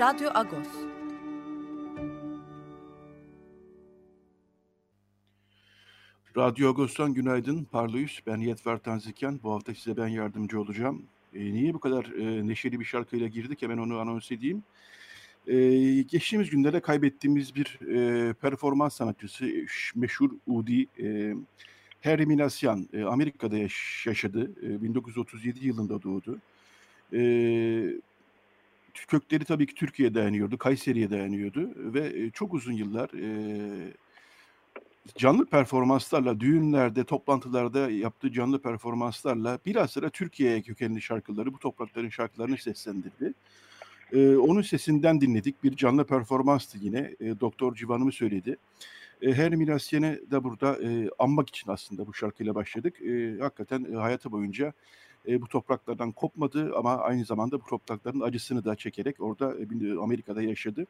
Radyo 0.00 0.30
Agos. 0.34 0.68
Radyo 6.36 6.68
Agos'tan 6.68 7.14
günaydın. 7.14 7.64
Parlıyız. 7.64 8.10
Ben 8.26 8.36
Yetver 8.36 8.78
Tanziken. 8.78 9.40
Bu 9.42 9.52
hafta 9.52 9.74
size 9.74 9.96
ben 9.96 10.08
yardımcı 10.08 10.60
olacağım. 10.60 11.02
E, 11.34 11.52
niye 11.52 11.74
bu 11.74 11.80
kadar 11.80 12.04
e, 12.04 12.46
neşeli 12.46 12.80
bir 12.80 12.84
şarkıyla 12.84 13.26
girdik? 13.26 13.62
Hemen 13.62 13.78
onu 13.78 13.98
anons 13.98 14.32
edeyim. 14.32 14.62
E, 15.46 15.56
geçtiğimiz 16.02 16.50
günlerde 16.50 16.80
kaybettiğimiz 16.80 17.54
bir 17.54 17.78
e, 17.94 18.32
performans 18.32 18.94
sanatçısı, 18.96 19.44
meşhur 19.94 20.30
Udi 20.46 20.86
e, 21.02 21.34
Harry 22.04 22.26
Minasyan, 22.26 22.88
e, 22.92 23.02
Amerika'da 23.02 23.58
yaş- 23.58 24.06
yaşadı. 24.06 24.50
E, 24.62 24.82
1937 24.82 25.66
yılında 25.66 26.02
doğdu. 26.02 26.38
E, 27.12 27.20
kökleri 28.94 29.44
tabii 29.44 29.66
ki 29.66 29.74
Türkiye'ye 29.74 30.14
dayanıyordu, 30.14 30.58
Kayseri'ye 30.58 31.10
dayanıyordu 31.10 31.70
ve 31.76 32.06
e, 32.06 32.30
çok 32.30 32.54
uzun 32.54 32.72
yıllar 32.72 33.10
e, 33.14 33.92
canlı 35.18 35.46
performanslarla, 35.46 36.40
düğünlerde, 36.40 37.04
toplantılarda 37.04 37.90
yaptığı 37.90 38.32
canlı 38.32 38.62
performanslarla 38.62 39.58
biraz 39.66 39.90
sıra 39.90 40.10
Türkiye'ye 40.10 40.62
kökenli 40.62 41.02
şarkıları, 41.02 41.52
bu 41.52 41.58
toprakların 41.58 42.08
şarkılarını 42.08 42.58
seslendirdi. 42.58 43.34
E, 44.12 44.36
onun 44.36 44.62
sesinden 44.62 45.20
dinledik. 45.20 45.64
Bir 45.64 45.76
canlı 45.76 46.04
performanstı 46.04 46.78
yine. 46.78 47.14
Doktor 47.40 47.74
Civan'ımı 47.74 48.12
söyledi. 48.12 48.56
Her 49.22 49.54
Milasyen'e 49.54 50.18
de 50.30 50.44
burada 50.44 50.78
anmak 51.18 51.48
için 51.48 51.70
aslında 51.70 52.06
bu 52.06 52.14
şarkıyla 52.14 52.54
başladık. 52.54 52.96
Hakikaten 53.40 53.94
hayatı 53.94 54.32
boyunca 54.32 54.72
e, 55.28 55.42
bu 55.42 55.48
topraklardan 55.48 56.12
kopmadı 56.12 56.72
ama 56.76 56.96
aynı 56.96 57.24
zamanda 57.24 57.60
bu 57.60 57.64
toprakların 57.64 58.20
acısını 58.20 58.64
da 58.64 58.76
çekerek 58.76 59.20
orada 59.20 59.54
e, 59.54 59.98
Amerika'da 59.98 60.42
yaşadı. 60.42 60.86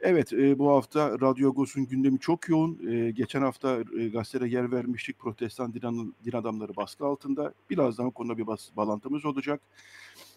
Evet 0.00 0.32
e, 0.32 0.58
bu 0.58 0.70
hafta 0.70 1.10
Radyo 1.20 1.50
Agos'un 1.50 1.86
gündemi 1.86 2.18
çok 2.18 2.48
yoğun. 2.48 2.88
E, 2.88 3.10
geçen 3.10 3.42
hafta 3.42 3.78
e, 3.98 4.08
gazetede 4.08 4.48
yer 4.48 4.72
vermiştik 4.72 5.18
protestan 5.18 5.74
din, 5.74 6.14
din 6.24 6.32
adamları 6.32 6.76
baskı 6.76 7.06
altında. 7.06 7.52
Birazdan 7.70 8.06
o 8.06 8.10
konuda 8.10 8.38
bir 8.38 8.46
bas, 8.46 8.68
bağlantımız 8.76 9.24
olacak. 9.24 9.60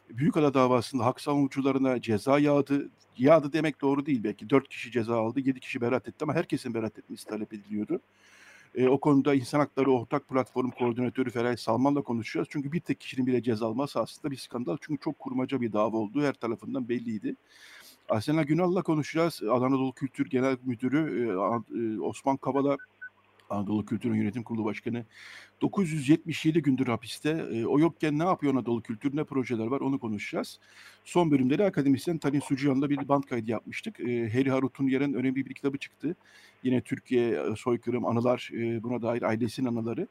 Büyükada 0.10 0.54
davasında 0.54 1.06
hak 1.06 1.22
savunucularına 1.22 2.02
ceza 2.02 2.40
yağdı. 2.40 2.90
Yağdı 3.18 3.54
demek 3.54 3.82
doğru 3.82 4.06
değil 4.06 4.24
belki. 4.24 4.50
Dört 4.50 4.68
kişi 4.70 4.92
ceza 4.92 5.20
aldı, 5.20 5.40
yedi 5.40 5.60
kişi 5.60 5.82
beraat 5.82 6.08
etti 6.08 6.24
ama 6.24 6.34
herkesin 6.34 6.74
beraat 6.74 7.00
etmesi 7.00 7.26
talep 7.26 7.54
ediliyordu. 7.54 8.00
E, 8.76 8.88
o 8.88 9.00
konuda 9.00 9.34
İnsan 9.34 9.60
Hakları 9.60 9.92
Ortak 9.92 10.28
Platform 10.28 10.70
Koordinatörü 10.70 11.30
Feray 11.30 11.58
Salman'la 11.58 12.02
konuşacağız. 12.02 12.48
Çünkü 12.52 12.72
bir 12.72 12.80
tek 12.80 13.00
kişinin 13.00 13.28
bile 13.28 13.44
ceza 13.44 13.68
alması 13.68 14.00
aslında 14.00 14.32
bir 14.32 14.38
skandal. 14.38 14.78
Çünkü 14.82 15.04
çok 15.04 15.20
kurmaca 15.20 15.62
bir 15.62 15.74
dava 15.74 15.98
olduğu 15.98 16.22
her 16.22 16.34
tarafından 16.34 16.90
belliydi. 16.90 17.36
Asena 18.10 18.44
Günal'la 18.44 18.82
konuşacağız. 18.82 19.42
Anadolu 19.44 19.92
Kültür 19.92 20.30
Genel 20.30 20.58
Müdürü 20.64 21.30
e, 21.30 22.02
Osman 22.02 22.38
Kavala 22.38 22.78
Anadolu 23.52 23.86
Kültür 23.86 24.14
Yönetim 24.14 24.44
Kurulu 24.44 24.66
Başkanı 24.66 25.06
977 25.62 26.62
gündür 26.62 26.88
hapiste. 26.88 27.30
E, 27.30 27.66
o 27.66 27.80
yokken 27.80 28.20
ne 28.20 28.24
yapıyor 28.24 28.54
Anadolu 28.54 28.82
Kültür, 28.82 29.16
ne 29.16 29.24
projeler 29.24 29.68
var 29.68 29.82
onu 29.82 30.00
konuşacağız. 30.00 30.60
Son 31.04 31.32
bölümleri 31.32 31.64
akademisyen 31.64 32.18
Talin 32.18 32.40
Sucuyan'la 32.40 32.90
bir 32.90 33.08
band 33.08 33.24
kaydı 33.24 33.52
yapmıştık. 33.52 34.00
E, 34.00 34.30
Harry 34.34 34.50
Harut'un 34.50 34.88
yeren 34.88 35.14
önemli 35.14 35.46
bir 35.46 35.54
kitabı 35.54 35.78
çıktı. 35.78 36.16
Yine 36.64 36.82
Türkiye 36.82 37.56
soykırım, 37.56 38.06
anılar, 38.06 38.50
e, 38.54 38.84
buna 38.84 39.02
dair 39.02 39.22
ailesinin 39.22 39.68
anıları 39.68 40.08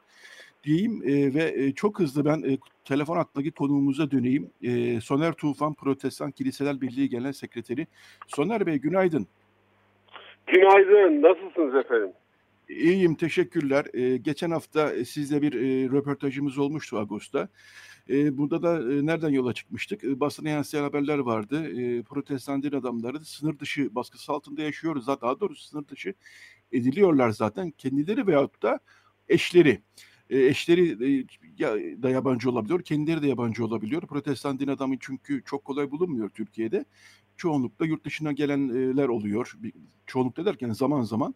diyeyim 0.64 1.02
e, 1.04 1.34
ve 1.34 1.64
e, 1.64 1.72
çok 1.72 2.00
hızlı 2.00 2.24
ben 2.24 2.42
e, 2.42 2.58
telefon 2.84 3.16
hattındaki 3.16 3.50
konuğumuza 3.50 4.10
döneyim. 4.10 4.50
E, 4.62 5.00
Soner 5.00 5.32
Tufan 5.32 5.74
Protestan 5.74 6.30
Kiliseler 6.30 6.80
Birliği 6.80 7.08
Genel 7.08 7.32
Sekreteri. 7.32 7.86
Soner 8.26 8.66
Bey 8.66 8.76
günaydın. 8.76 9.26
Günaydın, 10.46 11.22
nasılsınız 11.22 11.74
efendim? 11.74 12.12
İyiyim, 12.70 13.14
teşekkürler. 13.14 13.86
Ee, 13.94 14.16
geçen 14.16 14.50
hafta 14.50 15.04
sizle 15.04 15.42
bir 15.42 15.52
e, 15.52 15.88
röportajımız 15.88 16.58
olmuştu 16.58 16.98
Ağustos'ta. 16.98 17.48
E, 18.10 18.38
burada 18.38 18.62
da 18.62 18.92
e, 18.92 19.06
nereden 19.06 19.28
yola 19.28 19.54
çıkmıştık? 19.54 20.04
E, 20.04 20.20
basına 20.20 20.48
yansıyan 20.48 20.82
haberler 20.82 21.18
vardı. 21.18 21.80
E, 21.80 22.02
protestan 22.02 22.62
din 22.62 22.72
adamları 22.72 23.24
sınır 23.24 23.58
dışı 23.58 23.94
baskısı 23.94 24.32
altında 24.32 24.62
yaşıyoruz. 24.62 25.06
Daha 25.06 25.40
doğrusu 25.40 25.68
sınır 25.68 25.88
dışı 25.88 26.14
ediliyorlar 26.72 27.30
zaten. 27.30 27.70
Kendileri 27.70 28.26
veyahut 28.26 28.62
da 28.62 28.78
eşleri. 29.28 29.82
E, 30.30 30.46
eşleri 30.46 30.90
e, 30.90 32.02
da 32.02 32.10
yabancı 32.10 32.50
olabiliyor, 32.50 32.82
kendileri 32.82 33.22
de 33.22 33.26
yabancı 33.26 33.64
olabiliyor. 33.64 34.02
Protestan 34.02 34.58
din 34.58 34.68
adamı 34.68 34.96
çünkü 35.00 35.42
çok 35.44 35.64
kolay 35.64 35.90
bulunmuyor 35.90 36.28
Türkiye'de. 36.28 36.84
Çoğunlukla 37.36 37.86
yurt 37.86 38.04
dışına 38.04 38.32
gelenler 38.32 39.08
oluyor. 39.08 39.56
Çoğunlukla 40.06 40.44
derken 40.44 40.72
zaman 40.72 41.02
zaman 41.02 41.34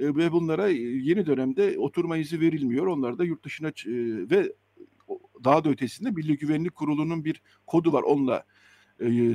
ve 0.00 0.32
bunlara 0.32 0.68
yeni 0.68 1.26
dönemde 1.26 1.78
oturma 1.78 2.16
izni 2.16 2.40
verilmiyor. 2.40 2.86
Onlar 2.86 3.18
da 3.18 3.24
yurt 3.24 3.44
dışına 3.44 3.72
ve 4.30 4.52
daha 5.44 5.64
da 5.64 5.70
ötesinde 5.70 6.10
Milli 6.10 6.38
Güvenlik 6.38 6.74
Kurulu'nun 6.74 7.24
bir 7.24 7.42
kodu 7.66 7.92
var. 7.92 8.02
Onunla 8.02 8.44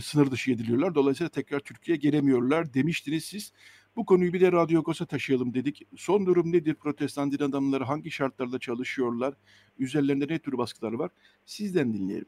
sınır 0.01 0.31
dışı 0.31 0.51
ediliyorlar. 0.51 0.95
Dolayısıyla 0.95 1.29
tekrar 1.29 1.59
Türkiye'ye 1.59 1.99
gelemiyorlar 1.99 2.73
demiştiniz 2.73 3.25
siz. 3.25 3.53
Bu 3.95 4.05
konuyu 4.05 4.33
bir 4.33 4.41
de 4.41 4.51
Radyo 4.51 4.79
Agos'a 4.79 5.05
taşıyalım 5.05 5.53
dedik. 5.53 5.81
Son 5.97 6.25
durum 6.25 6.51
nedir? 6.51 6.73
Protestan 6.73 7.31
din 7.31 7.43
adamları 7.43 7.83
hangi 7.83 8.11
şartlarda 8.11 8.59
çalışıyorlar? 8.59 9.33
Üzerlerinde 9.79 10.33
ne 10.33 10.39
tür 10.39 10.57
baskılar 10.57 10.93
var? 10.93 11.11
Sizden 11.45 11.93
dinleyelim. 11.93 12.27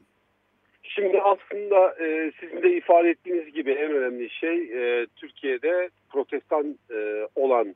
Şimdi 0.82 1.20
aslında 1.20 2.04
e, 2.04 2.32
sizin 2.40 2.62
de 2.62 2.76
ifade 2.76 3.10
ettiğiniz 3.10 3.54
gibi 3.54 3.70
en 3.70 3.90
önemli 3.92 4.30
şey 4.30 4.56
e, 4.62 5.06
Türkiye'de 5.16 5.90
protestan 6.08 6.78
e, 6.90 7.28
olan 7.34 7.74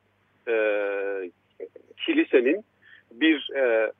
e, 0.48 0.54
kilisenin 2.06 2.64
bir 3.10 3.50
e, 3.56 3.92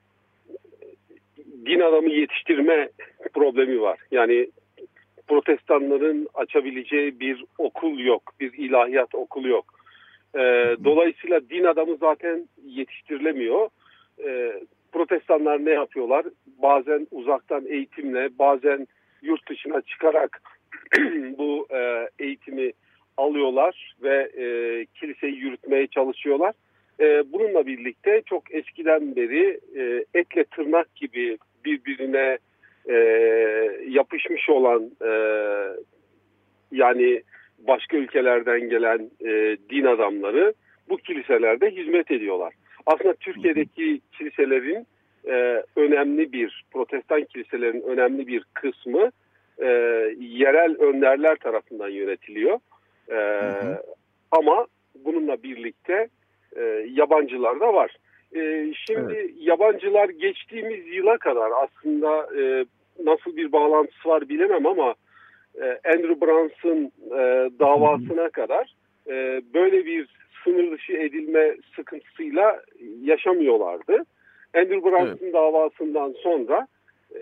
din 1.67 1.81
adamı 1.81 2.09
yetiştirme 2.09 2.89
problemi 3.35 3.81
var. 3.81 3.99
Yani 4.11 4.49
protestanların 5.29 6.29
açabileceği 6.35 7.21
bir 7.21 7.45
okul 7.59 7.99
yok, 7.99 8.33
bir 8.41 8.53
ilahiyat 8.53 9.15
okulu 9.15 9.49
yok. 9.49 9.65
E, 10.35 10.41
dolayısıyla 10.85 11.41
din 11.51 11.65
adamı 11.65 11.97
zaten 11.97 12.49
yetiştirilemiyor. 12.67 13.69
E, 14.25 14.53
protestanlar 14.93 15.65
ne 15.65 15.71
yapıyorlar? 15.71 16.27
Bazen 16.63 17.07
uzaktan 17.11 17.67
eğitimle, 17.67 18.39
bazen 18.39 18.87
yurt 19.23 19.49
dışına 19.49 19.81
çıkarak 19.81 20.43
bu 21.39 21.67
e, 21.71 22.09
eğitimi 22.19 22.73
alıyorlar 23.17 23.95
ve 24.03 24.31
e, 24.37 24.45
kiliseyi 25.01 25.37
yürütmeye 25.37 25.87
çalışıyorlar. 25.87 26.55
E, 27.01 27.33
bununla 27.33 27.67
birlikte 27.67 28.23
çok 28.27 28.55
eskiden 28.55 29.17
beri 29.17 29.61
e, 29.77 30.05
etle 30.15 30.45
tırnak 30.45 30.97
gibi 30.97 31.39
birbirine 31.65 32.39
e, 32.89 32.97
yapışmış 33.89 34.49
olan 34.49 34.91
e, 35.05 35.11
yani 36.73 37.23
başka 37.59 37.97
ülkelerden 37.97 38.69
gelen 38.69 39.11
e, 39.25 39.57
din 39.71 39.85
adamları 39.85 40.55
bu 40.89 40.97
kiliselerde 40.97 41.71
hizmet 41.71 42.11
ediyorlar. 42.11 42.55
Aslında 42.87 43.15
Türkiye'deki 43.15 44.01
kiliselerin 44.19 44.87
e, 45.29 45.63
önemli 45.77 46.33
bir, 46.33 46.65
protestan 46.73 47.25
kiliselerin 47.25 47.83
önemli 47.83 48.27
bir 48.27 48.45
kısmı 48.55 49.11
e, 49.59 49.67
yerel 50.21 50.77
önderler 50.79 51.37
tarafından 51.37 51.89
yönetiliyor. 51.89 52.59
E, 53.13 53.15
hı 53.15 53.67
hı. 53.67 53.83
Ama 54.31 54.67
bununla 54.95 55.43
birlikte 55.43 56.09
e, 56.57 56.63
yabancılar 56.91 57.61
da 57.61 57.75
var. 57.75 57.97
E, 58.37 58.73
şimdi 58.75 59.15
evet. 59.15 59.31
yabancılar 59.37 60.09
geçtiğimiz 60.09 60.87
yıla 60.87 61.19
kadar 61.19 61.51
aslında 61.51 62.41
e, 62.41 62.65
nasıl 63.05 63.37
bir 63.37 63.53
bağlantısı 63.53 64.09
var 64.09 64.29
bilemem 64.29 64.67
ama 64.67 64.95
e, 65.61 65.65
Andrew 65.85 66.21
Brunson 66.21 66.93
e, 67.11 67.51
davasına 67.59 68.29
kadar 68.29 68.75
e, 69.09 69.43
böyle 69.55 69.87
bir 69.87 70.09
sınır 70.45 70.71
dışı 70.71 70.93
edilme 70.93 71.57
sıkıntısıyla 71.77 72.63
yaşamıyorlardı. 73.03 74.05
Andrew 74.55 74.83
Brunson 74.83 75.19
evet. 75.23 75.35
davasından 75.35 76.15
sonra 76.23 76.67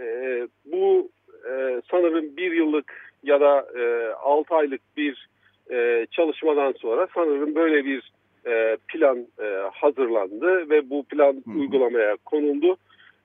e, 0.00 0.48
bu 0.64 1.10
e, 1.50 1.82
sanırım 1.90 2.36
bir 2.36 2.52
yıllık 2.52 3.12
ya 3.22 3.40
da 3.40 3.66
e, 3.78 4.12
6 4.12 4.54
aylık 4.54 4.80
bir 4.96 5.28
e, 5.72 6.06
çalışmadan 6.10 6.72
sonra 6.72 7.08
sanırım 7.14 7.54
böyle 7.54 7.84
bir 7.84 8.12
e, 8.46 8.76
plan 8.88 9.18
e, 9.18 9.46
hazırlandı 9.72 10.70
ve 10.70 10.90
bu 10.90 11.04
plan 11.04 11.32
hı 11.32 11.50
hı. 11.50 11.58
uygulamaya 11.58 12.16
konuldu. 12.24 12.76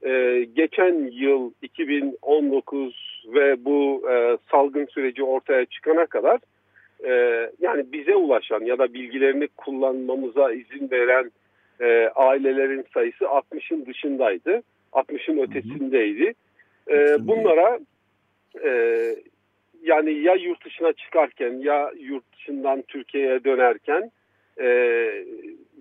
E, 0.06 0.44
geçen 0.56 1.12
yıl 1.12 1.52
2019 1.62 3.24
ve 3.34 3.66
bu 3.66 4.04
e, 4.12 4.38
salgın 4.52 4.86
süreci 4.86 5.24
ortaya 5.24 5.66
çıkana 5.66 6.06
kadar 6.06 6.40
e, 7.04 7.12
yani 7.60 7.86
bize 7.94 8.16
ulaşan 8.16 8.62
ya 8.66 8.78
da 8.78 8.94
bilgilerini 8.94 9.48
kullanmamıza 9.48 10.52
izin 10.52 10.92
veren 10.92 11.32
e, 11.82 12.10
ailelerin 12.16 12.86
sayısı 12.94 13.26
60'ın 13.26 13.86
dışındaydı. 13.86 14.62
60'ın 14.94 15.40
ötesindeydi. 15.40 16.34
E, 16.90 17.16
bunlara 17.20 17.80
e, 18.64 18.72
yani 19.86 20.14
ya 20.14 20.36
yurt 20.36 20.66
dışına 20.66 20.94
çıkarken 20.94 21.54
ya 21.54 21.92
yurt 22.00 22.34
dışından 22.34 22.82
Türkiye'ye 22.82 23.44
dönerken 23.44 24.12
e, 24.62 24.68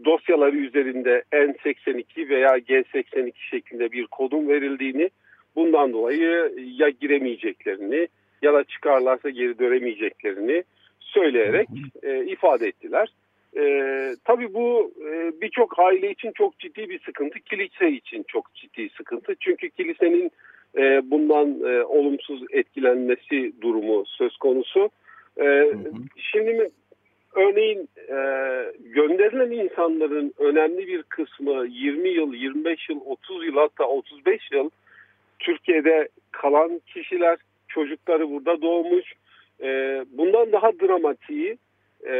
dosyaları 0.05 0.57
üzerinde 0.57 1.23
N82 1.33 2.29
veya 2.29 2.59
G82 2.59 3.33
şeklinde 3.51 3.93
bir 3.93 4.07
kodun 4.07 4.49
verildiğini 4.49 5.11
bundan 5.57 5.93
dolayı 5.93 6.53
ya 6.59 6.89
giremeyeceklerini 6.89 8.09
ya 8.43 8.55
da 8.55 8.65
çıkarlarsa 8.65 9.31
geri 9.31 9.59
dönemeyeceklerini 9.59 10.65
söyleyerek 11.01 11.69
e, 12.03 12.25
ifade 12.25 12.67
ettiler. 12.67 13.09
E, 13.57 13.65
tabii 14.25 14.55
bu 14.55 14.93
e, 15.01 15.41
birçok 15.41 15.79
aile 15.79 16.11
için 16.11 16.33
çok 16.33 16.59
ciddi 16.59 16.89
bir 16.89 17.01
sıkıntı, 17.01 17.41
kilise 17.41 17.91
için 17.91 18.25
çok 18.29 18.55
ciddi 18.55 18.89
sıkıntı. 18.97 19.35
Çünkü 19.41 19.71
kilisenin 19.71 20.31
e, 20.77 21.11
bundan 21.11 21.61
e, 21.65 21.85
olumsuz 21.85 22.43
etkilenmesi 22.51 23.53
durumu 23.61 24.05
söz 24.07 24.37
konusu. 24.37 24.91
E, 25.37 25.45
hı 25.45 25.71
hı. 25.71 25.93
Şimdi 26.17 26.71
örneğin 27.35 27.89
e, 28.09 28.17
gönderilen 28.79 29.51
insanların 29.51 30.35
önemli 30.39 30.87
bir 30.87 31.03
kısmı 31.03 31.67
20 31.69 32.09
yıl, 32.09 32.35
25 32.35 32.89
yıl, 32.89 33.01
30 33.05 33.47
yıl 33.47 33.55
hatta 33.55 33.85
35 33.85 34.53
yıl 34.53 34.71
Türkiye'de 35.39 36.09
kalan 36.31 36.81
kişiler, 36.87 37.39
çocukları 37.69 38.31
burada 38.31 38.63
doğmuş. 38.63 39.13
E, 39.63 39.69
bundan 40.13 40.53
daha 40.53 40.73
dramatiği 40.73 41.59
e, 42.07 42.15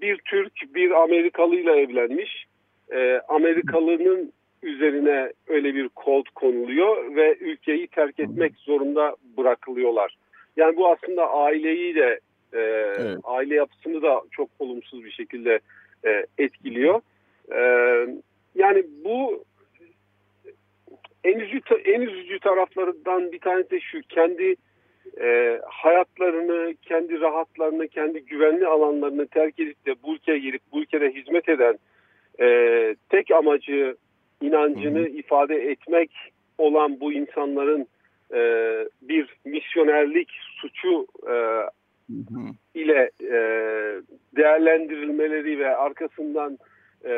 bir 0.00 0.16
Türk 0.24 0.74
bir 0.74 0.90
Amerikalı 0.90 1.56
ile 1.56 1.72
evlenmiş. 1.72 2.46
E, 2.92 3.20
Amerikalının 3.28 4.32
üzerine 4.62 5.32
öyle 5.46 5.74
bir 5.74 5.88
kod 5.88 6.26
konuluyor 6.34 7.16
ve 7.16 7.36
ülkeyi 7.40 7.86
terk 7.86 8.20
etmek 8.20 8.52
zorunda 8.56 9.16
bırakılıyorlar. 9.36 10.16
Yani 10.56 10.76
bu 10.76 10.88
aslında 10.88 11.30
aileyi 11.30 11.94
de 11.94 12.20
e, 12.52 12.58
evet. 12.60 13.18
aile 13.24 13.54
yapısını 13.54 14.02
da 14.02 14.22
çok 14.30 14.48
olumsuz 14.58 15.04
bir 15.04 15.10
şekilde 15.10 15.60
e, 16.04 16.26
etkiliyor. 16.38 17.00
E, 17.54 17.60
yani 18.54 18.84
bu 19.04 19.44
en 21.24 21.38
üzücü, 21.38 21.74
en 21.84 22.00
üzücü 22.00 22.38
taraflarından 22.38 23.32
bir 23.32 23.38
tanesi 23.38 23.70
de 23.70 23.80
şu 23.80 24.00
kendi 24.08 24.56
e, 25.20 25.60
hayatlarını, 25.66 26.74
kendi 26.82 27.20
rahatlarını, 27.20 27.88
kendi 27.88 28.24
güvenli 28.24 28.66
alanlarını 28.66 29.26
terk 29.26 29.60
edip 29.60 29.86
de 29.86 29.94
bu 30.02 30.14
ülkeye 30.14 30.38
gelip 30.38 30.62
bu 30.72 30.82
ülkede 30.82 31.10
hizmet 31.10 31.48
eden 31.48 31.78
e, 32.40 32.96
tek 33.08 33.30
amacı 33.30 33.96
inancını 34.42 34.98
hı 34.98 35.02
hı. 35.02 35.08
ifade 35.08 35.56
etmek 35.56 36.10
olan 36.58 37.00
bu 37.00 37.12
insanların 37.12 37.86
e, 38.34 38.40
bir 39.02 39.36
misyonerlik 39.44 40.30
suçu 40.56 41.06
e, 41.26 41.32
hı 41.32 42.18
hı. 42.30 42.40
ile 42.74 43.10
e, 43.20 43.36
değerlendirilmeleri 44.36 45.58
ve 45.58 45.76
arkasından 45.76 46.58
e, 47.04 47.14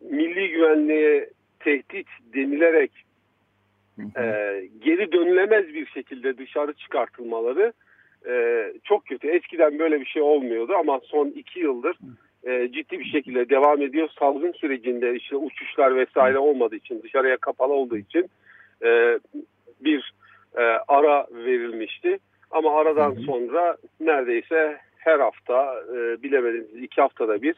milli 0.00 0.50
güvenliğe 0.50 1.30
tehdit 1.60 2.06
denilerek 2.34 2.90
e, 4.16 4.22
geri 4.84 5.12
dönülemez 5.12 5.68
bir 5.68 5.86
şekilde 5.86 6.38
dışarı 6.38 6.72
çıkartılmaları 6.72 7.72
e, 8.28 8.64
çok 8.84 9.06
kötü. 9.06 9.28
Eskiden 9.28 9.78
böyle 9.78 10.00
bir 10.00 10.06
şey 10.06 10.22
olmuyordu 10.22 10.72
ama 10.78 11.00
son 11.04 11.28
iki 11.28 11.60
yıldır 11.60 11.96
e, 12.46 12.72
ciddi 12.72 12.98
bir 12.98 13.04
şekilde 13.04 13.48
devam 13.48 13.82
ediyor. 13.82 14.08
Salgın 14.18 14.52
sürecinde 14.52 15.14
işte 15.14 15.36
uçuşlar 15.36 15.96
vesaire 15.96 16.38
olmadığı 16.38 16.76
için 16.76 17.02
dışarıya 17.02 17.36
kapalı 17.36 17.72
olduğu 17.72 17.96
için 17.96 18.30
e, 18.84 19.18
bir 19.80 20.12
e, 20.56 20.62
ara 20.88 21.26
verilmişti. 21.30 22.18
Ama 22.50 22.80
aradan 22.80 23.14
sonra 23.14 23.76
neredeyse 24.00 24.76
her 24.96 25.20
hafta 25.20 25.74
e, 25.94 26.22
bilemediniz 26.22 26.82
iki 26.82 27.00
haftada 27.00 27.42
bir 27.42 27.54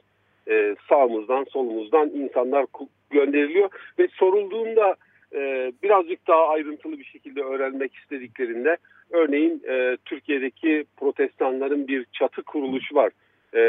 e, 0.50 0.76
sağımızdan 0.88 1.44
solumuzdan 1.44 2.08
insanlar 2.08 2.66
gönderiliyor 3.10 3.70
ve 3.98 4.08
sorulduğunda 4.08 4.96
e, 5.34 5.72
birazcık 5.82 6.28
daha 6.28 6.48
ayrıntılı 6.48 6.98
bir 6.98 7.04
şekilde 7.04 7.42
öğrenmek 7.42 7.94
istediklerinde 7.94 8.76
örneğin 9.10 9.62
e, 9.68 9.96
Türkiye'deki 10.04 10.84
protestanların 10.96 11.88
bir 11.88 12.06
çatı 12.12 12.42
kuruluşu 12.42 12.94
var. 12.94 13.12
E, 13.54 13.60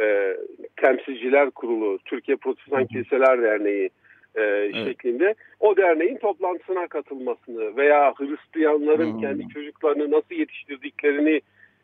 e, 0.00 0.36
Temsilciler 0.76 1.50
Kurulu, 1.50 1.98
Türkiye 2.04 2.36
Protestan 2.36 2.86
Kiliseler 2.86 3.42
Derneği 3.42 3.90
e, 4.34 4.42
evet. 4.42 4.74
şeklinde 4.74 5.34
o 5.60 5.76
derneğin 5.76 6.16
toplantısına 6.16 6.86
katılmasını 6.86 7.76
veya 7.76 8.14
Hristiyanların 8.16 9.12
hmm. 9.12 9.20
kendi 9.20 9.48
çocuklarını 9.48 10.10
nasıl 10.10 10.34
yetiştirdiklerini 10.34 11.40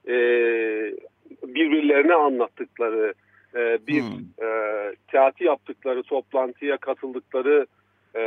e, 0.09 0.14
birbirlerine 1.43 2.14
anlattıkları 2.14 3.14
e, 3.55 3.79
bir 3.87 4.00
hmm. 4.00 4.47
e, 4.47 4.49
teati 5.11 5.44
yaptıkları 5.44 6.03
toplantıya 6.03 6.76
katıldıkları 6.76 7.67
e, 8.14 8.21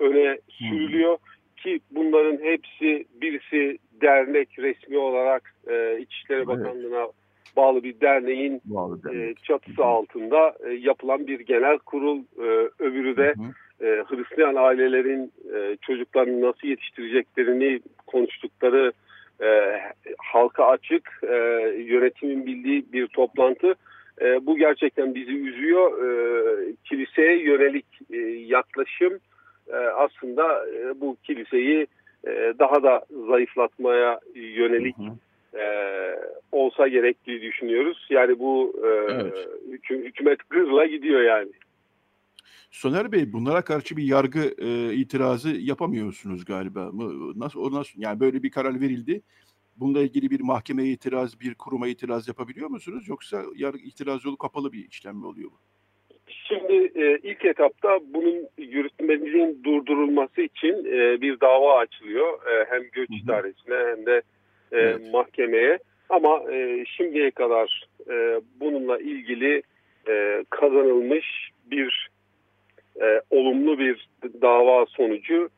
öne 0.00 0.38
sürülüyor 0.48 1.18
ki 1.56 1.80
bunların 1.90 2.44
hepsi 2.44 3.06
birisi 3.20 3.78
dernek 4.02 4.58
resmi 4.58 4.98
olarak 4.98 5.54
e, 5.70 5.98
İçişleri 6.00 6.46
Bakanlığı'na 6.46 7.08
bağlı 7.56 7.82
bir 7.82 8.00
derneğin 8.00 8.60
bağlı 8.64 9.02
dernek. 9.02 9.38
e, 9.38 9.42
çatısı 9.42 9.84
altında 9.84 10.54
e, 10.66 10.72
yapılan 10.72 11.26
bir 11.26 11.40
genel 11.40 11.78
kurul 11.78 12.18
e, 12.18 12.70
öbürü 12.78 13.16
de 13.16 13.34
hı 13.36 13.42
hı. 13.42 13.86
E, 13.86 14.04
Hristiyan 14.04 14.54
ailelerin 14.54 15.32
e, 15.54 15.76
çocuklarını 15.76 16.40
nasıl 16.40 16.68
yetiştireceklerini 16.68 17.80
konuştukları 18.06 18.92
e, 19.42 19.80
halka 20.18 20.66
açık 20.66 21.20
e, 21.22 21.36
yönetimin 21.78 22.46
bildiği 22.46 22.92
bir 22.92 23.06
toplantı. 23.06 23.74
E, 24.20 24.46
bu 24.46 24.56
gerçekten 24.56 25.14
bizi 25.14 25.32
üzüyor. 25.32 26.04
E, 26.04 26.74
kiliseye 26.84 27.42
yönelik 27.42 27.86
e, 28.12 28.16
yaklaşım 28.46 29.18
e, 29.68 29.76
aslında 29.76 30.66
e, 30.68 31.00
bu 31.00 31.16
kiliseyi 31.22 31.86
e, 32.26 32.54
daha 32.58 32.82
da 32.82 33.04
zayıflatmaya 33.28 34.20
yönelik 34.34 34.98
hı 34.98 35.02
hı. 35.02 35.12
E, 35.54 35.64
olsa 36.52 36.88
gerektiği 36.88 37.42
düşünüyoruz. 37.42 38.06
Yani 38.10 38.38
bu 38.38 38.72
e, 38.84 39.12
evet. 39.12 39.48
hükümet 39.90 40.38
gırla 40.50 40.86
gidiyor 40.86 41.20
yani. 41.20 41.50
Soner 42.70 43.12
Bey 43.12 43.32
bunlara 43.32 43.62
karşı 43.62 43.96
bir 43.96 44.02
yargı 44.02 44.54
e, 44.58 44.94
itirazı 44.94 45.50
yapamıyorsunuz 45.50 46.44
galiba. 46.44 46.90
Nasıl 47.36 47.60
o 47.60 47.72
nasıl 47.72 48.02
yani 48.02 48.20
böyle 48.20 48.42
bir 48.42 48.50
karar 48.50 48.80
verildi. 48.80 49.22
Bununla 49.76 50.00
ilgili 50.00 50.30
bir 50.30 50.40
mahkemeye 50.40 50.92
itiraz, 50.92 51.40
bir 51.40 51.54
kuruma 51.54 51.88
itiraz 51.88 52.28
yapabiliyor 52.28 52.70
musunuz? 52.70 53.08
Yoksa 53.08 53.42
yargı 53.56 53.78
itiraz 53.78 54.24
yolu 54.24 54.36
kapalı 54.36 54.72
bir 54.72 54.88
işlem 54.88 55.16
mi 55.16 55.26
oluyor 55.26 55.50
bu? 55.50 55.56
Şimdi 56.28 56.92
e, 56.94 57.18
ilk 57.22 57.44
etapta 57.44 57.98
bunun 58.14 58.48
yürütmenin 58.58 59.64
durdurulması 59.64 60.42
için 60.42 60.84
e, 60.84 61.20
bir 61.20 61.40
dava 61.40 61.78
açılıyor. 61.78 62.46
E, 62.46 62.64
hem 62.70 62.82
göç 62.92 63.10
idaresine 63.10 63.74
hem 63.74 64.06
de 64.06 64.22
e, 64.72 64.78
evet. 64.78 65.12
mahkemeye. 65.12 65.78
Ama 66.08 66.52
e, 66.52 66.84
şimdiye 66.84 67.30
kadar 67.30 67.86
e, 68.10 68.40
bununla 68.60 68.98
ilgili 68.98 69.62
e, 70.08 70.44
kazanılmış 70.50 71.50
bir 71.66 72.10
e, 73.02 73.20
olumlu 73.30 73.78
bir 73.78 74.08
dava 74.42 74.86
sonucu 74.86 75.48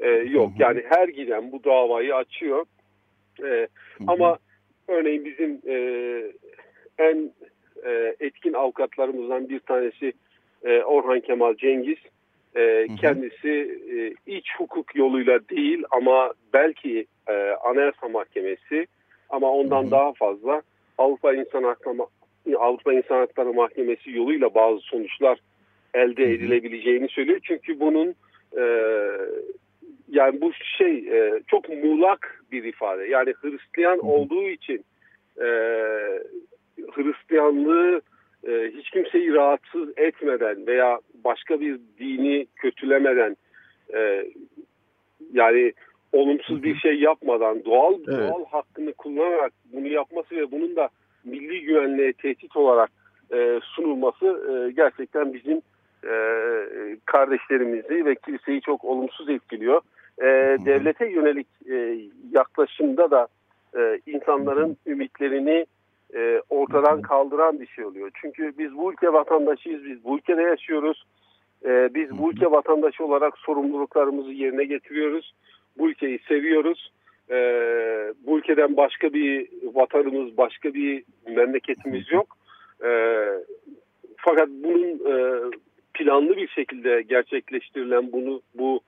e, 0.00 0.08
yok. 0.08 0.50
Yani 0.58 0.82
her 0.88 1.08
giden 1.08 1.52
bu 1.52 1.64
davayı 1.64 2.14
açıyor. 2.14 2.66
E, 3.44 3.68
ama 4.06 4.38
örneğin 4.88 5.24
bizim 5.24 5.60
e, 5.66 5.76
en 6.98 7.32
e, 7.84 8.16
etkin 8.20 8.52
avukatlarımızdan 8.52 9.48
bir 9.48 9.60
tanesi 9.60 10.12
e, 10.64 10.82
Orhan 10.82 11.20
Kemal 11.20 11.54
Cengiz. 11.56 11.98
E, 12.56 12.86
kendisi 13.00 13.80
e, 13.90 13.96
iç 14.32 14.48
hukuk 14.58 14.96
yoluyla 14.96 15.48
değil 15.48 15.84
ama 15.90 16.32
belki 16.52 17.06
e, 17.28 17.32
Anayasa 17.64 18.08
Mahkemesi 18.08 18.86
ama 19.30 19.50
ondan 19.50 19.82
hı 19.82 19.86
hı. 19.86 19.90
daha 19.90 20.12
fazla 20.12 20.62
Avrupa 20.98 21.34
İnsan 21.34 21.62
Hakları 21.62 22.06
Avrupa 22.58 22.92
İnsan 22.92 23.16
Hakları 23.16 23.52
Mahkemesi 23.52 24.10
yoluyla 24.10 24.54
bazı 24.54 24.80
sonuçlar 24.80 25.38
elde 25.94 26.24
edilebileceğini 26.24 27.08
söylüyor. 27.08 27.40
Çünkü 27.42 27.80
bunun 27.80 28.14
e, 28.58 28.64
yani 30.08 30.40
bu 30.40 30.52
şey 30.78 30.96
e, 30.96 31.42
çok 31.46 31.68
muğlak 31.68 32.44
bir 32.52 32.64
ifade. 32.64 33.06
Yani 33.06 33.34
Hristiyan 33.42 33.98
olduğu 33.98 34.48
için 34.48 34.84
e, 35.38 35.46
Hristiyanlığı 36.92 38.00
e, 38.48 38.70
hiç 38.76 38.90
kimseyi 38.90 39.32
rahatsız 39.32 39.88
etmeden 39.96 40.66
veya 40.66 41.00
başka 41.24 41.60
bir 41.60 41.80
dini 41.98 42.46
kötülemeden 42.56 43.36
e, 43.94 44.26
yani 45.32 45.72
olumsuz 46.14 46.62
bir 46.62 46.76
şey 46.76 47.00
yapmadan 47.00 47.64
doğal 47.64 47.94
evet. 47.94 48.30
doğal 48.30 48.44
hakkını 48.44 48.92
kullanarak 48.92 49.52
bunu 49.72 49.88
yapması 49.88 50.36
ve 50.36 50.50
bunun 50.50 50.76
da 50.76 50.88
milli 51.24 51.60
güvenliğe 51.60 52.12
tehdit 52.12 52.56
olarak 52.56 52.90
e, 53.34 53.60
sunulması 53.62 54.26
e, 54.26 54.72
gerçekten 54.72 55.34
bizim 55.34 55.62
e, 56.04 56.14
kardeşlerimizi 57.04 58.04
ve 58.04 58.14
kiliseyi 58.14 58.60
çok 58.60 58.84
olumsuz 58.84 59.28
etkiliyor. 59.28 59.80
E, 60.18 60.26
devlete 60.64 61.10
yönelik 61.10 61.46
e, 61.70 61.98
yaklaşımda 62.32 63.10
da 63.10 63.28
e, 63.76 64.00
insanların 64.06 64.76
ümitlerini 64.86 65.66
e, 66.14 66.42
ortadan 66.50 67.02
kaldıran 67.02 67.60
bir 67.60 67.66
şey 67.66 67.84
oluyor. 67.84 68.10
Çünkü 68.14 68.52
biz 68.58 68.76
bu 68.76 68.92
ülke 68.92 69.12
vatandaşıyız, 69.12 69.84
biz 69.84 70.04
bu 70.04 70.18
ülkede 70.18 70.42
yaşıyoruz. 70.42 71.04
E, 71.64 71.94
biz 71.94 72.18
bu 72.18 72.32
ülke 72.32 72.50
vatandaşı 72.50 73.04
olarak 73.04 73.38
sorumluluklarımızı 73.38 74.32
yerine 74.32 74.64
getiriyoruz. 74.64 75.34
Bu 75.78 75.90
ülkeyi 75.90 76.18
seviyoruz. 76.28 76.92
E, 77.30 77.36
bu 78.26 78.38
ülkeden 78.38 78.76
başka 78.76 79.12
bir 79.12 79.48
vatanımız, 79.62 80.36
başka 80.36 80.74
bir 80.74 81.02
memleketimiz 81.26 82.12
yok. 82.12 82.36
E, 82.84 82.90
fakat 84.16 84.48
bunun 84.48 84.88
e, 84.88 85.40
planlı 85.94 86.36
bir 86.36 86.48
şekilde 86.48 87.02
gerçekleştirilen 87.02 88.12
bunu 88.12 88.42
bu 88.54 88.80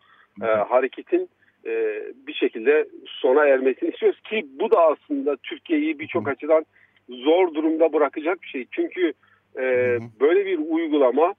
e, 0.43 0.47
hareketin 0.47 1.29
e, 1.67 2.03
bir 2.27 2.35
şekilde 2.35 2.89
sona 3.07 3.47
ermesini 3.47 3.91
istiyoruz 3.91 4.21
ki 4.21 4.47
bu 4.61 4.71
da 4.71 4.81
aslında 4.81 5.37
Türkiye'yi 5.37 5.99
birçok 5.99 6.29
açıdan 6.29 6.65
zor 7.09 7.55
durumda 7.55 7.93
bırakacak 7.93 8.43
bir 8.43 8.49
şey. 8.49 8.67
Çünkü 8.71 9.13
e, 9.59 9.99
böyle 10.21 10.47
bir 10.47 10.59
uygulama 10.59 11.35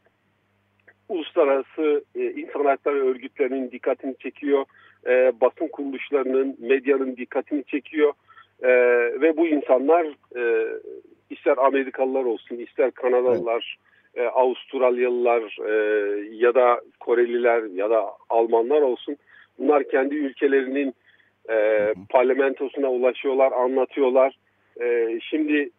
uluslararası 1.09 2.03
e, 2.15 2.31
insan 2.31 2.65
hakları 2.65 3.07
örgütlerinin 3.07 3.71
dikkatini 3.71 4.17
çekiyor. 4.17 4.65
E, 5.07 5.31
basın 5.41 5.67
kuruluşlarının, 5.67 6.57
medyanın 6.59 7.17
dikkatini 7.17 7.63
çekiyor. 7.63 8.13
E, 8.63 8.69
ve 9.21 9.37
bu 9.37 9.47
insanlar 9.47 10.05
e, 10.35 10.67
ister 11.29 11.57
Amerikalılar 11.57 12.23
olsun, 12.23 12.55
ister 12.55 12.91
Kanadalılar, 12.91 13.77
evet. 14.15 14.27
e, 14.27 14.29
Avustralyalılar 14.29 15.57
e, 15.69 15.73
ya 16.35 16.55
da 16.55 16.81
Koreliler 16.99 17.63
ya 17.63 17.89
da 17.89 18.05
Almanlar 18.29 18.81
olsun. 18.81 19.17
Bunlar 19.59 19.89
kendi 19.89 20.15
ülkelerinin 20.15 20.93
e, 21.49 21.93
parlamentosuna 22.09 22.91
ulaşıyorlar, 22.91 23.51
anlatıyorlar 23.51 24.33
e, 24.81 25.19
şimdi 25.29 25.69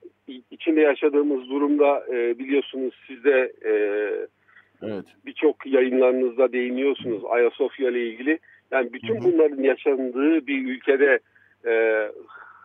içinde 0.50 0.80
yaşadığımız 0.80 1.50
durumda 1.50 2.04
e, 2.12 2.38
biliyorsunuz 2.38 2.94
siz 3.06 3.24
de 3.24 3.52
e, 3.64 3.72
evet. 4.82 5.04
birçok 5.26 5.66
yayınlarınızda 5.66 6.52
değiniyorsunuz 6.52 7.22
Ayasofya 7.24 7.90
ile 7.90 8.06
ilgili. 8.06 8.38
Yani 8.70 8.92
bütün 8.92 9.22
bunların 9.22 9.62
yaşandığı 9.62 10.46
bir 10.46 10.66
ülkede 10.66 11.18
e, 11.66 11.72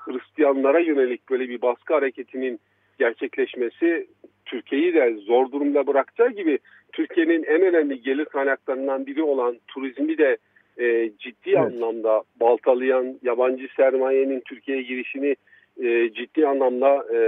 Hristiyanlara 0.06 0.80
yönelik 0.80 1.30
böyle 1.30 1.50
bir 1.50 1.62
baskı 1.62 1.94
hareketinin 1.94 2.60
gerçekleşmesi 3.00 4.08
Türkiye'yi 4.46 4.94
de 4.94 5.14
zor 5.14 5.52
durumda 5.52 5.88
bırakacağı 5.88 6.30
gibi 6.30 6.60
Türkiye'nin 6.94 7.44
en 7.44 7.62
önemli 7.62 8.02
gelir 8.02 8.26
kaynaklarından 8.26 9.06
biri 9.06 9.24
olan 9.24 9.60
turizmi 9.68 10.18
de 10.18 10.38
e, 10.78 11.12
ciddi 11.20 11.50
evet. 11.50 11.58
anlamda 11.58 12.24
baltalayan 12.40 13.20
yabancı 13.24 13.68
sermayenin 13.76 14.40
Türkiye'ye 14.40 14.84
girişini 14.84 15.36
e, 15.82 16.14
ciddi 16.14 16.48
anlamda 16.48 17.06
e, 17.16 17.20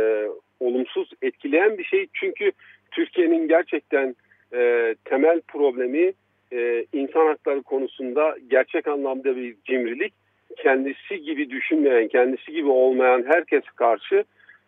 olumsuz 0.59 1.09
etkileyen 1.21 1.77
bir 1.77 1.83
şey. 1.83 2.07
Çünkü 2.13 2.51
Türkiye'nin 2.91 3.47
gerçekten 3.47 4.15
e, 4.53 4.95
temel 5.05 5.41
problemi 5.41 6.13
e, 6.53 6.85
insan 6.93 7.27
hakları 7.27 7.61
konusunda 7.61 8.35
gerçek 8.49 8.87
anlamda 8.87 9.35
bir 9.35 9.55
cimrilik. 9.65 10.13
Kendisi 10.57 11.21
gibi 11.21 11.49
düşünmeyen, 11.49 12.07
kendisi 12.07 12.51
gibi 12.51 12.69
olmayan 12.69 13.23
herkes 13.27 13.63
karşı 13.75 14.23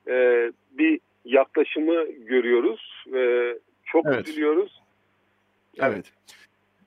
e, 0.08 0.52
bir 0.72 1.00
yaklaşımı 1.26 2.06
görüyoruz. 2.12 3.06
E, 3.16 3.54
çok 3.86 4.06
evet. 4.06 4.28
üzülüyoruz. 4.28 4.82
Evet. 5.80 5.94
evet. 5.94 6.14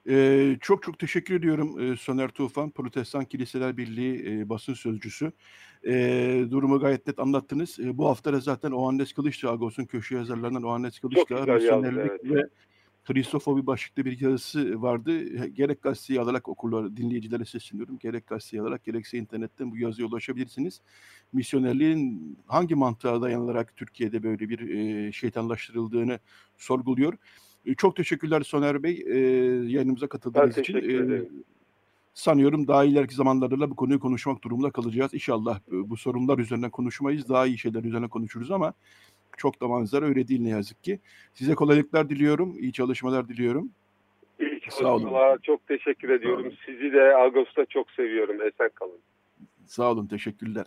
Ee, 0.08 0.56
çok 0.60 0.82
çok 0.82 0.98
teşekkür 0.98 1.34
ediyorum 1.34 1.92
e, 1.92 1.96
Soner 1.96 2.28
Tufan, 2.28 2.70
Protestan 2.70 3.24
Kiliseler 3.24 3.76
Birliği 3.76 4.40
e, 4.40 4.48
basın 4.48 4.74
sözcüsü. 4.74 5.32
E, 5.84 5.92
durumu 6.50 6.80
gayet 6.80 7.06
net 7.06 7.18
anlattınız. 7.18 7.80
E, 7.80 7.98
bu 7.98 8.08
hafta 8.08 8.32
da 8.32 8.40
zaten 8.40 8.70
Ohannes 8.70 9.12
Kılıçdağı, 9.12 9.52
Agos'un 9.52 9.84
köşe 9.84 10.14
yazarlarından 10.14 10.62
Ohannes 10.62 10.98
Kılıçdağı, 10.98 11.46
misyonerlik 11.46 12.24
ve 12.24 12.46
Kristofobi 13.04 13.66
başlıklı 13.66 14.04
bir 14.04 14.20
yazısı 14.20 14.82
vardı. 14.82 15.46
Gerek 15.46 15.82
gazeteyi 15.82 16.20
alarak 16.20 16.48
okurlar, 16.48 16.96
dinleyicilere 16.96 17.44
sesleniyorum. 17.44 17.98
Gerek 17.98 18.26
gazeteyi 18.26 18.62
alarak 18.62 18.84
gerekse 18.84 19.18
internetten 19.18 19.70
bu 19.70 19.76
yazıya 19.76 20.08
ulaşabilirsiniz. 20.08 20.80
Misyonerliğin 21.32 22.38
hangi 22.46 22.74
mantığa 22.74 23.22
dayanarak 23.22 23.76
Türkiye'de 23.76 24.22
böyle 24.22 24.48
bir 24.48 24.68
e, 24.68 25.12
şeytanlaştırıldığını 25.12 26.18
sorguluyor. 26.58 27.14
E, 27.66 27.74
çok 27.74 27.96
teşekkürler 27.96 28.42
Soner 28.42 28.82
Bey 28.82 29.04
e, 29.06 29.18
yayınımıza 29.72 30.06
katıldığınız 30.06 30.58
için. 30.58 30.76
E, 30.76 31.22
sanıyorum 32.14 32.68
daha 32.68 32.84
ileriki 32.84 33.14
zamanlarda 33.14 33.60
da 33.60 33.70
bu 33.70 33.76
konuyu 33.76 34.00
konuşmak 34.00 34.44
durumunda 34.44 34.70
kalacağız. 34.70 35.14
İnşallah 35.14 35.60
bu 35.70 35.96
sorunlar 35.96 36.38
üzerinden 36.38 36.70
konuşmayız. 36.70 37.28
Daha 37.28 37.46
iyi 37.46 37.58
şeyler 37.58 37.84
üzerine 37.84 38.08
konuşuruz 38.08 38.50
ama 38.50 38.74
çok 39.36 39.60
da 39.60 39.68
manzara 39.68 40.06
öyle 40.06 40.28
değil 40.28 40.40
ne 40.40 40.48
yazık 40.48 40.84
ki. 40.84 41.00
Size 41.34 41.54
kolaylıklar 41.54 42.08
diliyorum. 42.08 42.56
iyi 42.58 42.72
çalışmalar 42.72 43.28
diliyorum. 43.28 43.70
İyi 44.40 44.60
çalışmalar. 44.60 45.38
Çok 45.42 45.66
teşekkür 45.66 46.08
ediyorum. 46.08 46.52
Sizi 46.66 46.92
de 46.92 47.16
Ağustos'ta 47.16 47.66
çok 47.66 47.90
seviyorum. 47.90 48.42
Esen 48.42 48.70
kalın. 48.74 48.98
Sağ 49.66 49.90
olun, 49.90 50.06
teşekkürler. 50.06 50.66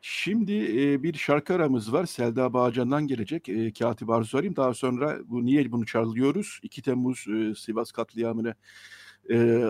Şimdi 0.00 0.52
e, 0.52 1.02
bir 1.02 1.14
şarkı 1.14 1.54
aramız 1.54 1.92
var. 1.92 2.06
Selda 2.06 2.52
Bağcan'dan 2.52 3.06
gelecek. 3.06 3.48
E, 3.48 3.72
Katip 3.72 4.10
Arzu 4.10 4.38
Arayım. 4.38 4.56
Daha 4.56 4.74
sonra 4.74 5.18
bu 5.24 5.44
niye 5.44 5.72
bunu 5.72 5.86
çalıyoruz? 5.86 6.60
2 6.62 6.82
Temmuz 6.82 7.26
e, 7.28 7.54
Sivas 7.54 7.92
katliamını 7.92 8.54
e, 9.30 9.64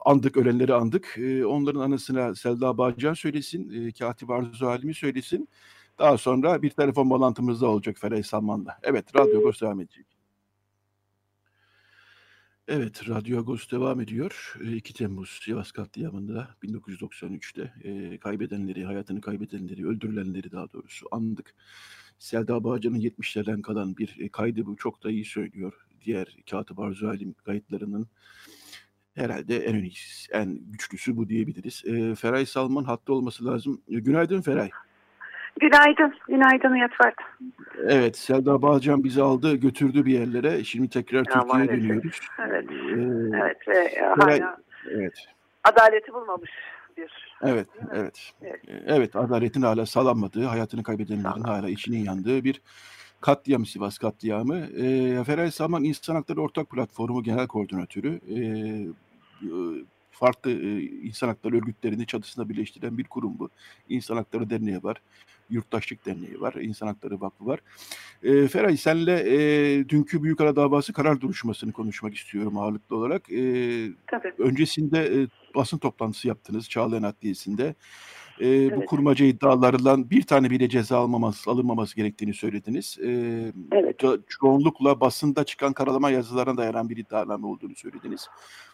andık, 0.00 0.36
ölenleri 0.36 0.74
andık. 0.74 1.14
E, 1.18 1.46
onların 1.46 1.80
anısına 1.80 2.34
Selda 2.34 2.78
Bağcan 2.78 3.14
söylesin, 3.14 3.88
e, 3.88 3.92
Katip 3.92 4.30
Arzu 4.30 4.66
Halimi 4.66 4.94
söylesin. 4.94 5.48
Daha 5.98 6.18
sonra 6.18 6.62
bir 6.62 6.70
telefon 6.70 7.10
bağlantımız 7.10 7.60
da 7.60 7.66
olacak 7.66 7.96
Feray 7.98 8.22
Salman'la. 8.22 8.78
Evet, 8.82 9.16
Radyo 9.16 9.40
Agos 9.40 9.60
devam 9.60 9.80
edecek. 9.80 10.06
Evet, 12.68 13.08
Radyo 13.08 13.38
Agos 13.38 13.70
devam 13.70 14.00
ediyor. 14.00 14.54
2 14.74 14.94
Temmuz 14.94 15.40
Sivas 15.42 15.72
katliamında 15.72 16.48
1993'te 16.62 17.72
e, 17.84 18.18
kaybedenleri, 18.18 18.84
hayatını 18.84 19.20
kaybedenleri, 19.20 19.86
öldürülenleri 19.86 20.52
daha 20.52 20.72
doğrusu 20.72 21.06
andık. 21.10 21.54
Selda 22.18 22.64
Bağcan'ın 22.64 23.00
70'lerden 23.00 23.62
kalan 23.62 23.96
bir 23.96 24.16
e, 24.20 24.28
kaydı 24.28 24.66
bu 24.66 24.76
çok 24.76 25.04
da 25.04 25.10
iyi 25.10 25.24
söylüyor. 25.24 25.72
Diğer 26.04 26.36
Katip 26.50 26.78
Arzu 26.78 27.08
Halim 27.08 27.32
kayıtlarının 27.32 28.06
herhalde 29.14 29.58
en 29.58 29.90
en 30.32 30.58
güçlüsü 30.70 31.16
bu 31.16 31.28
diyebiliriz. 31.28 31.82
E, 31.86 32.14
Feray 32.14 32.46
Salman 32.46 32.84
hatta 32.84 33.12
olması 33.12 33.44
lazım. 33.44 33.82
Günaydın 33.88 34.40
Feray. 34.40 34.70
Günaydın 35.58 36.74
Yatvat. 36.74 37.14
Evet, 37.88 38.16
Selda 38.16 38.62
Bağcan 38.62 39.04
bizi 39.04 39.22
aldı, 39.22 39.56
götürdü 39.56 40.06
bir 40.06 40.12
yerlere. 40.12 40.64
Şimdi 40.64 40.88
tekrar 40.88 41.24
Türkiye'ye 41.24 41.68
dönüyoruz. 41.68 42.20
Evet, 42.38 42.64
ee, 42.70 43.36
evet 43.42 43.68
ve 43.68 43.90
Feray, 44.20 44.40
hala 44.40 44.56
evet. 44.90 45.26
adaleti 45.64 46.12
bulmamış 46.12 46.50
bir. 46.96 47.28
Evet, 47.42 47.68
evet. 47.92 48.32
Evet, 48.42 48.60
evet 48.86 49.16
adaletin 49.16 49.62
hala 49.62 49.86
sağlanmadığı, 49.86 50.44
hayatını 50.44 50.82
kaybedenlerin 50.82 51.42
hala 51.42 51.68
içinin 51.68 52.04
yandığı 52.04 52.44
bir 52.44 52.60
katliam 53.20 53.66
Sivas 53.66 53.98
katliamı. 53.98 54.56
E, 54.56 55.24
Feray 55.24 55.50
Salman 55.50 55.84
İnsan 55.84 56.14
Hakları 56.14 56.42
Ortak 56.42 56.70
Platformu 56.70 57.22
Genel 57.22 57.46
Koordinatörü. 57.46 58.20
E, 58.30 58.40
farklı 60.10 60.50
e, 60.50 60.82
insan 60.82 61.28
hakları 61.28 61.56
örgütlerini 61.56 62.06
çatısında 62.06 62.48
birleştiren 62.48 62.98
bir 62.98 63.04
kurum 63.04 63.38
bu. 63.38 63.50
İnsan 63.88 64.16
Hakları 64.16 64.50
Derneği 64.50 64.82
var. 64.82 64.96
Yurttaşlık 65.50 66.06
Derneği 66.06 66.40
var, 66.40 66.54
İnsan 66.54 66.86
Hakları 66.86 67.20
Vakfı 67.20 67.46
var. 67.46 67.60
E, 68.22 68.48
Feray 68.48 68.76
senle 68.76 69.12
e, 69.26 69.88
dünkü 69.88 70.22
Büyükara 70.22 70.56
davası 70.56 70.92
karar 70.92 71.20
duruşmasını 71.20 71.72
konuşmak 71.72 72.14
istiyorum 72.14 72.58
ağırlıklı 72.58 72.96
olarak. 72.96 73.32
E, 73.32 73.42
Tabii. 74.06 74.32
Öncesinde 74.38 75.22
e, 75.22 75.26
basın 75.54 75.78
toplantısı 75.78 76.28
yaptınız 76.28 76.68
Çağlayan 76.68 77.02
Adliyesi'nde. 77.02 77.74
E, 78.40 78.48
evet. 78.48 78.76
Bu 78.76 78.86
kurmaca 78.86 79.26
iddialarından 79.26 80.10
bir 80.10 80.22
tane 80.22 80.50
bile 80.50 80.68
ceza 80.68 80.98
almaması, 80.98 81.50
alınmaması 81.50 81.96
gerektiğini 81.96 82.34
söylediniz. 82.34 82.98
E, 83.04 83.08
evet. 83.72 84.00
Çoğunlukla 84.28 85.00
basında 85.00 85.44
çıkan 85.44 85.72
karalama 85.72 86.10
yazılarına 86.10 86.56
dayanan 86.56 86.90
bir 86.90 86.96
iddianame 86.96 87.46
olduğunu 87.46 87.74
söylediniz. 87.74 88.28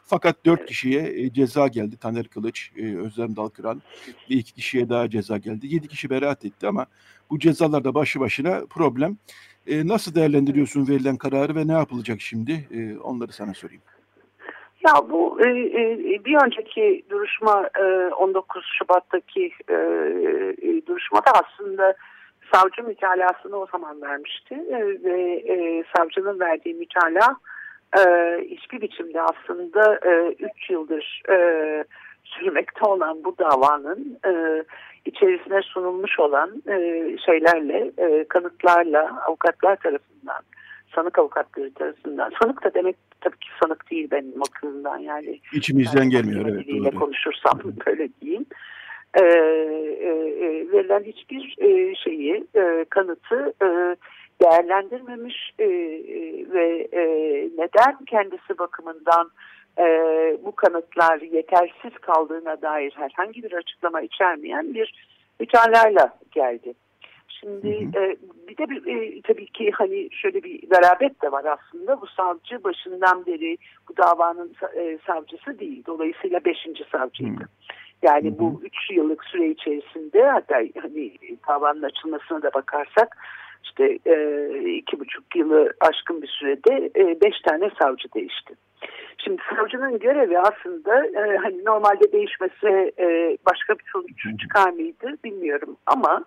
Fakat 0.07 0.45
dört 0.47 0.59
evet. 0.59 0.69
kişiye 0.69 1.33
ceza 1.33 1.69
geldi. 1.69 1.97
Taner 1.97 2.29
Kılıç, 2.29 2.73
Özlem 2.77 3.37
Dalkıran 3.37 3.83
ve 4.31 4.35
iki 4.35 4.55
kişiye 4.55 4.89
daha 4.89 5.11
ceza 5.11 5.39
geldi. 5.39 5.75
Yedi 5.75 5.89
kişi 5.89 6.11
beraat 6.11 6.45
etti 6.45 6.67
ama 6.67 6.87
bu 7.31 7.39
cezalar 7.39 7.85
da 7.85 7.95
başı 7.95 8.21
başına 8.21 8.63
problem. 8.71 9.19
E, 9.67 9.87
nasıl 9.87 10.15
değerlendiriyorsun 10.15 10.89
verilen 10.89 11.17
kararı 11.17 11.57
ve 11.57 11.69
ne 11.69 11.73
yapılacak 11.73 12.21
şimdi? 12.21 12.69
E, 12.71 12.99
onları 12.99 13.33
sana 13.33 13.55
sorayım. 13.55 13.83
Ya 14.87 15.11
bu 15.11 15.41
e, 15.41 15.49
e, 15.49 16.25
bir 16.25 16.45
önceki 16.45 17.05
duruşma 17.11 17.69
e, 17.79 17.85
19 18.15 18.65
Şubat'taki 18.79 19.51
e, 19.69 19.75
e, 20.63 20.87
duruşmada 20.87 21.33
aslında 21.35 21.95
savcı 22.53 22.83
mütalasını 22.83 23.57
o 23.57 23.67
zaman 23.73 24.03
vermişti. 24.03 24.55
E, 24.55 24.79
ve 25.05 25.43
e, 25.49 25.85
savcının 25.97 26.41
verdiği 26.41 26.75
mütala 26.75 27.37
e, 27.99 28.03
hiçbir 28.51 28.81
biçimde 28.81 29.23
aslında 29.23 29.99
3 30.39 30.71
e, 30.71 30.73
yıldır 30.73 31.23
e, 31.31 31.85
sürmekte 32.25 32.85
olan 32.85 33.25
bu 33.25 33.39
davanın 33.39 34.19
e, 34.27 34.65
içerisine 35.05 35.63
sunulmuş 35.63 36.21
olan 36.21 36.63
e, 36.69 36.77
şeylerle, 37.27 37.93
e, 37.99 38.25
kanıtlarla 38.29 39.23
avukatlar 39.27 39.77
tarafından, 39.77 40.43
sanık 40.95 41.19
avukatları 41.19 41.75
tarafından, 41.75 42.33
sanık 42.43 42.65
da 42.65 42.75
demek 42.75 42.97
tabii 43.21 43.39
ki 43.39 43.49
sanık 43.63 43.91
değil 43.91 44.11
benim 44.11 44.41
bakımından 44.41 44.99
yani. 44.99 45.41
İçimizden 45.53 46.03
yani, 46.03 46.11
gelmiyor 46.11 46.47
evet 46.47 46.69
doğru. 46.69 46.99
konuşursam 46.99 47.61
böyle 47.87 48.09
diyeyim. 48.21 48.47
E, 49.15 49.25
e, 49.25 49.29
e, 49.29 50.73
verilen 50.73 51.03
hiçbir 51.05 51.57
e, 51.59 51.95
şeyi, 51.95 52.45
e, 52.55 52.85
kanıtı 52.91 53.55
e, 53.63 53.97
değerlendirmemiş 54.43 55.51
e, 55.59 55.65
e, 55.65 55.71
ve 56.53 56.89
e, 56.93 57.05
neden 57.59 58.05
kendisi 58.07 58.59
bakımından 58.59 59.31
e, 59.79 59.85
bu 60.45 60.53
kanıtlar 60.57 61.21
yetersiz 61.21 61.99
kaldığına 62.01 62.63
dair 62.63 62.95
herhangi 62.97 63.43
bir 63.43 63.53
açıklama 63.53 64.01
içermeyen 64.01 64.75
bir 64.75 64.95
mütalayla 65.41 66.19
geldi. 66.33 66.75
Şimdi 67.41 67.81
hı 67.81 67.99
hı. 67.99 68.05
E, 68.05 68.17
bir 68.49 68.57
de 68.57 68.71
bir, 68.71 68.87
e, 68.87 69.23
tabii 69.23 69.47
ki 69.47 69.71
hani 69.75 70.09
şöyle 70.13 70.43
bir 70.43 70.69
garabet 70.69 71.23
de 71.23 71.33
var 71.33 71.45
aslında. 71.45 72.01
Bu 72.01 72.07
savcı 72.07 72.65
başından 72.65 73.27
beri 73.27 73.59
bu 73.89 73.97
davanın 73.97 74.55
e, 74.77 74.99
savcısı 75.07 75.59
değil. 75.59 75.83
Dolayısıyla 75.87 76.45
beşinci 76.45 76.85
savcıydı. 76.93 77.41
Hı. 77.41 77.47
Yani 78.03 78.31
hı 78.31 78.35
hı. 78.35 78.39
bu 78.39 78.61
üç 78.65 78.91
yıllık 78.91 79.25
süre 79.25 79.49
içerisinde 79.49 80.25
hatta 80.25 80.57
hani 80.83 81.13
davanın 81.49 81.83
açılmasına 81.83 82.43
da 82.43 82.55
bakarsak 82.55 83.17
işte 83.65 83.99
e, 84.07 84.49
iki 84.69 85.01
buçuk 85.01 85.37
yılı 85.37 85.73
aşkın 85.81 86.23
bir 86.23 86.29
sürede 86.29 86.91
e, 86.97 87.21
beş 87.21 87.41
tane 87.41 87.71
savcı 87.83 88.09
değişti. 88.15 88.55
Şimdi 89.19 89.43
savcının 89.57 89.99
görevi 89.99 90.39
aslında 90.39 91.07
e, 91.07 91.37
hani 91.37 91.65
normalde 91.65 92.13
değişmesi 92.13 92.93
e, 92.99 93.37
başka 93.47 93.75
bir 93.75 93.85
sonuç 93.93 94.41
çıkar 94.41 94.71
mıydı 94.71 95.17
bilmiyorum 95.25 95.77
ama 95.87 96.25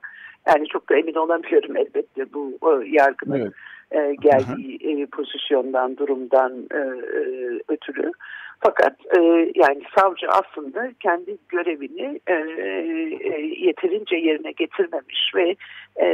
yani 0.48 0.68
çok 0.68 0.90
da 0.90 0.98
emin 0.98 1.14
olamıyorum 1.14 1.78
elbette 1.78 2.34
bu 2.34 2.58
e, 2.64 2.88
yargının 2.90 3.54
evet. 3.92 4.12
e, 4.12 4.16
geldiği 4.16 5.02
e, 5.02 5.06
pozisyondan, 5.06 5.98
durumdan 5.98 6.54
e, 6.72 6.78
e, 6.78 7.22
ötürü. 7.68 8.12
Fakat 8.60 8.94
e, 9.18 9.52
yani 9.56 9.82
savcı 9.98 10.28
aslında 10.28 10.92
kendi 11.00 11.38
görevini 11.50 12.20
e, 12.28 12.34
e, 12.34 13.42
yeterince 13.58 14.16
yerine 14.16 14.52
getirmemiş 14.52 15.32
ve 15.36 15.56
e, 15.96 16.08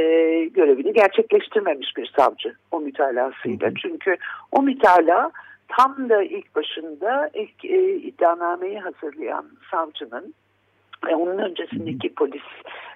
görevini 0.45 0.93
gerçekleştirmemiş 0.93 1.97
bir 1.97 2.13
savcı 2.17 2.53
o 2.71 2.79
mütalasıyla. 2.81 3.67
Hı 3.67 3.71
hı. 3.71 3.75
Çünkü 3.81 4.17
o 4.51 4.61
mütala 4.61 5.31
tam 5.67 6.09
da 6.09 6.23
ilk 6.23 6.55
başında 6.55 7.29
ilk 7.33 7.65
e, 7.65 7.95
iddianameyi 7.95 8.79
hazırlayan 8.79 9.45
savcının 9.71 10.33
ve 11.07 11.15
onun 11.15 11.37
öncesindeki 11.37 12.13
polis 12.13 12.43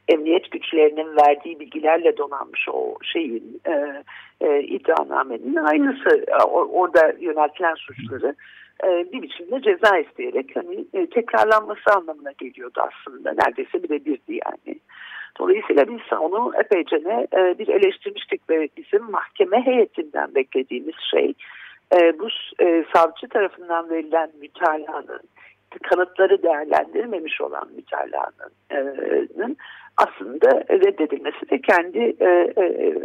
emniyet 0.07 0.51
güçlerinin 0.51 1.15
verdiği 1.17 1.59
bilgilerle 1.59 2.17
donanmış 2.17 2.67
o 2.71 2.95
şeyin 3.03 3.61
e, 3.67 4.03
e, 4.41 4.63
iddianamenin 4.63 5.55
aynısı 5.55 6.25
e, 6.27 6.43
orada 6.43 7.13
yöneltilen 7.19 7.75
suçları 7.75 8.35
e, 8.83 8.87
bir 9.13 9.21
biçimde 9.21 9.61
ceza 9.61 9.97
isteyerek 9.97 10.55
hani 10.55 10.85
e, 10.93 11.09
tekrarlanması 11.09 11.91
anlamına 11.97 12.31
geliyordu 12.37 12.81
aslında 12.87 13.33
neredeyse 13.33 13.83
birebirdi 13.83 14.39
yani. 14.45 14.79
Dolayısıyla 15.39 15.87
biz 15.87 16.19
onu 16.19 16.51
epeyce 16.59 16.95
ne 17.05 17.27
e, 17.33 17.59
bir 17.59 17.67
eleştirmiştik 17.67 18.49
ve 18.49 18.69
bizim 18.77 19.11
mahkeme 19.11 19.65
heyetinden 19.65 20.35
beklediğimiz 20.35 20.95
şey 21.11 21.33
e, 21.93 22.19
bu 22.19 22.27
e, 22.63 22.85
savcı 22.93 23.27
tarafından 23.29 23.89
verilen 23.89 24.29
mütalanın 24.41 25.21
kanıtları 25.83 26.43
değerlendirmemiş 26.43 27.41
olan 27.41 27.69
mütalanın 27.75 28.51
e, 28.71 29.55
aslında 29.97 30.49
reddedilmesi 30.69 31.51
ve 31.51 31.61
kendi 31.61 32.15
e, 32.19 32.53
e, 32.57 32.95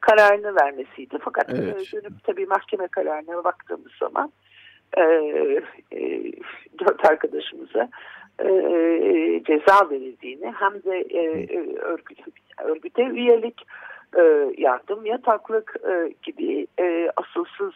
kararını 0.00 0.54
vermesiydi. 0.54 1.18
Fakat 1.20 1.50
evet. 1.50 1.92
dönüp 1.92 2.24
tabii 2.24 2.46
mahkeme 2.46 2.88
kararına 2.88 3.44
baktığımız 3.44 3.92
zaman 4.00 4.32
e, 4.96 5.02
e, 5.92 6.32
dört 6.78 7.04
arkadaşımıza 7.04 7.88
e, 8.38 8.48
ceza 9.46 9.90
verildiğini 9.90 10.52
hem 10.56 10.72
de 10.72 10.98
e, 11.00 11.58
örgüt, 11.80 12.18
örgüte 12.64 13.02
üyelik 13.02 13.66
e, 14.18 14.22
yardım, 14.58 15.06
yataklık 15.06 15.76
e, 15.88 16.12
gibi 16.22 16.66
e, 16.80 17.10
asılsız 17.16 17.74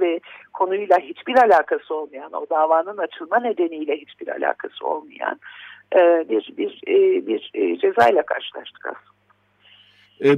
ve 0.00 0.20
konuyla 0.52 0.98
hiçbir 0.98 1.36
alakası 1.36 1.94
olmayan, 1.94 2.32
o 2.32 2.46
davanın 2.50 2.98
açılma 2.98 3.38
nedeniyle 3.38 3.96
hiçbir 3.96 4.28
alakası 4.28 4.86
olmayan 4.86 5.40
bir 6.28 6.54
bir 6.56 6.80
bir 7.26 7.50
cezayla 7.80 8.22
karşılaştık 8.22 8.86
aslında. 8.86 9.16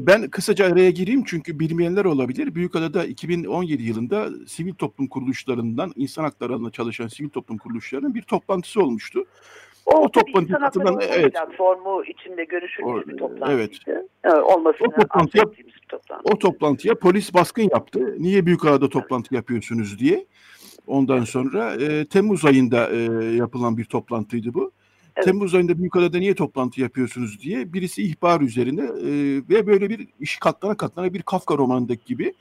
Ben 0.07 0.31
kısaca 0.31 0.73
araya 0.73 0.91
gireyim 0.91 1.25
çünkü 1.27 1.61
bilmeyenler 1.61 2.05
olabilir. 2.05 2.55
Büyükada'da 2.55 3.05
2017 3.05 3.83
yılında 3.83 4.29
sivil 4.47 4.75
toplum 4.75 5.07
kuruluşlarından, 5.07 5.93
insan 5.97 6.25
hakları 6.25 6.53
alanında 6.53 6.71
çalışan 6.71 7.09
sivil 7.09 7.29
toplum 7.29 7.59
kuruluşlarının 7.59 8.15
bir 8.15 8.23
toplantısı 8.23 8.81
olmuştu. 8.81 9.25
O, 9.89 9.99
o 9.99 10.11
toplantı 10.11 10.53
katılan 10.53 11.01
evet. 11.01 11.33
platformu 11.33 12.05
içinde 12.05 12.45
görüşülmüş 12.45 13.09
bir 13.09 13.17
toplantıydı. 13.17 14.07
Evet. 14.25 14.43
Olmasını 14.43 14.89
o 14.89 15.01
toplantıya, 15.01 15.45
bir 15.45 15.75
toplantı. 15.89 16.23
O 16.25 16.39
toplantıya 16.39 16.95
polis 16.95 17.35
baskın 17.35 17.69
yaptı. 17.73 18.15
Niye 18.19 18.47
Büyükada'da 18.47 18.89
toplantı 18.89 19.35
yapıyorsunuz 19.35 19.99
diye. 19.99 20.27
Ondan 20.87 21.25
sonra 21.25 21.75
e, 21.75 22.05
Temmuz 22.05 22.45
ayında 22.45 22.91
e, 22.91 23.25
yapılan 23.37 23.77
bir 23.77 23.85
toplantıydı 23.85 24.55
bu. 24.55 24.73
Evet. 25.17 25.25
Temmuz 25.25 25.55
ayında 25.55 25.79
Büyükada'da 25.79 26.19
niye 26.19 26.35
toplantı 26.35 26.81
yapıyorsunuz 26.81 27.41
diye 27.41 27.73
birisi 27.73 28.03
ihbar 28.03 28.41
üzerine 28.41 28.83
e, 28.83 29.11
ve 29.51 29.67
böyle 29.67 29.91
bir 29.91 30.09
iş 30.21 30.37
katlana 30.37 30.77
katlana 30.77 31.15
bir 31.15 31.23
Kafka 31.23 31.59
romanındaki 31.59 32.05
gibi 32.05 32.35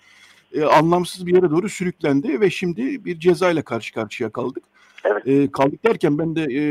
e, 0.54 0.64
anlamsız 0.64 1.28
bir 1.28 1.36
yere 1.36 1.50
doğru 1.52 1.70
sürüklendi 1.70 2.42
ve 2.42 2.50
şimdi 2.50 3.06
bir 3.06 3.20
cezayla 3.20 3.62
karşı 3.62 3.94
karşıya 3.94 4.30
kaldık. 4.30 4.64
Evet. 5.04 5.28
E, 5.28 5.52
kaldık 5.52 5.86
derken 5.86 6.18
ben 6.18 6.36
de 6.36 6.44
e, 6.44 6.62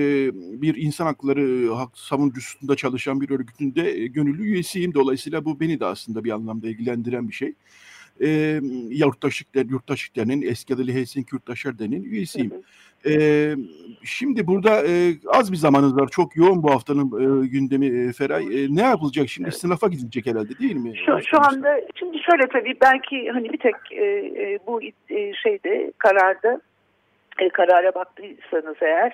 bir 0.63 0.77
insan 0.77 1.07
hakları 1.07 1.75
hak 1.75 1.99
savunucusunda 1.99 2.77
çalışan 2.77 3.21
bir 3.21 3.31
örgütünde 3.31 3.91
e, 3.91 4.07
gönüllü 4.07 4.43
üyesiyim. 4.43 4.95
Dolayısıyla 4.95 5.45
bu 5.45 5.61
beni 5.61 5.81
de 5.81 5.87
aslında 5.87 6.25
bir 6.25 6.31
anlamda 6.31 6.69
ilgilendiren 6.69 7.29
bir 7.29 7.35
şey. 7.35 7.53
E, 8.21 8.61
Yurttaşlık, 8.91 9.49
Yurttaşlık 9.71 10.17
Derneği'nin 10.17 10.47
eski 10.47 10.75
adıyla 10.75 10.95
Helsinki 10.95 11.35
Yurttaşlar 11.35 11.79
Derneği'nin 11.79 12.11
üyesiyim. 12.11 12.51
Hı 12.51 12.55
hı. 12.55 12.63
E, 13.05 13.55
şimdi 14.05 14.47
burada 14.47 14.87
e, 14.87 15.15
az 15.27 15.53
bir 15.53 15.57
zamanınız 15.57 15.97
var. 15.97 16.09
Çok 16.09 16.37
yoğun 16.37 16.63
bu 16.63 16.71
haftanın 16.71 17.07
e, 17.43 17.47
gündemi 17.47 17.87
e, 17.87 18.13
Feray. 18.13 18.45
E, 18.45 18.67
ne 18.71 18.83
yapılacak 18.83 19.29
şimdi? 19.29 19.49
Evet. 19.49 19.59
Sınafa 19.59 19.89
gidilecek 19.89 20.27
herhalde 20.27 20.59
değil 20.59 20.77
mi? 20.77 20.93
Şu, 21.07 21.19
şu 21.27 21.41
anda 21.41 21.81
şimdi 21.95 22.19
şöyle 22.19 22.49
tabii 22.53 22.75
belki 22.83 23.31
hani 23.33 23.53
bir 23.53 23.59
tek 23.59 23.75
e, 23.91 24.05
e, 24.05 24.59
bu 24.67 24.81
e, 25.11 25.35
şeyde 25.35 25.93
kararda 25.99 26.61
e, 27.39 27.49
karara 27.49 27.95
baktıysanız 27.95 28.77
eğer 28.81 29.13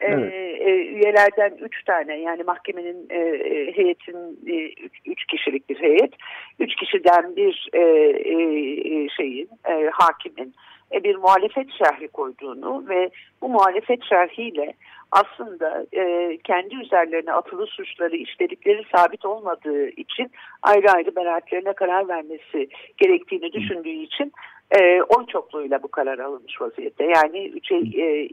e, 0.00 0.06
evet. 0.06 0.32
e, 0.60 0.70
üyelerden 0.70 1.52
üç 1.60 1.84
tane 1.84 2.16
yani 2.16 2.42
mahkemenin 2.42 3.06
e, 3.10 3.18
e 3.18 3.76
heyetin 3.76 4.38
e, 4.46 4.68
üç, 4.68 4.92
üç 5.06 5.24
kişilik 5.24 5.68
bir 5.68 5.80
heyet 5.80 6.12
üç 6.58 6.76
kişiden 6.76 7.36
bir 7.36 7.68
e, 7.72 7.80
e, 7.80 9.08
şeyin 9.08 9.48
e, 9.68 9.90
hakimin 9.92 10.54
e, 10.92 11.04
bir 11.04 11.16
muhalefet 11.16 11.68
şerhi 11.72 12.08
koyduğunu 12.08 12.88
ve 12.88 13.10
bu 13.42 13.48
muhalefet 13.48 14.04
şerhiyle 14.04 14.74
aslında 15.12 15.86
e, 15.92 16.36
kendi 16.44 16.74
üzerlerine 16.76 17.32
atılı 17.32 17.66
suçları 17.66 18.16
işledikleri 18.16 18.84
sabit 18.96 19.24
olmadığı 19.24 19.88
için 19.88 20.30
ayrı 20.62 20.90
ayrı 20.90 21.16
beraatlerine 21.16 21.72
karar 21.72 22.08
vermesi 22.08 22.68
gerektiğini 22.98 23.52
düşündüğü 23.52 23.88
için 23.88 24.32
e, 24.70 25.02
oy 25.02 25.26
çokluğuyla 25.26 25.82
bu 25.82 25.88
karar 25.88 26.18
alınmış 26.18 26.60
vaziyette. 26.60 27.04
Yani 27.04 27.50
3'e 27.50 27.76
e, 28.02 28.26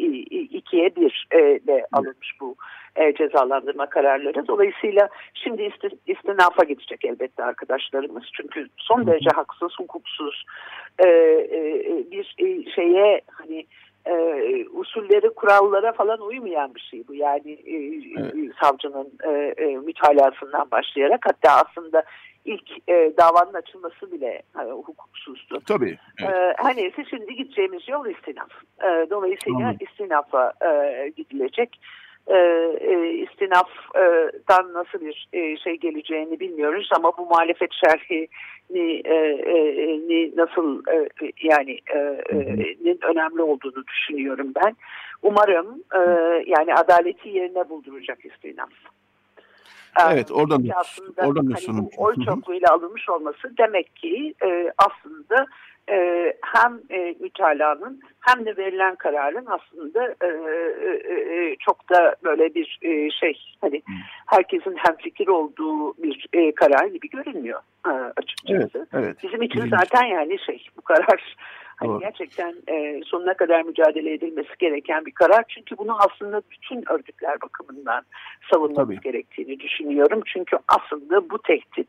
2'ye 0.59 0.95
1 0.95 1.27
e, 1.31 1.37
de 1.67 1.87
alınmış 1.91 2.31
bu 2.41 2.55
e, 2.95 3.13
cezalandırma 3.13 3.85
kararları. 3.85 4.47
Dolayısıyla 4.47 5.09
şimdi 5.33 5.63
isti, 5.63 5.89
istinafa 6.07 6.63
gidecek 6.63 7.05
elbette 7.05 7.43
arkadaşlarımız. 7.43 8.23
Çünkü 8.33 8.67
son 8.77 9.07
derece 9.07 9.29
haksız, 9.29 9.71
hukuksuz 9.77 10.45
e, 10.99 11.07
e, 11.07 11.85
bir 12.11 12.35
e, 12.39 12.69
şeye 12.71 13.21
hani 13.31 13.65
e, 14.05 14.13
usulleri, 14.73 15.29
kurallara 15.29 15.91
falan 15.91 16.21
uymayan 16.21 16.75
bir 16.75 16.87
şey 16.91 17.07
bu. 17.07 17.15
Yani 17.15 17.51
e, 17.51 17.75
evet. 18.19 18.51
savcının 18.61 19.11
e, 19.23 19.53
e, 19.57 19.77
mütalasından 19.77 20.71
başlayarak 20.71 21.25
hatta 21.25 21.63
aslında 21.65 22.03
ilk 22.47 22.89
e, 22.89 23.13
davanın 23.17 23.53
açılması 23.53 24.11
bile 24.11 24.41
e, 24.59 24.71
hukuksuzdu. 24.71 25.59
Tabii. 25.67 25.97
Evet. 26.21 26.35
E, 26.35 26.53
hani 26.57 26.91
şimdi 27.09 27.35
gideceğimiz 27.35 27.87
yol 27.87 28.05
istinaf. 28.05 28.51
E, 28.83 29.09
dolayısıyla 29.09 29.59
tamam. 29.59 29.75
istinafa 29.79 30.53
e, 30.61 31.09
gidilecek 31.17 31.79
e, 32.27 32.37
e, 32.81 33.09
istinaftan 33.09 34.73
nasıl 34.73 35.01
bir 35.01 35.27
e, 35.33 35.57
şey 35.57 35.75
geleceğini 35.75 36.39
bilmiyoruz 36.39 36.89
ama 36.95 37.11
bu 37.17 37.25
muhalefet 37.25 37.69
şerhini 37.73 39.01
e, 39.05 39.15
e, 39.15 40.31
nasıl 40.35 40.83
e, 40.87 41.09
yani 41.41 41.79
e, 41.93 41.97
e, 41.97 42.97
önemli 43.01 43.41
olduğunu 43.41 43.87
düşünüyorum 43.87 44.51
ben. 44.55 44.75
Umarım 45.21 45.83
e, 45.95 45.99
yani 46.47 46.73
adaleti 46.73 47.29
yerine 47.29 47.69
bulduracak 47.69 48.25
istinaf. 48.25 48.69
Evet 50.11 50.31
oradan 50.31 50.65
aslında 50.75 51.27
oradan 51.27 51.55
hani 51.67 51.79
bu 51.81 51.89
oy 51.97 52.15
çokluğuyla 52.25 52.73
alınmış 52.73 53.09
olması 53.09 53.57
demek 53.57 53.95
ki 53.95 54.33
e, 54.45 54.71
aslında 54.77 55.45
e, 55.89 56.33
hem 56.41 56.79
e, 56.89 57.15
mütalanın 57.19 58.01
hem 58.21 58.45
de 58.45 58.57
verilen 58.57 58.95
kararın 58.95 59.45
aslında 59.45 60.15
e, 60.21 60.27
e, 60.27 61.13
e, 61.13 61.55
çok 61.55 61.89
da 61.89 62.15
böyle 62.23 62.55
bir 62.55 62.79
e, 62.81 63.11
şey 63.11 63.55
hani 63.61 63.81
herkesin 64.25 64.75
hemfikir 64.75 65.27
olduğu 65.27 65.93
bir 65.93 66.27
e, 66.33 66.55
karar 66.55 66.85
gibi 66.85 67.09
görünmüyor 67.09 67.59
e, 67.85 67.89
açıkçası. 67.89 68.77
Evet, 68.77 68.87
evet. 68.93 69.17
Bizim 69.23 69.41
için 69.41 69.63
Bizim 69.63 69.77
zaten 69.79 70.05
yani 70.05 70.39
şey 70.45 70.67
bu 70.77 70.81
karar 70.81 71.35
hani 71.77 71.89
Doğru. 71.89 71.99
gerçekten 71.99 72.55
e, 72.67 73.01
sonuna 73.05 73.33
kadar 73.33 73.61
mücadele 73.61 74.13
edilmesi 74.13 74.49
gereken 74.59 75.05
bir 75.05 75.11
karar. 75.11 75.43
Çünkü 75.47 75.77
bunu 75.77 75.97
aslında 75.99 76.41
bütün 76.51 76.91
örgütler 76.93 77.41
bakımından 77.41 78.03
savunmamız 78.53 78.99
gerektiğini 78.99 79.59
düşünüyorum. 79.59 80.21
Çünkü 80.25 80.57
aslında 80.67 81.29
bu 81.29 81.41
tehdit 81.41 81.87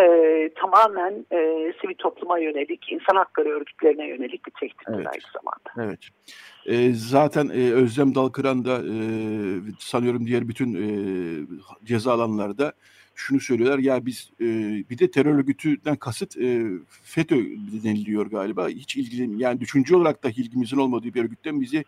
e, 0.00 0.50
tamamen 0.54 1.26
e, 1.32 1.72
sivil 1.80 1.94
topluma 1.98 2.38
yönelik, 2.38 2.92
insan 2.92 3.16
hakları 3.16 3.48
örgütlerine 3.48 4.06
yönelik 4.08 4.46
bir 4.46 4.50
tehdit 4.50 4.88
evet. 4.88 5.06
aynı 5.06 5.32
zamanda. 5.32 5.88
Evet. 5.88 6.08
E, 6.66 6.92
zaten 6.94 7.48
e, 7.48 7.72
Özlem 7.72 8.14
Dalkıran 8.14 8.64
da 8.64 8.78
e, 8.78 8.96
sanıyorum 9.78 10.26
diğer 10.26 10.48
bütün 10.48 10.74
e, 10.74 10.86
ceza 11.84 12.12
alanlarda 12.12 12.72
şunu 13.14 13.40
söylüyorlar 13.40 13.78
ya 13.78 14.06
biz 14.06 14.30
e, 14.40 14.46
bir 14.90 14.98
de 14.98 15.10
terör 15.10 15.34
örgütünden 15.34 15.96
kasıt 15.96 16.36
e, 16.36 16.62
FETÖ 17.04 17.36
deniliyor 17.84 18.26
galiba. 18.26 18.68
Hiç 18.68 18.96
ilgilen 18.96 19.38
yani 19.38 19.60
düşünce 19.60 19.96
olarak 19.96 20.24
da 20.24 20.28
ilgimizin 20.28 20.76
olmadığı 20.76 21.14
bir 21.14 21.24
örgütten 21.24 21.60
bizi 21.60 21.84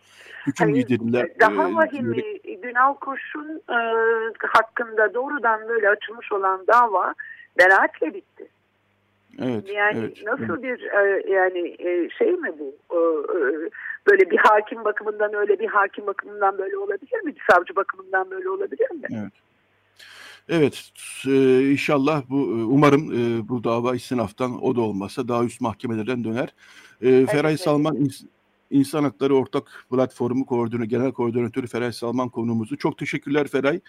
hüküm 0.46 0.70
Hayır, 0.70 0.86
giydirdiler. 0.86 1.40
Daha 1.40 1.68
e, 1.68 1.74
vahimi 1.74 2.22
Günal 2.62 2.94
Kurşun 2.94 3.62
e, 3.68 3.78
hakkında 4.38 5.14
doğrudan 5.14 5.68
böyle 5.68 5.88
açılmış 5.88 6.32
olan 6.32 6.66
dava 6.66 7.14
beraatle 7.58 8.14
bitti. 8.14 8.48
Evet, 9.42 9.68
yani 9.74 9.98
evet, 9.98 10.22
nasıl 10.26 10.62
evet. 10.62 10.62
bir 10.62 10.82
e, 10.82 11.32
yani 11.32 11.76
e, 11.78 12.08
şey 12.18 12.32
mi 12.32 12.52
bu? 12.58 12.74
E, 12.90 12.98
böyle 14.06 14.30
bir 14.30 14.36
hakim 14.36 14.84
bakımından 14.84 15.34
öyle 15.34 15.58
bir 15.58 15.66
hakim 15.66 16.06
bakımından 16.06 16.58
böyle 16.58 16.78
olabilir 16.78 17.22
mi? 17.24 17.36
Bir 17.36 17.42
savcı 17.50 17.76
bakımından 17.76 18.30
böyle 18.30 18.50
olabilir 18.50 18.90
mi? 18.90 19.06
Evet. 19.10 19.32
Evet, 20.48 20.90
e, 21.26 21.60
inşallah 21.70 22.22
bu 22.30 22.36
umarım 22.68 23.12
e, 23.12 23.48
bu 23.48 23.64
dava 23.64 23.94
istinaftan 23.94 24.64
o 24.64 24.76
da 24.76 24.80
olmazsa 24.80 25.28
daha 25.28 25.44
üst 25.44 25.60
mahkemelerden 25.60 26.24
döner. 26.24 26.54
E, 27.02 27.08
evet, 27.08 27.30
Feray 27.30 27.52
evet. 27.52 27.60
Salman 27.60 27.96
ins 27.96 28.22
İnsan 28.70 29.04
Hakları 29.04 29.36
Ortak 29.36 29.86
Platformu 29.90 30.46
Koordinatörü, 30.46 30.88
Genel 30.88 31.12
Koordinatörü 31.12 31.66
Feray 31.66 31.92
Salman 31.92 32.28
konuğumuzu. 32.28 32.76
Çok 32.76 32.98
teşekkürler 32.98 33.46
Feray 33.46 33.80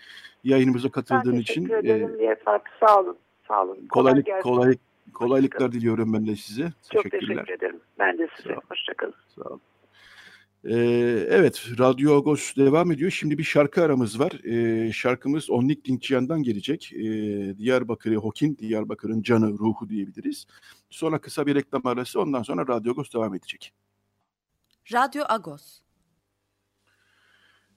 yayınımıza 0.43 0.91
katıldığın 0.91 1.33
ben 1.33 1.39
için. 1.39 1.61
Teşekkür 1.61 1.83
ederim 1.83 2.15
ee. 2.19 2.37
Sağ 2.79 2.99
olun. 2.99 3.17
Sağ 3.47 3.63
olun. 3.63 3.87
Kolaylık, 3.89 4.25
Kolay 4.25 4.41
kolaylık, 4.41 4.79
kolaylıklar 5.13 5.71
diliyorum 5.71 6.13
ben 6.13 6.27
de 6.27 6.35
size. 6.35 6.73
Çok 6.93 7.11
teşekkür 7.11 7.49
ederim. 7.49 7.79
Ben 7.99 8.17
de 8.17 8.27
size. 8.37 8.55
Hoşçakalın. 8.69 9.13
Sağ 9.35 9.41
olun. 9.41 9.61
Ee, 10.65 10.73
evet, 11.29 11.65
Radyo 11.79 12.17
Agos 12.17 12.55
devam 12.55 12.91
ediyor. 12.91 13.11
Şimdi 13.11 13.37
bir 13.37 13.43
şarkı 13.43 13.83
aramız 13.83 14.19
var. 14.19 14.31
Ee, 14.45 14.91
şarkımız 14.91 15.49
Onnik 15.49 15.85
Dinkçiyan'dan 15.85 16.43
gelecek. 16.43 16.93
Ee, 16.93 17.57
Diyarbakır'ı 17.57 18.15
Hokin, 18.15 18.57
Diyarbakır'ın 18.57 19.21
canı, 19.21 19.49
ruhu 19.49 19.89
diyebiliriz. 19.89 20.47
Sonra 20.89 21.19
kısa 21.19 21.45
bir 21.45 21.55
reklam 21.55 21.85
arası, 21.85 22.21
ondan 22.21 22.43
sonra 22.43 22.67
Radyo 22.67 22.91
Agos 22.91 23.13
devam 23.13 23.35
edecek. 23.35 23.73
Radyo 24.93 25.23
Agos. 25.29 25.81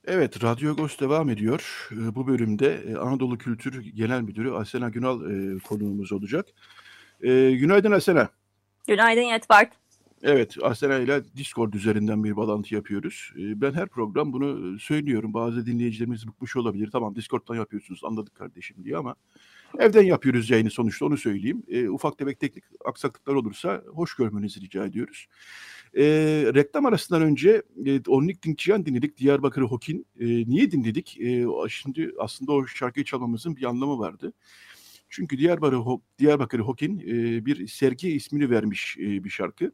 Evet, 0.06 0.44
Radyo 0.44 0.72
Agos 0.72 1.00
devam 1.00 1.30
ediyor. 1.30 1.88
Bu 1.90 2.26
bölümde 2.26 2.96
Anadolu 3.00 3.38
Kültür 3.38 3.82
Genel 3.82 4.20
Müdürü 4.20 4.50
Asena 4.50 4.88
Günal 4.88 5.20
konuğumuz 5.58 6.12
olacak. 6.12 6.46
Günaydın 7.20 7.92
Asena. 7.92 8.28
Günaydın 8.86 9.20
Yetbart. 9.20 9.72
Evet, 10.22 10.56
Asena 10.62 10.96
ile 10.98 11.22
Discord 11.36 11.72
üzerinden 11.72 12.24
bir 12.24 12.36
bağlantı 12.36 12.74
yapıyoruz. 12.74 13.32
Ben 13.36 13.72
her 13.72 13.88
program 13.88 14.32
bunu 14.32 14.78
söylüyorum. 14.78 15.34
Bazı 15.34 15.66
dinleyicilerimiz 15.66 16.28
bıkmış 16.28 16.56
olabilir. 16.56 16.88
Tamam 16.92 17.16
Discord'dan 17.16 17.54
yapıyorsunuz 17.54 18.04
anladık 18.04 18.34
kardeşim 18.34 18.84
diye 18.84 18.96
ama 18.96 19.14
evden 19.78 20.02
yapıyoruz 20.02 20.50
yayını 20.50 20.70
sonuçta 20.70 21.06
onu 21.06 21.16
söyleyeyim. 21.16 21.62
Ufak 21.90 22.18
tefek 22.18 22.40
teknik 22.40 22.64
aksaklıklar 22.84 23.34
olursa 23.34 23.82
hoş 23.94 24.14
görmenizi 24.14 24.60
rica 24.60 24.84
ediyoruz. 24.84 25.26
E, 25.96 26.04
reklam 26.54 26.86
arasından 26.86 27.22
önce 27.22 27.62
e, 27.86 28.00
Onnik 28.08 28.44
Dinkçiyan 28.44 28.86
dinledik. 28.86 29.16
Diyarbakır 29.16 29.62
Hokin. 29.62 30.06
E, 30.20 30.26
niye 30.26 30.70
dinledik? 30.70 31.20
E, 31.20 31.46
şimdi 31.68 32.12
aslında 32.18 32.52
o 32.52 32.66
şarkıyı 32.66 33.04
çalmamızın 33.04 33.56
bir 33.56 33.64
anlamı 33.64 33.98
vardı. 33.98 34.32
Çünkü 35.08 35.38
Diyarbakır, 35.38 36.00
Diyarbakır 36.18 36.60
Hokin 36.60 36.98
e, 36.98 37.46
bir 37.46 37.68
sergi 37.68 38.10
ismini 38.10 38.50
vermiş 38.50 38.96
e, 38.98 39.24
bir 39.24 39.30
şarkı. 39.30 39.72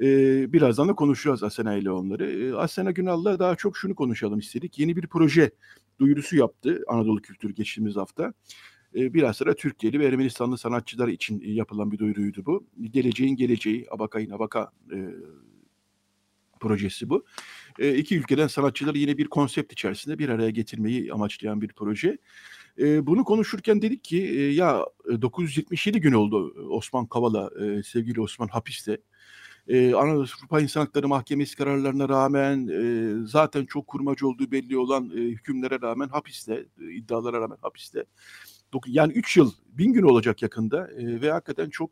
E, 0.00 0.06
birazdan 0.52 0.88
da 0.88 0.94
konuşacağız 0.94 1.42
Asena 1.42 1.74
ile 1.74 1.90
onları. 1.90 2.30
E, 2.30 2.54
Asena 2.54 2.90
Günal'la 2.90 3.38
daha 3.38 3.56
çok 3.56 3.76
şunu 3.76 3.94
konuşalım 3.94 4.38
istedik. 4.38 4.78
Yeni 4.78 4.96
bir 4.96 5.06
proje 5.06 5.50
duyurusu 5.98 6.36
yaptı 6.36 6.82
Anadolu 6.88 7.22
Kültür 7.22 7.54
geçtiğimiz 7.54 7.96
hafta. 7.96 8.32
E, 8.98 9.14
biraz 9.14 9.36
sonra 9.36 9.54
Türkiye'li 9.54 10.00
ve 10.00 10.06
Ermenistanlı 10.06 10.58
sanatçılar 10.58 11.08
için 11.08 11.42
yapılan 11.44 11.92
bir 11.92 11.98
duyuruydu 11.98 12.46
bu. 12.46 12.66
Geleceğin 12.90 13.36
geleceği, 13.36 13.86
Abakay'ın 13.90 14.30
Abaka 14.30 14.72
e, 14.92 14.96
projesi 16.60 17.10
bu. 17.10 17.24
E, 17.78 17.94
iki 17.94 18.18
ülkeden 18.18 18.46
sanatçıları 18.46 18.98
yine 18.98 19.18
bir 19.18 19.28
konsept 19.28 19.72
içerisinde 19.72 20.18
bir 20.18 20.28
araya 20.28 20.50
getirmeyi 20.50 21.12
amaçlayan 21.12 21.60
bir 21.60 21.68
proje. 21.68 22.18
E, 22.78 23.06
bunu 23.06 23.24
konuşurken 23.24 23.82
dedik 23.82 24.04
ki 24.04 24.22
e, 24.22 24.52
ya 24.52 24.86
977 25.22 26.00
gün 26.00 26.12
oldu 26.12 26.54
Osman 26.70 27.06
Kavala, 27.06 27.50
e, 27.64 27.82
sevgili 27.82 28.20
Osman 28.20 28.48
hapiste. 28.48 28.98
Ee, 29.68 29.94
Avrupa 29.94 30.60
İnsan 30.60 30.80
Hakları 30.80 31.08
Mahkemesi 31.08 31.56
kararlarına 31.56 32.08
rağmen 32.08 32.68
e, 32.68 33.26
zaten 33.26 33.64
çok 33.64 33.86
kurmacı 33.86 34.28
olduğu 34.28 34.50
belli 34.50 34.78
olan 34.78 35.10
e, 35.10 35.14
hükümlere 35.14 35.80
rağmen 35.80 36.08
hapiste, 36.08 36.66
e, 36.80 36.92
iddialara 36.92 37.40
rağmen 37.40 37.56
hapiste 37.62 38.04
yani 38.86 39.12
3 39.12 39.36
yıl, 39.36 39.52
bin 39.66 39.92
gün 39.92 40.02
olacak 40.02 40.42
yakında 40.42 40.90
e, 40.90 41.20
ve 41.20 41.30
hakikaten 41.30 41.70
çok 41.70 41.90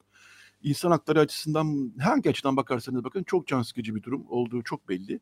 insan 0.63 0.91
hakları 0.91 1.21
açısından 1.21 1.93
hangi 2.01 2.31
açıdan 2.31 2.57
bakarsanız 2.57 3.05
bakın 3.05 3.23
çok 3.23 3.47
can 3.47 3.63
sıkıcı 3.63 3.95
bir 3.95 4.03
durum 4.03 4.27
olduğu 4.29 4.63
çok 4.63 4.89
belli. 4.89 5.21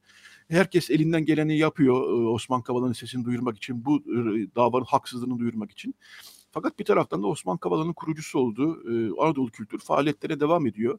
Herkes 0.48 0.90
elinden 0.90 1.24
geleni 1.24 1.58
yapıyor 1.58 1.96
e, 1.96 2.28
Osman 2.28 2.62
Kavala'nın 2.62 2.92
sesini 2.92 3.24
duyurmak 3.24 3.56
için, 3.56 3.84
bu 3.84 3.96
e, 3.96 4.54
davanın 4.56 4.84
haksızlığını 4.84 5.38
duyurmak 5.38 5.70
için. 5.70 5.94
Fakat 6.52 6.78
bir 6.78 6.84
taraftan 6.84 7.22
da 7.22 7.26
Osman 7.26 7.56
Kavala'nın 7.56 7.92
kurucusu 7.92 8.38
olduğu 8.38 8.74
e, 8.74 9.20
Anadolu 9.20 9.50
Kültür 9.50 9.78
faaliyetlere 9.78 10.40
devam 10.40 10.66
ediyor. 10.66 10.98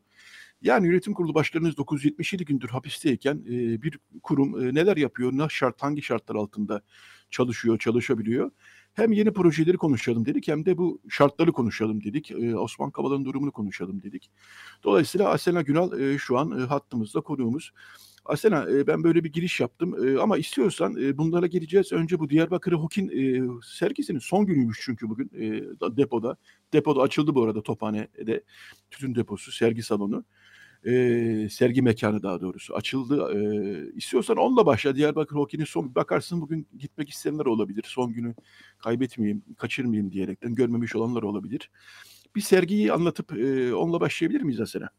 Yani 0.61 0.87
yönetim 0.87 1.13
kurulu 1.13 1.33
başlarınız 1.33 1.77
977 1.77 2.45
gündür 2.45 2.69
hapisteyken 2.69 3.35
e, 3.35 3.81
bir 3.81 3.99
kurum 4.23 4.63
e, 4.63 4.73
neler 4.75 4.97
yapıyor, 4.97 5.31
ne 5.33 5.49
şart, 5.49 5.83
hangi 5.83 6.01
şartlar 6.01 6.35
altında 6.35 6.81
çalışıyor, 7.29 7.79
çalışabiliyor 7.79 8.51
hem 8.95 9.12
yeni 9.12 9.34
projeleri 9.34 9.77
konuşalım 9.77 10.25
dedik 10.25 10.47
hem 10.47 10.65
de 10.65 10.77
bu 10.77 11.01
şartları 11.10 11.51
konuşalım 11.51 12.03
dedik. 12.03 12.31
Ee, 12.31 12.55
Osman 12.55 12.91
Kavala'nın 12.91 13.25
durumunu 13.25 13.51
konuşalım 13.51 14.03
dedik. 14.03 14.31
Dolayısıyla 14.84 15.29
Asena 15.29 15.62
Günal 15.62 15.99
e, 15.99 16.17
şu 16.17 16.38
an 16.38 16.60
e, 16.60 16.62
hattımızda 16.62 17.21
konuğumuz. 17.21 17.71
Asena 18.25 18.69
e, 18.71 18.88
ben 18.88 19.03
böyle 19.03 19.23
bir 19.23 19.34
giriş 19.34 19.60
yaptım 19.60 20.08
e, 20.08 20.19
ama 20.19 20.38
istiyorsan 20.38 20.95
e, 21.01 21.17
bunlara 21.17 21.47
geleceğiz. 21.47 21.91
Önce 21.91 22.19
bu 22.19 22.29
Diyarbakır 22.29 22.73
Hokin 22.73 23.10
e, 23.10 23.47
sergisinin 23.63 24.19
son 24.19 24.45
günüymüş 24.45 24.79
çünkü 24.81 25.10
bugün 25.10 25.31
e, 25.34 25.63
depoda. 25.97 26.38
Depoda 26.73 27.01
açıldı 27.01 27.36
bu 27.36 27.43
arada 27.43 27.63
Tophane'de 27.63 28.43
tütün 28.91 29.15
deposu, 29.15 29.51
sergi 29.51 29.84
salonu. 29.84 30.25
E, 30.86 31.50
sergi 31.50 31.82
mekanı 31.82 32.24
daha 32.24 32.41
doğrusu 32.41 32.76
açıldı. 32.76 33.32
E, 33.34 33.39
istiyorsan 33.95 34.38
onunla 34.38 34.65
başla. 34.65 34.95
Diyarbakır 34.95 35.36
Hockey'nin 35.36 35.65
son 35.65 35.95
bakarsın 35.95 36.41
bugün 36.41 36.67
gitmek 36.78 37.10
isteyenler 37.10 37.45
olabilir. 37.45 37.84
Son 37.88 38.13
günü 38.13 38.36
kaybetmeyeyim, 38.78 39.43
kaçırmayayım 39.58 40.12
diyerekten 40.12 40.56
görmemiş 40.56 40.95
olanlar 40.95 41.24
olabilir. 41.24 41.71
Bir 42.36 42.41
sergiyi 42.41 42.93
anlatıp 42.93 43.38
e, 43.38 43.76
onunla 43.76 44.02
başlayabilir 44.02 44.41
miyiz 44.41 44.62
Asena? 44.62 44.89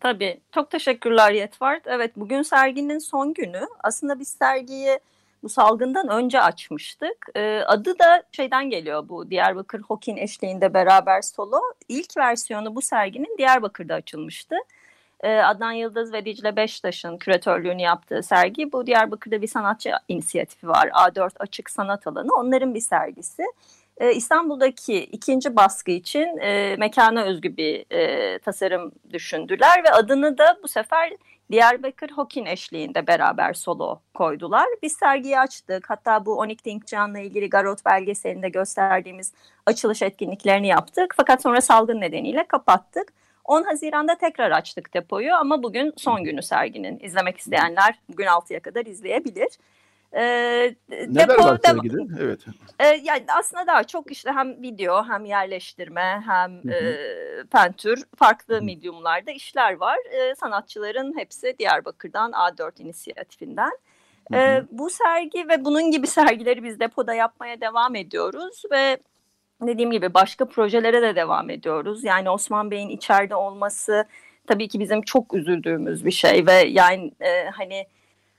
Tabii. 0.00 0.40
Çok 0.54 0.70
teşekkürler 0.70 1.32
Yetvart. 1.32 1.82
Evet 1.86 2.12
bugün 2.16 2.42
serginin 2.42 2.98
son 2.98 3.34
günü. 3.34 3.60
Aslında 3.84 4.20
biz 4.20 4.28
sergiyi 4.28 4.98
bu 5.42 5.48
salgından 5.48 6.08
önce 6.08 6.40
açmıştık. 6.40 7.26
Ee, 7.36 7.60
adı 7.66 7.98
da 7.98 8.22
şeyden 8.32 8.70
geliyor 8.70 9.08
bu 9.08 9.30
Diyarbakır 9.30 9.80
Hokin 9.80 10.16
eşliğinde 10.16 10.74
beraber 10.74 11.22
solo. 11.22 11.60
İlk 11.88 12.16
versiyonu 12.16 12.76
bu 12.76 12.82
serginin 12.82 13.38
Diyarbakır'da 13.38 13.94
açılmıştı. 13.94 14.56
Ee, 15.20 15.38
Adnan 15.38 15.72
Yıldız 15.72 16.12
ve 16.12 16.24
Dicle 16.24 16.56
Beştaş'ın 16.56 17.18
küratörlüğünü 17.18 17.82
yaptığı 17.82 18.22
sergi. 18.22 18.72
Bu 18.72 18.86
Diyarbakır'da 18.86 19.42
bir 19.42 19.46
sanatçı 19.46 19.92
inisiyatifi 20.08 20.68
var. 20.68 20.88
A4 20.88 21.30
Açık 21.38 21.70
Sanat 21.70 22.06
Alanı. 22.06 22.34
Onların 22.34 22.74
bir 22.74 22.80
sergisi. 22.80 23.42
Ee, 23.98 24.12
İstanbul'daki 24.12 25.04
ikinci 25.04 25.56
baskı 25.56 25.90
için 25.90 26.38
e, 26.38 26.76
mekana 26.76 27.22
özgü 27.22 27.56
bir 27.56 27.84
e, 27.90 28.38
tasarım 28.38 28.92
düşündüler 29.12 29.84
ve 29.84 29.90
adını 29.90 30.38
da 30.38 30.58
bu 30.62 30.68
sefer 30.68 31.12
Diyarbakır 31.50 32.10
Hokin 32.10 32.46
eşliğinde 32.46 33.06
beraber 33.06 33.54
solo 33.54 34.00
koydular. 34.14 34.66
Biz 34.82 34.92
sergiyi 34.92 35.38
açtık. 35.38 35.90
Hatta 35.90 36.26
bu 36.26 36.38
Onik 36.38 36.64
Dinkcan'la 36.64 37.18
ilgili 37.18 37.50
Garot 37.50 37.84
belgeselinde 37.84 38.48
gösterdiğimiz 38.48 39.32
açılış 39.66 40.02
etkinliklerini 40.02 40.66
yaptık. 40.66 41.14
Fakat 41.16 41.42
sonra 41.42 41.60
salgın 41.60 42.00
nedeniyle 42.00 42.44
kapattık. 42.48 43.12
10 43.46 43.62
Haziran'da 43.62 44.18
tekrar 44.18 44.50
açtık 44.50 44.94
depoyu 44.94 45.34
ama 45.34 45.62
bugün 45.62 45.92
son 45.96 46.24
günü 46.24 46.42
serginin. 46.42 46.98
İzlemek 46.98 47.38
isteyenler 47.38 47.98
bugün 48.08 48.26
6'ya 48.26 48.60
kadar 48.60 48.86
izleyebilir. 48.86 49.48
Ee, 50.12 50.74
Neler 50.88 51.38
var 51.38 51.58
sergide? 51.64 51.96
Evet. 52.20 52.40
E, 52.78 52.86
yani 52.86 53.24
aslında 53.28 53.66
daha 53.66 53.84
çok 53.84 54.12
işte 54.12 54.32
hem 54.32 54.62
video 54.62 55.04
hem 55.04 55.24
yerleştirme 55.24 56.22
hem 56.26 56.62
hı 56.62 56.68
hı. 56.68 56.72
e, 56.72 57.44
pentür 57.52 58.02
farklı 58.16 58.56
hı. 58.56 58.62
mediumlarda 58.62 59.30
işler 59.30 59.76
var. 59.76 59.98
E, 60.10 60.34
sanatçıların 60.34 61.18
hepsi 61.18 61.54
Diyarbakır'dan 61.58 62.32
A4 62.32 62.82
inisiyatifinden. 62.82 63.72
E, 64.34 64.62
bu 64.70 64.90
sergi 64.90 65.48
ve 65.48 65.64
bunun 65.64 65.90
gibi 65.90 66.06
sergileri 66.16 66.64
biz 66.64 66.80
depoda 66.80 67.14
yapmaya 67.14 67.60
devam 67.60 67.94
ediyoruz 67.94 68.62
ve 68.70 68.98
dediğim 69.62 69.90
gibi 69.90 70.14
başka 70.14 70.44
projelere 70.44 71.02
de 71.02 71.16
devam 71.16 71.50
ediyoruz. 71.50 72.04
Yani 72.04 72.30
Osman 72.30 72.70
Bey'in 72.70 72.88
içeride 72.88 73.34
olması 73.34 74.04
tabii 74.46 74.68
ki 74.68 74.80
bizim 74.80 75.02
çok 75.02 75.34
üzüldüğümüz 75.34 76.04
bir 76.04 76.10
şey 76.10 76.46
ve 76.46 76.52
yani 76.52 77.12
e, 77.20 77.44
hani 77.44 77.86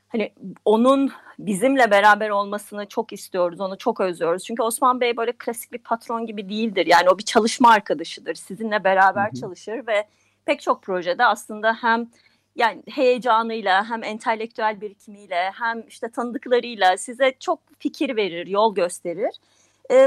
hani 0.07 0.33
onun 0.65 1.11
bizimle 1.39 1.91
beraber 1.91 2.29
olmasını 2.29 2.85
çok 2.85 3.13
istiyoruz, 3.13 3.59
onu 3.61 3.77
çok 3.77 3.99
özlüyoruz. 3.99 4.43
Çünkü 4.43 4.63
Osman 4.63 5.01
Bey 5.01 5.17
böyle 5.17 5.31
klasik 5.31 5.71
bir 5.71 5.77
patron 5.77 6.25
gibi 6.25 6.49
değildir. 6.49 6.85
Yani 6.85 7.09
o 7.09 7.17
bir 7.17 7.23
çalışma 7.23 7.69
arkadaşıdır. 7.69 8.35
Sizinle 8.35 8.83
beraber 8.83 9.25
hı 9.25 9.31
hı. 9.31 9.39
çalışır 9.39 9.87
ve 9.87 10.07
pek 10.45 10.61
çok 10.61 10.83
projede 10.83 11.25
aslında 11.25 11.73
hem 11.73 12.07
yani 12.55 12.83
heyecanıyla 12.89 13.89
hem 13.89 14.03
entelektüel 14.03 14.81
birikimiyle 14.81 15.51
hem 15.53 15.83
işte 15.87 16.09
tanıdıklarıyla 16.11 16.97
size 16.97 17.33
çok 17.39 17.59
fikir 17.79 18.15
verir, 18.15 18.47
yol 18.47 18.75
gösterir. 18.75 19.35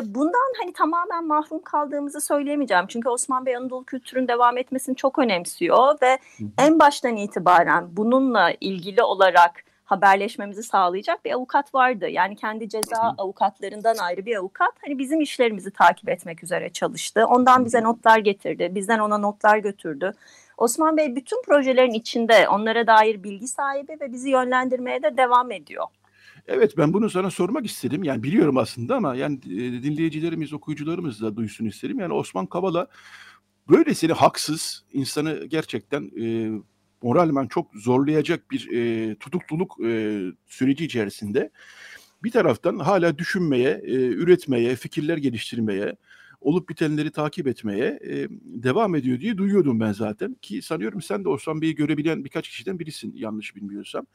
Bundan 0.04 0.52
hani 0.60 0.72
tamamen 0.72 1.26
mahrum 1.26 1.62
kaldığımızı 1.62 2.20
söyleyemeyeceğim. 2.20 2.84
Çünkü 2.88 3.08
Osman 3.08 3.46
Bey 3.46 3.56
Anadolu 3.56 3.84
kültürün 3.84 4.28
devam 4.28 4.58
etmesini 4.58 4.96
çok 4.96 5.18
önemsiyor 5.18 5.96
ve 6.02 6.18
en 6.58 6.78
baştan 6.78 7.16
itibaren 7.16 7.96
bununla 7.96 8.52
ilgili 8.60 9.02
olarak 9.02 9.64
haberleşmemizi 9.84 10.62
sağlayacak 10.62 11.24
bir 11.24 11.32
avukat 11.32 11.74
vardı. 11.74 12.08
Yani 12.08 12.36
kendi 12.36 12.68
ceza 12.68 13.14
avukatlarından 13.18 13.96
ayrı 13.96 14.26
bir 14.26 14.36
avukat 14.36 14.72
hani 14.84 14.98
bizim 14.98 15.20
işlerimizi 15.20 15.70
takip 15.70 16.08
etmek 16.08 16.44
üzere 16.44 16.68
çalıştı. 16.70 17.26
Ondan 17.26 17.64
bize 17.64 17.82
notlar 17.82 18.18
getirdi. 18.18 18.70
Bizden 18.74 18.98
ona 18.98 19.18
notlar 19.18 19.58
götürdü. 19.58 20.12
Osman 20.58 20.96
Bey 20.96 21.16
bütün 21.16 21.42
projelerin 21.42 21.92
içinde 21.92 22.48
onlara 22.48 22.86
dair 22.86 23.22
bilgi 23.22 23.48
sahibi 23.48 23.96
ve 24.00 24.12
bizi 24.12 24.30
yönlendirmeye 24.30 25.02
de 25.02 25.16
devam 25.16 25.52
ediyor. 25.52 25.86
Evet 26.52 26.76
ben 26.76 26.92
bunu 26.92 27.10
sana 27.10 27.30
sormak 27.30 27.66
istedim. 27.66 28.04
Yani 28.04 28.22
biliyorum 28.22 28.56
aslında 28.56 28.96
ama 28.96 29.14
yani 29.14 29.36
e, 29.46 29.82
dinleyicilerimiz, 29.82 30.52
okuyucularımız 30.52 31.22
da 31.22 31.36
duysun 31.36 31.64
isterim. 31.64 32.00
Yani 32.00 32.12
Osman 32.12 32.46
Kavala 32.46 32.86
böylesine 33.68 34.12
haksız, 34.12 34.84
insanı 34.92 35.46
gerçekten 35.46 36.10
e, 36.22 36.50
moralmen 37.02 37.46
çok 37.46 37.70
zorlayacak 37.74 38.50
bir 38.50 38.68
e, 38.72 39.14
tutukluluk 39.14 39.76
e, 39.84 40.20
süreci 40.46 40.84
içerisinde 40.84 41.50
bir 42.22 42.30
taraftan 42.30 42.78
hala 42.78 43.18
düşünmeye, 43.18 43.80
e, 43.84 43.94
üretmeye, 43.94 44.76
fikirler 44.76 45.16
geliştirmeye, 45.16 45.96
olup 46.40 46.68
bitenleri 46.68 47.10
takip 47.10 47.46
etmeye 47.46 47.98
e, 48.04 48.28
devam 48.44 48.94
ediyor 48.94 49.20
diye 49.20 49.38
duyuyordum 49.38 49.80
ben 49.80 49.92
zaten. 49.92 50.36
Ki 50.42 50.62
sanıyorum 50.62 51.02
sen 51.02 51.24
de 51.24 51.28
Osman 51.28 51.62
Bey'i 51.62 51.74
görebilen 51.74 52.24
birkaç 52.24 52.48
kişiden 52.48 52.78
birisin 52.78 53.12
yanlış 53.16 53.56
bilmiyorsam 53.56 54.06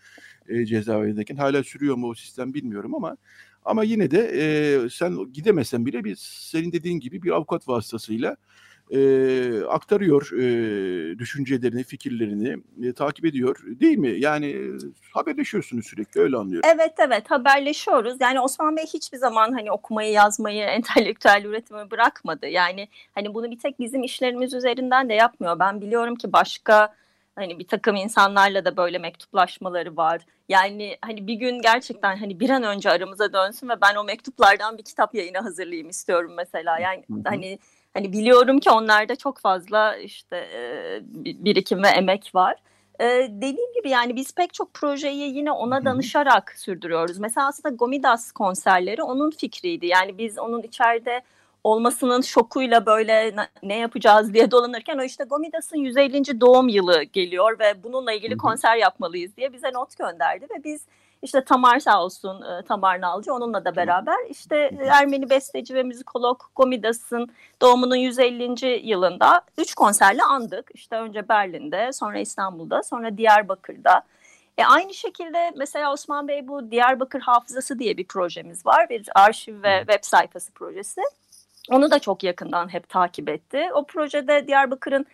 e, 0.47 0.65
cezaevindeyken. 0.65 1.35
Hala 1.35 1.63
sürüyor 1.63 1.95
mu 1.95 2.09
o 2.09 2.13
sistem 2.13 2.53
bilmiyorum 2.53 2.95
ama 2.95 3.17
ama 3.65 3.83
yine 3.83 4.11
de 4.11 4.31
e, 4.35 4.89
sen 4.89 5.33
gidemesen 5.33 5.85
bile 5.85 6.03
bir 6.03 6.15
senin 6.19 6.71
dediğin 6.71 6.99
gibi 6.99 7.21
bir 7.21 7.31
avukat 7.31 7.67
vasıtasıyla 7.67 8.37
e, 8.91 9.63
aktarıyor 9.63 10.31
e, 10.33 11.19
düşüncelerini, 11.19 11.83
fikirlerini 11.83 12.57
e, 12.83 12.93
takip 12.93 13.25
ediyor 13.25 13.57
değil 13.65 13.97
mi? 13.97 14.09
Yani 14.19 14.71
haberleşiyorsunuz 15.11 15.85
sürekli 15.85 16.21
öyle 16.21 16.37
anlıyorum. 16.37 16.69
Evet 16.75 16.93
evet 16.97 17.31
haberleşiyoruz. 17.31 18.17
Yani 18.19 18.39
Osman 18.39 18.77
Bey 18.77 18.85
hiçbir 18.93 19.17
zaman 19.17 19.53
hani 19.53 19.71
okumayı, 19.71 20.11
yazmayı, 20.11 20.63
entelektüel 20.63 21.43
üretimi 21.45 21.91
bırakmadı. 21.91 22.47
Yani 22.47 22.87
hani 23.15 23.33
bunu 23.33 23.51
bir 23.51 23.59
tek 23.59 23.79
bizim 23.79 24.03
işlerimiz 24.03 24.53
üzerinden 24.53 25.09
de 25.09 25.13
yapmıyor. 25.13 25.59
Ben 25.59 25.81
biliyorum 25.81 26.15
ki 26.15 26.33
başka 26.33 26.93
hani 27.35 27.59
bir 27.59 27.67
takım 27.67 27.95
insanlarla 27.95 28.65
da 28.65 28.77
böyle 28.77 28.97
mektuplaşmaları 28.97 29.97
var. 29.97 30.21
Yani 30.49 30.97
hani 31.01 31.27
bir 31.27 31.33
gün 31.33 31.61
gerçekten 31.61 32.17
hani 32.17 32.39
bir 32.39 32.49
an 32.49 32.63
önce 32.63 32.91
aramıza 32.91 33.33
dönsün 33.33 33.69
ve 33.69 33.81
ben 33.81 33.95
o 33.95 34.03
mektuplardan 34.03 34.77
bir 34.77 34.83
kitap 34.83 35.15
yayını 35.15 35.37
hazırlayayım 35.37 35.89
istiyorum 35.89 36.33
mesela. 36.37 36.79
Yani 36.79 37.03
hani 37.25 37.59
Hani 37.95 38.11
biliyorum 38.11 38.59
ki 38.59 38.71
onlarda 38.71 39.15
çok 39.15 39.39
fazla 39.39 39.95
işte 39.95 40.37
e, 40.37 40.99
birikim 41.45 41.83
ve 41.83 41.87
emek 41.87 42.31
var. 42.35 42.55
E, 42.99 43.05
dediğim 43.29 43.73
gibi 43.75 43.89
yani 43.89 44.15
biz 44.15 44.31
pek 44.31 44.53
çok 44.53 44.73
projeyi 44.73 45.35
yine 45.37 45.51
ona 45.51 45.85
danışarak 45.85 46.53
sürdürüyoruz. 46.57 47.17
Mesela 47.17 47.47
aslında 47.47 47.75
Gomidas 47.75 48.31
konserleri 48.31 49.03
onun 49.03 49.31
fikriydi. 49.31 49.85
Yani 49.85 50.17
biz 50.17 50.37
onun 50.37 50.61
içeride 50.61 51.21
olmasının 51.63 52.21
şokuyla 52.21 52.85
böyle 52.85 53.35
ne 53.63 53.77
yapacağız 53.77 54.33
diye 54.33 54.51
dolanırken 54.51 54.97
o 54.97 55.03
işte 55.03 55.23
Gomidas'ın 55.23 55.77
150. 55.77 56.41
doğum 56.41 56.67
yılı 56.67 57.03
geliyor 57.03 57.59
ve 57.59 57.83
bununla 57.83 58.13
ilgili 58.13 58.37
konser 58.37 58.75
yapmalıyız 58.77 59.37
diye 59.37 59.53
bize 59.53 59.73
not 59.73 59.97
gönderdi 59.97 60.45
ve 60.55 60.63
biz 60.63 60.81
işte 61.25 61.43
Tamar 61.43 61.79
sağ 61.79 62.03
olsun 62.03 62.41
e, 62.41 62.61
Tamar 62.61 63.01
Nalcı 63.01 63.33
onunla 63.33 63.65
da 63.65 63.75
beraber 63.75 64.17
işte 64.29 64.71
Ermeni 64.89 65.29
besteci 65.29 65.75
ve 65.75 65.83
müzikolog 65.83 66.41
Gomidas'ın 66.55 67.29
doğumunun 67.61 67.95
150. 67.95 68.89
yılında 68.89 69.41
3 69.57 69.73
konserle 69.73 70.23
andık. 70.23 70.69
İşte 70.73 70.95
önce 70.95 71.29
Berlin'de 71.29 71.93
sonra 71.93 72.19
İstanbul'da 72.19 72.83
sonra 72.83 73.17
Diyarbakır'da. 73.17 74.01
E 74.57 74.65
aynı 74.65 74.93
şekilde 74.93 75.51
mesela 75.57 75.93
Osman 75.93 76.27
Bey 76.27 76.47
bu 76.47 76.71
Diyarbakır 76.71 77.19
Hafızası 77.19 77.79
diye 77.79 77.97
bir 77.97 78.07
projemiz 78.07 78.65
var. 78.65 78.89
Bir 78.89 79.05
arşiv 79.15 79.63
ve 79.63 79.79
web 79.79 79.99
sayfası 80.01 80.51
projesi. 80.51 81.01
Onu 81.71 81.91
da 81.91 81.99
çok 81.99 82.23
yakından 82.23 82.73
hep 82.73 82.89
takip 82.89 83.29
etti. 83.29 83.69
O 83.73 83.85
projede 83.85 84.47
Diyarbakır'ın 84.47 85.05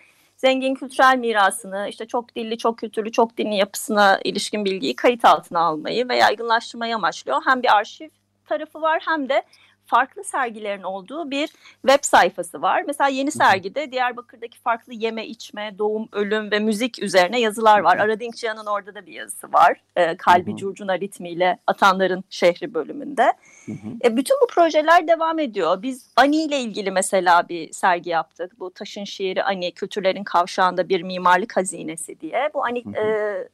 zengin 0.42 0.76
kültürel 0.76 1.18
mirasını, 1.18 1.88
işte 1.90 2.08
çok 2.08 2.36
dilli, 2.36 2.58
çok 2.58 2.78
kültürlü, 2.78 3.12
çok 3.12 3.38
dinli 3.38 3.56
yapısına 3.56 4.20
ilişkin 4.24 4.66
bilgiyi 4.66 4.96
kayıt 4.96 5.26
altına 5.26 5.60
almayı 5.60 6.10
ve 6.10 6.16
yaygınlaştırmayı 6.16 6.96
amaçlıyor. 6.96 7.42
Hem 7.46 7.64
bir 7.64 7.76
arşiv 7.76 8.10
tarafı 8.46 8.82
var 8.82 9.04
hem 9.06 9.30
de 9.30 9.44
farklı 9.86 10.24
sergilerin 10.24 10.84
olduğu 10.84 11.32
bir 11.32 11.48
web 11.88 12.00
sayfası 12.02 12.62
var. 12.62 12.84
Mesela 12.88 13.08
yeni 13.08 13.32
sergide 13.32 13.91
Diyarbakır'daki 13.91 14.60
farklı 14.60 14.94
yeme, 14.94 15.28
içme, 15.28 15.76
doğum, 15.78 16.10
ölüm 16.12 16.52
ve 16.52 16.60
müzik 16.60 17.04
üzerine 17.04 17.39
yazılar 17.39 17.80
var. 17.80 17.98
Aradinkçiyan'ın 17.98 18.65
orada 18.65 18.96
da 18.96 19.06
bir 19.06 19.13
yazısı 19.13 19.54
var. 19.54 19.82
E, 19.96 20.17
Kalbi 20.17 20.56
Curcuna 20.56 21.00
ritmiyle 21.00 21.58
Atanların 21.67 22.24
Şehri 22.30 22.74
bölümünde. 22.74 23.34
E, 24.04 24.17
bütün 24.17 24.38
bu 24.41 24.48
projeler 24.48 25.08
devam 25.08 25.39
ediyor. 25.39 25.82
Biz 25.82 26.12
Ani 26.15 26.44
ile 26.44 26.60
ilgili 26.60 26.91
mesela 26.91 27.50
bir 27.50 27.72
sergi 27.72 28.10
yaptık. 28.10 28.60
Bu 28.60 28.72
Taşın 28.72 29.04
Şiiri 29.04 29.44
Ani, 29.44 29.72
Kültürlerin 29.72 30.24
Kavşağında 30.24 30.89
Bir 30.89 31.02
Mimarlık 31.02 31.58
Hazinesi 31.58 32.20
diye. 32.20 32.50
Bu 32.54 32.65
Ani 32.65 32.84
e, 32.96 33.02
e, 33.02 33.48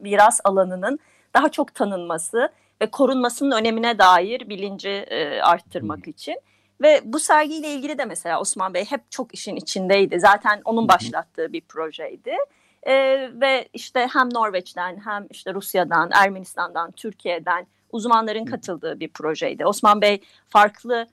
miras 0.00 0.40
alanının 0.44 0.98
daha 1.34 1.48
çok 1.48 1.74
tanınması 1.74 2.48
ve 2.82 2.86
korunmasının 2.86 3.50
önemine 3.50 3.98
dair 3.98 4.48
bilinci 4.48 4.88
e, 4.88 5.40
arttırmak 5.40 6.06
hmm. 6.06 6.10
için. 6.10 6.36
Ve 6.82 7.00
bu 7.04 7.18
sergiyle 7.18 7.74
ilgili 7.74 7.98
de 7.98 8.04
mesela 8.04 8.40
Osman 8.40 8.74
Bey 8.74 8.84
hep 8.84 9.10
çok 9.10 9.34
işin 9.34 9.56
içindeydi. 9.56 10.20
Zaten 10.20 10.62
onun 10.64 10.88
başlattığı 10.88 11.52
bir 11.52 11.60
projeydi. 11.60 12.36
E, 12.82 12.94
ve 13.40 13.68
işte 13.72 14.08
hem 14.12 14.34
Norveç'ten 14.34 15.00
hem 15.04 15.26
işte 15.30 15.54
Rusya'dan, 15.54 16.10
Ermenistan'dan, 16.12 16.90
Türkiye'den 16.90 17.66
uzmanların 17.92 18.44
katıldığı 18.44 19.00
bir 19.00 19.08
projeydi. 19.08 19.66
Osman 19.66 20.00
Bey 20.00 20.20
farklı 20.48 21.06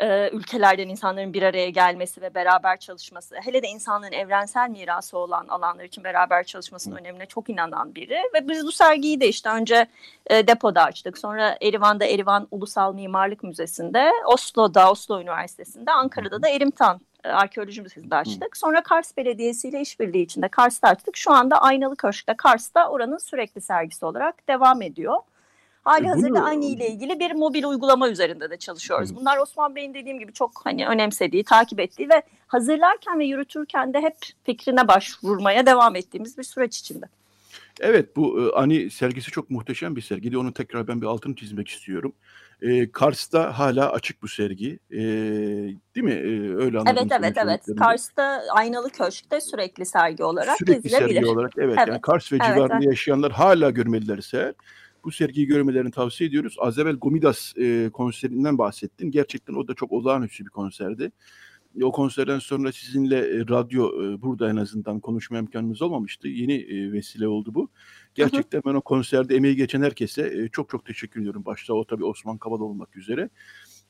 e, 0.00 0.30
ülkelerden 0.32 0.88
insanların 0.88 1.32
bir 1.32 1.42
araya 1.42 1.70
gelmesi 1.70 2.22
ve 2.22 2.34
beraber 2.34 2.76
çalışması, 2.76 3.36
hele 3.44 3.62
de 3.62 3.68
insanlığın 3.68 4.12
evrensel 4.12 4.70
mirası 4.70 5.18
olan 5.18 5.48
alanlar 5.48 5.84
için 5.84 6.04
beraber 6.04 6.44
çalışmasının 6.44 6.96
önemine 6.96 7.26
çok 7.26 7.50
inanan 7.50 7.94
biri. 7.94 8.18
Ve 8.34 8.48
biz 8.48 8.66
bu 8.66 8.72
sergiyi 8.72 9.20
de 9.20 9.28
işte 9.28 9.50
önce 9.50 9.86
e, 10.26 10.46
depoda 10.46 10.82
açtık. 10.82 11.18
Sonra 11.18 11.56
Erivan'da 11.62 12.04
Erivan 12.04 12.48
Ulusal 12.50 12.94
Mimarlık 12.94 13.42
Müzesi'nde, 13.42 14.12
Oslo'da, 14.26 14.90
Oslo 14.90 15.20
Üniversitesi'nde, 15.20 15.92
Ankara'da 15.92 16.42
da 16.42 16.48
Erimtan 16.48 17.00
e, 17.24 17.28
Arkeoloji 17.28 17.82
Müzesi'nde 17.82 18.16
açtık. 18.16 18.56
Sonra 18.56 18.82
Kars 18.82 19.16
Belediyesi 19.16 19.68
ile 19.68 19.80
işbirliği 19.80 20.22
içinde 20.22 20.48
Kars'ta 20.48 20.88
açtık. 20.88 21.16
Şu 21.16 21.32
anda 21.32 21.62
Aynalı 21.62 21.96
Köşk'te 21.96 22.34
Kars'ta 22.36 22.88
oranın 22.88 23.18
sürekli 23.18 23.60
sergisi 23.60 24.04
olarak 24.04 24.48
devam 24.48 24.82
ediyor. 24.82 25.16
Hali 25.84 26.06
e, 26.06 26.08
hazırda 26.08 26.44
Ani 26.44 26.66
ile 26.66 26.88
ilgili 26.88 27.20
bir 27.20 27.32
mobil 27.32 27.64
uygulama 27.64 28.08
üzerinde 28.08 28.50
de 28.50 28.56
çalışıyoruz. 28.56 29.16
Bunlar 29.16 29.38
Osman 29.38 29.74
Bey'in 29.74 29.94
dediğim 29.94 30.18
gibi 30.18 30.32
çok 30.32 30.60
hani 30.64 30.86
önemsediği, 30.86 31.44
takip 31.44 31.80
ettiği 31.80 32.08
ve 32.08 32.22
hazırlarken 32.46 33.18
ve 33.18 33.24
yürütürken 33.24 33.94
de 33.94 34.00
hep 34.00 34.16
fikrine 34.44 34.88
başvurmaya 34.88 35.66
devam 35.66 35.96
ettiğimiz 35.96 36.38
bir 36.38 36.42
süreç 36.42 36.78
içinde. 36.78 37.06
Evet 37.80 38.16
bu 38.16 38.40
e, 38.40 38.52
Ani 38.52 38.90
sergisi 38.90 39.30
çok 39.30 39.50
muhteşem 39.50 39.96
bir 39.96 40.00
sergi. 40.00 40.38
Onu 40.38 40.52
tekrar 40.52 40.88
ben 40.88 41.00
bir 41.00 41.06
altını 41.06 41.34
çizmek 41.36 41.68
istiyorum. 41.68 42.12
E, 42.62 42.92
Kars'ta 42.92 43.58
hala 43.58 43.92
açık 43.92 44.22
bu 44.22 44.28
sergi. 44.28 44.78
E, 44.90 44.98
değil 45.94 46.04
mi? 46.04 46.12
E, 46.12 46.54
öyle 46.54 46.78
anladım. 46.78 46.96
Evet 46.98 47.12
evet 47.20 47.36
evet. 47.44 47.60
Kars'ta 47.78 48.42
Aynalı 48.50 48.90
Köşk'te 48.90 49.40
sürekli 49.40 49.86
sergi 49.86 50.24
olarak 50.24 50.58
sürekli 50.58 50.82
gezilebilir. 50.82 51.14
sergi 51.14 51.26
olarak 51.26 51.52
evet. 51.58 51.74
evet. 51.78 51.88
Yani 51.88 52.00
Kars 52.00 52.32
ve 52.32 52.36
evet, 52.36 52.46
civarında 52.46 52.74
evet. 52.74 52.86
yaşayanlar 52.86 53.32
hala 53.32 53.70
görmelilerse 53.70 54.54
bu 55.04 55.12
sergiyi 55.12 55.46
görmelerini 55.46 55.90
tavsiye 55.90 56.28
ediyoruz. 56.28 56.56
Az 56.58 56.76
Gomidas 57.00 57.52
e, 57.56 57.90
konserinden 57.92 58.58
bahsettin. 58.58 59.10
Gerçekten 59.10 59.54
o 59.54 59.68
da 59.68 59.74
çok 59.74 59.92
olağanüstü 59.92 60.44
bir 60.44 60.50
konserdi. 60.50 61.12
E, 61.80 61.84
o 61.84 61.92
konserden 61.92 62.38
sonra 62.38 62.72
sizinle 62.72 63.18
e, 63.18 63.38
radyo 63.48 64.04
e, 64.04 64.22
burada 64.22 64.50
en 64.50 64.56
azından 64.56 65.00
konuşma 65.00 65.38
imkanımız 65.38 65.82
olmamıştı. 65.82 66.28
Yeni 66.28 66.54
e, 66.54 66.92
vesile 66.92 67.28
oldu 67.28 67.54
bu. 67.54 67.70
Gerçekten 68.14 68.62
ben 68.66 68.74
o 68.74 68.80
konserde 68.80 69.36
emeği 69.36 69.56
geçen 69.56 69.82
herkese 69.82 70.22
e, 70.22 70.48
çok 70.48 70.68
çok 70.70 70.86
teşekkür 70.86 71.20
ediyorum. 71.20 71.44
Başta 71.44 71.74
o 71.74 71.84
tabii 71.84 72.04
Osman 72.04 72.38
Kavala 72.38 72.64
olmak 72.64 72.96
üzere. 72.96 73.30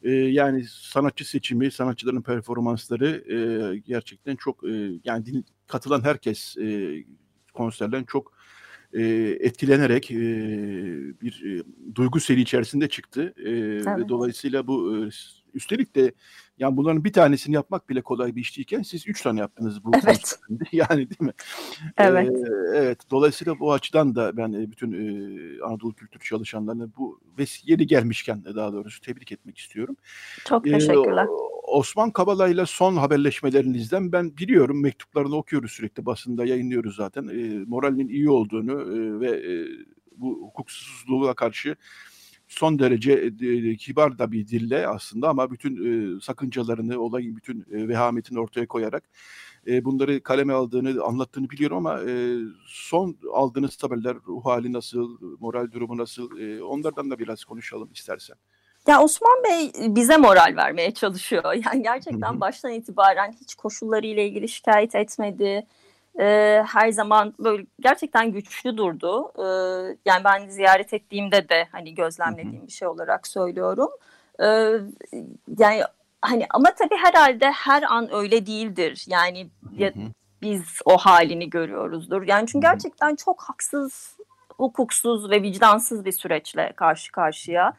E, 0.02 0.10
yani 0.10 0.64
sanatçı 0.68 1.28
seçimi, 1.28 1.70
sanatçıların 1.70 2.22
performansları 2.22 3.32
e, 3.32 3.78
gerçekten 3.78 4.36
çok 4.36 4.64
e, 4.64 5.00
yani 5.04 5.26
din, 5.26 5.44
katılan 5.66 6.04
herkes 6.04 6.56
e, 6.58 6.90
konserden 7.54 8.04
çok 8.04 8.39
e, 8.92 9.02
etkilenerek 9.40 10.10
e, 10.10 10.16
bir 11.20 11.44
e, 11.44 11.62
duygu 11.94 12.20
seri 12.20 12.40
içerisinde 12.40 12.88
çıktı. 12.88 13.34
E, 13.36 13.50
evet. 13.50 13.86
ve 13.86 14.08
dolayısıyla 14.08 14.66
bu 14.66 14.96
e, 14.96 15.08
üstelik 15.54 15.96
de 15.96 16.12
yani 16.58 16.76
bunların 16.76 17.04
bir 17.04 17.12
tanesini 17.12 17.54
yapmak 17.54 17.88
bile 17.88 18.02
kolay 18.02 18.36
bir 18.36 18.40
iş 18.40 18.56
değilken 18.56 18.82
siz 18.82 19.08
üç 19.08 19.22
tane 19.22 19.40
yaptınız 19.40 19.84
bu 19.84 19.90
evet. 20.04 20.38
yani 20.72 20.96
değil 20.96 21.20
mi? 21.20 21.32
Evet. 21.98 22.30
Ee, 22.30 22.78
evet. 22.78 22.98
Dolayısıyla 23.10 23.60
bu 23.60 23.72
açıdan 23.72 24.14
da 24.14 24.36
ben 24.36 24.70
bütün 24.70 24.92
e, 24.92 25.62
Anadolu 25.62 25.94
kültür 25.94 26.20
çalışanlarını 26.20 26.90
bu 26.98 27.20
vesile 27.38 27.84
gelmişken 27.84 28.44
daha 28.44 28.72
doğrusu 28.72 29.00
tebrik 29.00 29.32
etmek 29.32 29.58
istiyorum. 29.58 29.96
Çok 30.44 30.64
teşekkürler. 30.64 31.24
Ee, 31.24 31.49
Osman 31.70 32.10
Kavala 32.10 32.48
ile 32.48 32.66
son 32.66 32.96
haberleşmelerinizden 32.96 34.12
ben 34.12 34.36
biliyorum 34.36 34.82
mektuplarını 34.82 35.36
okuyoruz 35.36 35.72
sürekli 35.72 36.06
basında 36.06 36.44
yayınlıyoruz 36.44 36.96
zaten. 36.96 37.28
E, 37.28 37.64
moralinin 37.66 38.08
iyi 38.08 38.30
olduğunu 38.30 38.72
e, 38.72 39.20
ve 39.20 39.30
e, 39.30 39.66
bu 40.16 40.46
hukuksuzluğa 40.46 41.34
karşı 41.34 41.76
son 42.48 42.78
derece 42.78 43.12
e, 43.12 43.76
kibar 43.76 44.18
da 44.18 44.32
bir 44.32 44.48
dille 44.48 44.86
aslında 44.86 45.28
ama 45.28 45.50
bütün 45.50 45.76
e, 46.16 46.20
sakıncalarını, 46.20 47.00
olayın 47.00 47.36
bütün 47.36 47.60
e, 47.60 47.88
vehametini 47.88 48.40
ortaya 48.40 48.66
koyarak 48.66 49.04
e, 49.66 49.84
bunları 49.84 50.22
kaleme 50.22 50.52
aldığını, 50.52 51.04
anlattığını 51.04 51.50
biliyorum 51.50 51.76
ama 51.76 52.00
e, 52.02 52.36
son 52.66 53.18
aldığınız 53.32 53.82
haberler, 53.82 54.16
ruh 54.26 54.44
hali 54.44 54.72
nasıl, 54.72 55.18
moral 55.40 55.72
durumu 55.72 55.96
nasıl, 55.96 56.38
e, 56.38 56.62
onlardan 56.62 57.10
da 57.10 57.18
biraz 57.18 57.44
konuşalım 57.44 57.90
istersen. 57.92 58.36
Ya 58.90 59.02
Osman 59.02 59.44
Bey 59.44 59.72
bize 59.78 60.16
moral 60.16 60.54
vermeye 60.56 60.94
çalışıyor. 60.94 61.54
Yani 61.66 61.82
gerçekten 61.82 62.40
baştan 62.40 62.72
itibaren 62.72 63.32
hiç 63.40 63.54
koşullarıyla 63.54 64.22
ilgili 64.22 64.48
şikayet 64.48 64.94
etmedi. 64.94 65.66
Ee, 66.20 66.64
her 66.66 66.90
zaman 66.90 67.34
böyle 67.38 67.66
gerçekten 67.80 68.32
güçlü 68.32 68.76
durdu. 68.76 69.32
Ee, 69.38 69.96
yani 70.06 70.24
ben 70.24 70.48
ziyaret 70.48 70.94
ettiğimde 70.94 71.48
de 71.48 71.68
hani 71.72 71.94
gözlemlediğim 71.94 72.66
bir 72.66 72.72
şey 72.72 72.88
olarak 72.88 73.26
söylüyorum. 73.26 73.88
Ee, 74.42 74.72
yani 75.58 75.82
hani 76.22 76.46
ama 76.50 76.74
tabii 76.74 76.96
herhalde 76.96 77.50
her 77.50 77.82
an 77.82 78.14
öyle 78.14 78.46
değildir. 78.46 79.04
Yani 79.08 79.50
ya, 79.72 79.92
biz 80.42 80.62
o 80.84 80.96
halini 80.96 81.50
görüyoruzdur. 81.50 82.22
Yani 82.22 82.46
çünkü 82.46 82.66
gerçekten 82.66 83.16
çok 83.16 83.42
haksız 83.42 84.16
hukuksuz 84.60 85.30
ve 85.30 85.42
vicdansız 85.42 86.04
bir 86.04 86.12
süreçle 86.12 86.72
karşı 86.76 87.12
karşıya. 87.12 87.72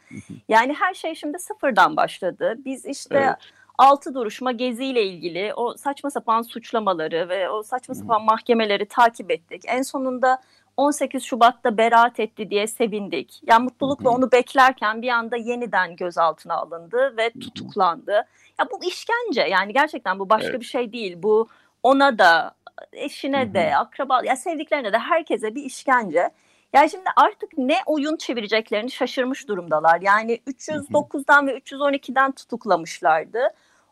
Yani 0.49 0.75
her 0.79 0.93
şey 0.93 1.15
şimdi 1.15 1.39
sıfırdan 1.39 1.97
başladı. 1.97 2.55
Biz 2.65 2.85
işte 2.85 3.17
evet. 3.17 3.35
altı 3.77 4.13
duruşma 4.13 4.51
geziyle 4.51 5.03
ilgili 5.03 5.53
o 5.53 5.77
saçma 5.77 6.09
sapan 6.09 6.41
suçlamaları 6.41 7.29
ve 7.29 7.49
o 7.49 7.63
saçma 7.63 7.95
sapan 7.95 8.23
mahkemeleri 8.23 8.85
takip 8.85 9.31
ettik. 9.31 9.63
En 9.67 9.81
sonunda 9.81 10.41
18 10.77 11.23
Şubat'ta 11.23 11.77
beraat 11.77 12.19
etti 12.19 12.49
diye 12.49 12.67
sevindik. 12.67 13.41
Yani 13.47 13.63
mutlulukla 13.63 14.09
onu 14.09 14.31
beklerken 14.31 15.01
bir 15.01 15.09
anda 15.09 15.37
yeniden 15.37 15.95
gözaltına 15.95 16.55
alındı 16.55 17.17
ve 17.17 17.29
tutuklandı. 17.29 18.11
Ya 18.59 18.67
bu 18.71 18.85
işkence 18.85 19.41
yani 19.41 19.73
gerçekten 19.73 20.19
bu 20.19 20.29
başka 20.29 20.49
evet. 20.49 20.59
bir 20.59 20.65
şey 20.65 20.93
değil. 20.93 21.15
Bu 21.23 21.47
ona 21.83 22.17
da 22.17 22.55
eşine 22.93 23.53
de 23.53 23.77
akraba 23.77 24.21
ya 24.25 24.35
sevdiklerine 24.35 24.93
de 24.93 24.97
herkese 24.97 25.55
bir 25.55 25.63
işkence. 25.63 26.29
Yani 26.73 26.89
şimdi 26.89 27.09
artık 27.15 27.57
ne 27.57 27.77
oyun 27.85 28.17
çevireceklerini 28.17 28.91
şaşırmış 28.91 29.47
durumdalar. 29.47 30.01
Yani 30.01 30.39
309'dan 30.47 31.47
ve 31.47 31.57
312'den 31.57 32.31
tutuklamışlardı. 32.31 33.39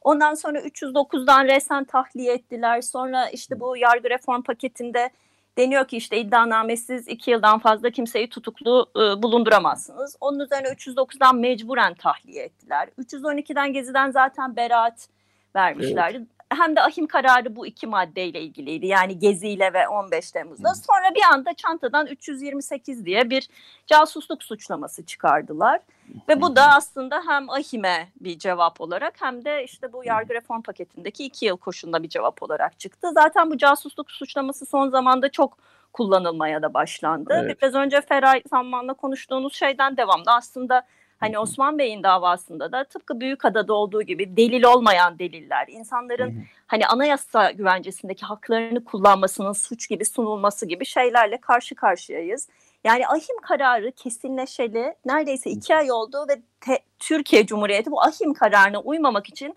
Ondan 0.02 0.34
sonra 0.34 0.60
309'dan 0.60 1.46
resen 1.46 1.84
tahliye 1.84 2.34
ettiler. 2.34 2.82
Sonra 2.82 3.30
işte 3.30 3.60
bu 3.60 3.78
yargı 3.78 4.10
reform 4.10 4.42
paketinde 4.42 5.10
deniyor 5.58 5.88
ki 5.88 5.98
işte 5.98 6.18
iddianamesiz 6.18 7.08
iki 7.08 7.32
yıldan 7.32 7.60
fazla 7.60 7.90
kimseyi 7.90 8.30
tutuklu 8.30 8.90
e, 8.96 9.24
bulunduramazsınız. 9.24 10.18
Onun 10.22 10.40
üzerine 10.40 10.68
309'dan 10.68 11.36
mecburen 11.36 11.94
tahliye 11.94 12.44
ettiler. 12.44 12.90
312'den 13.00 13.74
Gezi'den 13.74 14.12
zaten 14.12 14.56
beraat 14.56 15.08
vermişlerdi. 15.56 16.18
Evet 16.18 16.39
hem 16.50 16.76
de 16.76 16.82
ahim 16.82 17.08
kararı 17.08 17.56
bu 17.56 17.68
iki 17.68 17.88
maddeyle 17.88 18.42
ilgiliydi. 18.42 18.88
Yani 18.88 19.20
geziyle 19.20 19.74
ve 19.74 19.88
15 19.88 20.32
Temmuz'da. 20.32 20.74
Sonra 20.74 21.16
bir 21.16 21.34
anda 21.34 21.54
çantadan 21.54 22.08
328 22.08 23.06
diye 23.06 23.30
bir 23.30 23.50
casusluk 23.88 24.44
suçlaması 24.44 25.06
çıkardılar. 25.06 25.82
Ve 26.30 26.42
bu 26.42 26.56
da 26.56 26.76
aslında 26.76 27.22
hem 27.28 27.50
ahime 27.50 28.08
bir 28.22 28.40
cevap 28.40 28.82
olarak 28.82 29.14
hem 29.22 29.46
de 29.46 29.64
işte 29.64 29.94
bu 29.94 30.04
yargı 30.04 30.34
reform 30.34 30.62
paketindeki 30.62 31.26
iki 31.26 31.46
yıl 31.46 31.58
koşunda 31.58 32.04
bir 32.04 32.10
cevap 32.10 32.44
olarak 32.44 32.80
çıktı. 32.80 33.10
Zaten 33.14 33.52
bu 33.52 33.58
casusluk 33.58 34.12
suçlaması 34.12 34.66
son 34.66 34.90
zamanda 34.90 35.30
çok 35.30 35.58
kullanılmaya 35.94 36.62
da 36.62 36.74
başlandı. 36.74 37.42
Evet. 37.44 37.62
Biraz 37.62 37.76
önce 37.76 38.02
Feray 38.02 38.42
Samman'la 38.50 38.94
konuştuğunuz 38.94 39.54
şeyden 39.56 39.98
devamlı 39.98 40.32
aslında 40.32 40.84
Hani 41.20 41.40
Osman 41.40 41.78
Bey'in 41.78 42.04
davasında 42.04 42.72
da 42.72 42.84
tıpkı 42.84 43.20
Büyükada'da 43.20 43.74
olduğu 43.74 44.02
gibi 44.02 44.38
delil 44.38 44.64
olmayan 44.64 45.20
deliller, 45.20 45.66
insanların 45.68 46.44
hani 46.68 46.88
anayasa 46.88 47.52
güvencesindeki 47.52 48.26
haklarını 48.26 48.86
kullanmasının 48.86 49.54
suç 49.54 49.90
gibi 49.90 50.06
sunulması 50.06 50.66
gibi 50.66 50.86
şeylerle 50.86 51.38
karşı 51.38 51.76
karşıyayız. 51.76 52.48
Yani 52.84 53.08
ahim 53.08 53.42
kararı 53.42 53.92
kesinleşeli 53.92 54.96
neredeyse 55.06 55.50
iki 55.50 55.76
ay 55.76 55.92
oldu 55.92 56.26
ve 56.30 56.42
te, 56.62 56.80
Türkiye 57.00 57.46
Cumhuriyeti 57.46 57.92
bu 57.92 58.02
ahim 58.02 58.34
kararına 58.34 58.80
uymamak 58.80 59.30
için 59.30 59.56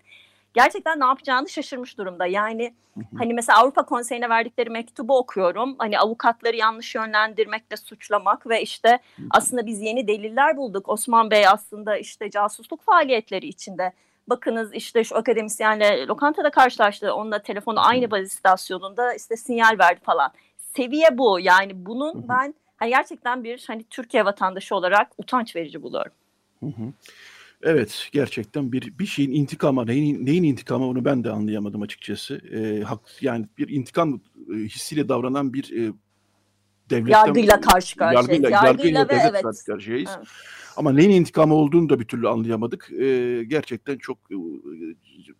gerçekten 0.53 0.99
ne 0.99 1.05
yapacağını 1.05 1.49
şaşırmış 1.49 1.97
durumda. 1.97 2.25
Yani 2.25 2.73
hani 3.17 3.33
mesela 3.33 3.59
Avrupa 3.59 3.85
Konseyi'ne 3.85 4.29
verdikleri 4.29 4.69
mektubu 4.69 5.17
okuyorum. 5.17 5.75
Hani 5.77 5.99
avukatları 5.99 6.55
yanlış 6.55 6.95
yönlendirmekle 6.95 7.77
suçlamak 7.77 8.47
ve 8.47 8.61
işte 8.61 8.99
aslında 9.31 9.65
biz 9.65 9.81
yeni 9.81 10.07
deliller 10.07 10.57
bulduk. 10.57 10.89
Osman 10.89 11.31
Bey 11.31 11.47
aslında 11.47 11.97
işte 11.97 12.29
casusluk 12.29 12.81
faaliyetleri 12.81 13.47
içinde. 13.47 13.93
Bakınız 14.27 14.73
işte 14.73 15.03
şu 15.03 15.15
akademisyenle 15.15 16.07
lokantada 16.07 16.49
karşılaştı. 16.49 17.13
Onunla 17.13 17.39
telefonu 17.39 17.87
aynı 17.87 18.11
baz 18.11 18.25
istasyonunda 18.25 19.13
işte 19.13 19.37
sinyal 19.37 19.79
verdi 19.79 19.99
falan. 20.03 20.31
Seviye 20.57 21.17
bu. 21.17 21.39
Yani 21.39 21.85
bunun 21.85 22.27
ben 22.27 22.53
hani 22.77 22.89
gerçekten 22.89 23.43
bir 23.43 23.63
hani 23.67 23.83
Türkiye 23.83 24.25
vatandaşı 24.25 24.75
olarak 24.75 25.11
utanç 25.17 25.55
verici 25.55 25.83
buluyorum. 25.83 26.11
Hı 26.59 26.65
hı. 26.65 26.91
Evet 27.65 28.09
gerçekten 28.11 28.71
bir 28.71 28.99
bir 28.99 29.05
şeyin 29.05 29.31
intikamı 29.31 29.87
neyin, 29.87 30.25
neyin 30.25 30.43
intikamı 30.43 30.87
onu 30.87 31.05
ben 31.05 31.23
de 31.23 31.29
anlayamadım 31.29 31.81
açıkçası. 31.81 32.41
Ee, 32.53 32.83
hak, 32.83 32.99
yani 33.21 33.47
bir 33.57 33.69
intikam 33.69 34.21
e, 34.53 34.57
hissiyle 34.57 35.09
davranan 35.09 35.53
bir 35.53 35.63
e, 35.63 35.93
devletten 36.89 37.25
yargıyla 37.25 37.61
karşı 37.61 37.95
karşıyayız. 37.95 38.29
Yargıyla, 38.29 38.49
yargıyla, 38.49 38.99
yargıyla 38.99 39.07
ve 39.09 39.29
evet. 39.31 39.43
karşı 39.43 39.65
karşıyayız. 39.65 40.11
Evet. 40.17 40.27
Ama 40.77 40.91
neyin 40.91 41.09
intikamı 41.09 41.53
olduğunu 41.53 41.89
da 41.89 41.99
bir 41.99 42.05
türlü 42.05 42.27
anlayamadık. 42.27 42.91
Ee, 42.91 43.43
gerçekten 43.47 43.97
çok 43.97 44.17
e, 44.31 44.35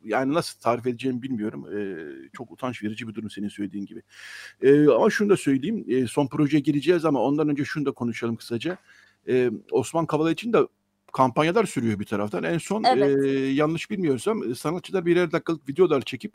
yani 0.03 0.33
nasıl 0.33 0.59
tarif 0.59 0.87
edeceğimi 0.87 1.21
bilmiyorum. 1.21 1.67
Ee, 1.77 1.95
çok 2.33 2.51
utanç 2.51 2.83
verici 2.83 3.07
bir 3.07 3.15
durum 3.15 3.29
senin 3.29 3.47
söylediğin 3.47 3.85
gibi. 3.85 4.01
Ee, 4.61 4.87
ama 4.87 5.09
şunu 5.09 5.29
da 5.29 5.37
söyleyeyim. 5.37 5.85
Ee, 5.87 6.07
son 6.07 6.27
projeye 6.27 6.61
gireceğiz 6.61 7.05
ama 7.05 7.21
ondan 7.21 7.49
önce 7.49 7.65
şunu 7.65 7.85
da 7.85 7.91
konuşalım 7.91 8.35
kısaca. 8.35 8.77
Ee, 9.27 9.51
Osman 9.71 10.05
Kavala 10.05 10.31
için 10.31 10.53
de 10.53 10.57
kampanyalar 11.13 11.65
sürüyor 11.65 11.99
bir 11.99 12.05
taraftan. 12.05 12.43
En 12.43 12.57
son 12.57 12.83
Evet. 12.83 13.25
e, 13.25 13.29
yanlış 13.37 13.91
bilmiyorsam 13.91 14.55
sanatçılar 14.55 15.05
birer 15.05 15.31
dakikalık 15.31 15.69
videolar 15.69 16.01
çekip 16.01 16.33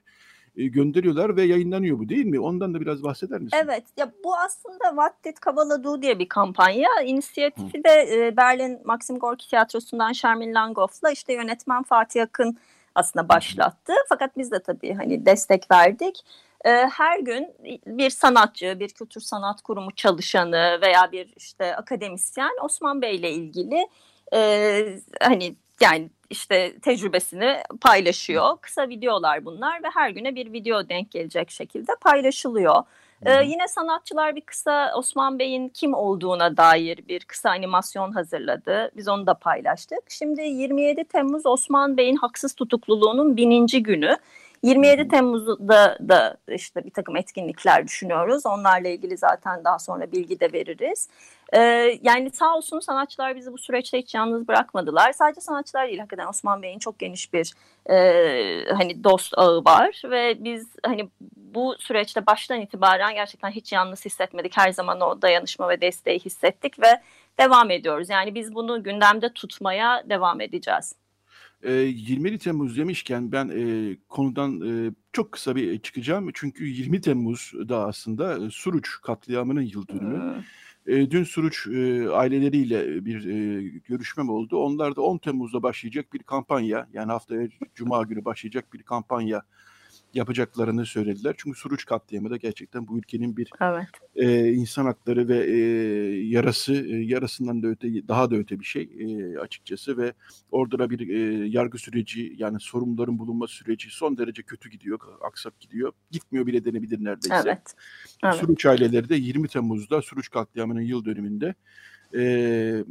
gönderiyorlar 0.57 1.37
ve 1.37 1.43
yayınlanıyor 1.43 1.99
bu 1.99 2.09
değil 2.09 2.27
mi? 2.27 2.41
Ondan 2.41 2.75
da 2.75 2.81
biraz 2.81 3.03
bahseder 3.03 3.41
misin? 3.41 3.59
Evet 3.65 3.85
ya 3.97 4.13
bu 4.25 4.37
aslında 4.37 4.89
What 4.89 5.25
Did 5.25 5.37
Kavala 5.37 5.85
Do 5.85 6.03
diye 6.03 6.19
bir 6.19 6.29
kampanya. 6.29 6.89
İnisiyatifi 7.05 7.85
de 7.85 8.09
e, 8.13 8.37
Berlin 8.37 8.79
Maxim 8.85 9.19
Gorki 9.19 9.49
Tiyatrosu'ndan 9.49 10.13
Şermin 10.13 10.55
Langhoff'la 10.55 11.11
işte 11.11 11.33
yönetmen 11.33 11.83
Fatih 11.83 12.23
Akın 12.23 12.59
aslında 12.95 13.29
başlattı. 13.29 13.93
Fakat 14.09 14.37
biz 14.37 14.51
de 14.51 14.63
tabii 14.63 14.95
hani 14.95 15.27
destek 15.27 15.71
verdik. 15.71 16.21
E, 16.65 16.71
her 16.71 17.21
gün 17.21 17.49
bir 17.87 18.11
sanatçı, 18.11 18.77
bir 18.81 18.89
kültür 18.89 19.21
sanat 19.21 19.63
kurumu 19.63 19.91
çalışanı 19.91 20.79
veya 20.83 21.13
bir 21.13 21.35
işte 21.37 21.77
akademisyen 21.77 22.53
Osman 22.63 23.03
Bey 23.03 23.17
ile 23.17 23.31
ilgili 23.33 23.87
e, 24.35 25.01
hani 25.21 25.55
yani 25.81 26.11
işte 26.31 26.79
tecrübesini 26.79 27.57
paylaşıyor. 27.81 28.57
Kısa 28.61 28.89
videolar 28.89 29.45
bunlar 29.45 29.83
ve 29.83 29.87
her 29.95 30.11
güne 30.11 30.35
bir 30.35 30.53
video 30.53 30.89
denk 30.89 31.11
gelecek 31.11 31.51
şekilde 31.51 31.93
paylaşılıyor. 32.01 32.83
Ee, 33.27 33.45
yine 33.45 33.69
sanatçılar 33.69 34.37
bir 34.37 34.41
kısa 34.41 34.93
Osman 34.97 35.39
Bey'in 35.39 35.69
kim 35.69 35.95
olduğuna 35.95 36.57
dair 36.57 37.09
bir 37.09 37.21
kısa 37.21 37.51
animasyon 37.51 38.13
hazırladı. 38.13 38.91
Biz 38.97 39.09
onu 39.09 39.27
da 39.27 39.35
paylaştık. 39.35 39.99
Şimdi 40.09 40.43
27 40.43 41.05
Temmuz 41.05 41.47
Osman 41.47 41.97
Bey'in 41.97 42.17
haksız 42.17 42.55
tutukluluğunun 42.55 43.37
bininci 43.37 43.83
günü. 43.83 44.17
27 44.63 45.09
Temmuz'da 45.09 45.99
da 46.09 46.37
işte 46.49 46.85
bir 46.85 46.91
takım 46.91 47.17
etkinlikler 47.17 47.87
düşünüyoruz. 47.87 48.47
Onlarla 48.47 48.89
ilgili 48.89 49.17
zaten 49.17 49.65
daha 49.65 49.79
sonra 49.79 50.13
bilgi 50.13 50.41
de 50.41 50.53
veririz. 50.53 51.09
Ee, 51.53 51.59
yani 52.03 52.31
sağ 52.31 52.57
olsun 52.57 52.81
sanatçılar 52.81 53.37
bizi 53.37 53.53
bu 53.53 53.59
süreçte 53.59 53.99
hiç 53.99 54.15
yalnız 54.15 54.49
bırakmadılar. 54.49 55.13
Sadece 55.13 55.41
sanatçılar 55.41 55.87
değil 55.87 55.99
hakikaten 55.99 56.27
Osman 56.27 56.63
Bey'in 56.63 56.79
çok 56.79 56.99
geniş 56.99 57.33
bir 57.33 57.55
e, 57.91 57.95
hani 58.73 59.05
dost 59.05 59.39
ağı 59.39 59.65
var 59.65 60.03
ve 60.05 60.45
biz 60.45 60.69
hani 60.87 61.09
bu 61.37 61.77
süreçte 61.79 62.27
baştan 62.27 62.61
itibaren 62.61 63.15
gerçekten 63.15 63.51
hiç 63.51 63.73
yalnız 63.73 64.05
hissetmedik. 64.05 64.57
Her 64.57 64.73
zaman 64.73 65.01
o 65.01 65.23
dayanışma 65.23 65.69
ve 65.69 65.81
desteği 65.81 66.19
hissettik 66.19 66.83
ve 66.83 67.01
devam 67.39 67.71
ediyoruz. 67.71 68.11
Yani 68.11 68.35
biz 68.35 68.55
bunu 68.55 68.83
gündemde 68.83 69.33
tutmaya 69.33 70.03
devam 70.09 70.41
edeceğiz. 70.41 70.95
E, 71.63 71.73
20 71.73 72.39
Temmuz 72.39 72.77
demişken 72.77 73.33
ben 73.33 73.49
e, 73.49 73.97
konudan 74.09 74.61
e, 74.61 74.95
çok 75.13 75.33
kısa 75.33 75.57
bir 75.57 75.79
çıkacağım. 75.79 76.31
Çünkü 76.35 76.65
20 76.67 77.01
Temmuz'da 77.01 77.87
aslında 77.87 78.47
e, 78.47 78.51
Suruç 78.51 78.89
katliamının 79.03 79.63
yıl 79.63 79.89
dönümü. 79.89 80.45
E, 80.87 81.11
dün 81.11 81.25
Suruç 81.25 81.67
e, 81.67 82.09
aileleriyle 82.11 83.05
bir 83.05 83.25
e, 83.27 83.63
görüşmem 83.89 84.29
oldu. 84.29 84.57
Onlar 84.57 84.97
da 84.97 85.03
10 85.03 85.19
Temmuz'da 85.19 85.63
başlayacak 85.63 86.13
bir 86.13 86.23
kampanya, 86.23 86.89
yani 86.93 87.13
haftaya 87.13 87.49
Cuma 87.75 88.03
günü 88.03 88.25
başlayacak 88.25 88.73
bir 88.73 88.83
kampanya 88.83 89.43
yapacaklarını 90.15 90.87
söylediler. 90.87 91.35
Çünkü 91.39 91.59
Suruç 91.59 91.85
katliamı 91.85 92.31
da 92.31 92.37
gerçekten 92.37 92.89
bu 92.89 92.99
ülkenin 92.99 93.37
bir 93.37 93.51
Evet. 93.61 93.89
e, 94.15 94.53
insan 94.53 94.85
hakları 94.85 95.29
ve 95.29 95.47
e, 95.47 95.59
yarası, 96.27 96.75
e, 96.75 96.97
yarasından 96.97 97.63
da 97.63 97.67
öte, 97.67 98.09
daha 98.09 98.31
da 98.31 98.37
öte 98.37 98.61
bir 98.61 98.65
şey 98.65 98.91
e, 98.99 99.39
açıkçası 99.39 99.97
ve 99.97 100.13
orada 100.51 100.79
da 100.79 100.91
bir 100.91 101.09
e, 101.09 101.47
yargı 101.49 101.79
süreci 101.79 102.35
yani 102.39 102.61
sorumluların 102.61 103.19
bulunma 103.19 103.47
süreci 103.47 103.91
son 103.91 104.19
derece 104.19 104.43
kötü 104.43 104.71
gidiyor, 104.71 104.99
aksak 105.21 105.61
gidiyor. 105.61 105.93
Gitmiyor 106.11 106.47
bile 106.47 106.65
denebilir 106.65 107.05
neredeyse. 107.05 107.43
Evet. 107.45 107.75
evet. 108.25 108.35
Suruç 108.35 108.67
aileleri 108.67 109.09
de 109.09 109.17
20 109.17 109.49
Temmuz'da 109.49 110.03
Suruç 110.03 110.31
katliamının 110.31 110.81
yıl 110.81 111.05
dönümünde 111.05 111.55
e, 112.15 112.85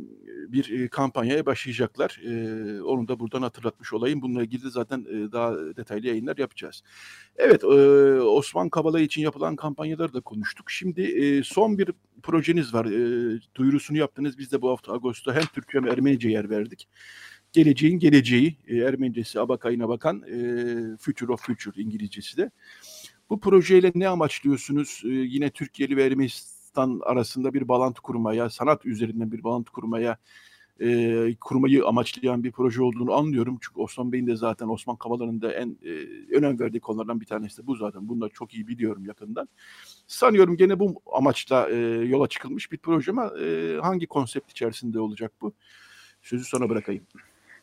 bir 0.48 0.88
kampanyaya 0.88 1.46
başlayacaklar. 1.46 2.20
E, 2.26 2.82
onu 2.82 3.08
da 3.08 3.20
buradan 3.20 3.42
hatırlatmış 3.42 3.94
olayım. 3.94 4.22
Bununla 4.22 4.44
ilgili 4.44 4.64
de 4.64 4.70
zaten 4.70 5.06
e, 5.10 5.32
daha 5.32 5.56
detaylı 5.76 6.08
yayınlar 6.08 6.38
yapacağız. 6.38 6.84
Evet, 7.36 7.64
e, 7.64 7.68
Osman 8.22 8.70
Kavala 8.70 9.00
için 9.00 9.22
yapılan 9.22 9.56
kampanyaları 9.56 10.14
da 10.14 10.22
konuştuk. 10.22 10.72
Şimdi 10.72 11.02
e, 11.02 11.44
son 11.44 11.78
bir 11.78 11.92
projeniz 12.24 12.74
var. 12.74 12.86
E, 12.86 13.40
duyurusunu 13.56 13.98
yaptınız. 13.98 14.38
Biz 14.38 14.52
de 14.52 14.62
bu 14.62 14.70
hafta 14.70 14.94
Ağustos'ta 14.94 15.34
hem 15.34 15.46
Türkçe 15.54 15.78
hem 15.78 15.88
Ermenice 15.88 16.30
yer 16.30 16.50
verdik. 16.50 16.88
Geleceğin 17.54 18.00
geleceği, 18.00 18.58
e, 18.68 18.78
Ermenicesi 18.78 19.40
Abakay'ına 19.40 19.90
bakan 19.90 20.24
e, 20.24 20.98
Future 20.98 21.32
of 21.32 21.42
Future 21.42 21.82
İngilizcesi 21.82 22.38
de. 22.38 22.52
Bu 23.30 23.40
projeyle 23.40 23.92
ne 23.96 24.08
amaçlıyorsunuz? 24.08 25.02
E, 25.06 25.10
yine 25.10 25.50
Türkiye'li 25.50 25.98
ve 25.98 26.06
Ermenistan 26.06 26.57
arasında 27.06 27.54
bir 27.54 27.68
bağlantı 27.68 28.02
kurmaya, 28.02 28.50
sanat 28.50 28.86
üzerinden 28.86 29.32
bir 29.32 29.44
bağlantı 29.44 29.72
kurmaya 29.72 30.18
e, 30.82 31.36
kurmayı 31.42 31.86
amaçlayan 31.86 32.44
bir 32.44 32.52
proje 32.52 32.84
olduğunu 32.84 33.14
anlıyorum. 33.14 33.58
Çünkü 33.62 33.80
Osman 33.80 34.12
Bey'in 34.12 34.28
de 34.28 34.36
zaten 34.36 34.68
Osman 34.68 34.96
Kavala'nın 34.96 35.42
da 35.42 35.54
en 35.54 35.78
e, 35.84 35.92
önem 36.36 36.60
verdiği 36.60 36.80
konulardan 36.80 37.22
bir 37.22 37.26
tanesi 37.26 37.62
de 37.62 37.68
bu 37.68 37.76
zaten. 37.76 38.10
Bunu 38.10 38.22
da 38.22 38.30
çok 38.30 38.54
iyi 38.54 38.68
biliyorum 38.68 39.06
yakından. 39.06 39.50
Sanıyorum 40.08 40.58
gene 40.58 40.80
bu 40.80 41.02
amaçla 41.14 41.70
e, 41.70 41.76
yola 42.06 42.28
çıkılmış 42.28 42.72
bir 42.72 42.78
proje 42.78 43.12
ama 43.12 43.32
e, 43.40 43.78
hangi 43.82 44.08
konsept 44.08 44.52
içerisinde 44.52 45.00
olacak 45.00 45.32
bu? 45.42 45.54
Sözü 46.22 46.44
sana 46.44 46.70
bırakayım. 46.70 47.04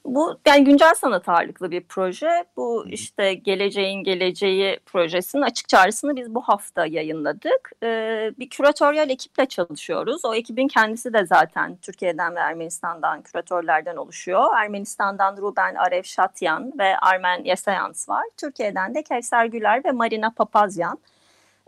Bu 0.04 0.38
yani 0.46 0.64
güncel 0.64 0.94
sanat 0.94 1.28
ağırlıklı 1.28 1.70
bir 1.70 1.80
proje. 1.80 2.44
Bu 2.56 2.84
işte 2.88 3.34
Geleceğin 3.34 4.04
Geleceği 4.04 4.78
projesinin 4.86 5.42
açık 5.42 5.68
çağrısını 5.68 6.16
biz 6.16 6.34
bu 6.34 6.40
hafta 6.40 6.86
yayınladık. 6.86 7.72
Ee, 7.82 8.32
bir 8.38 8.50
küratöryel 8.50 9.10
ekiple 9.10 9.46
çalışıyoruz. 9.46 10.24
O 10.24 10.34
ekibin 10.34 10.68
kendisi 10.68 11.12
de 11.12 11.26
zaten 11.26 11.76
Türkiye'den 11.76 12.36
ve 12.36 12.40
Ermenistan'dan 12.40 13.22
küratörlerden 13.22 13.96
oluşuyor. 13.96 14.44
Ermenistan'dan 14.56 15.36
Ruben 15.36 15.74
Arevşatyan 15.74 16.72
ve 16.78 16.96
Armen 16.96 17.44
Yesayans 17.44 18.08
var. 18.08 18.24
Türkiye'den 18.36 18.94
de 18.94 19.02
Kevser 19.02 19.46
Güler 19.46 19.84
ve 19.84 19.90
Marina 19.90 20.30
Papazyan. 20.30 20.98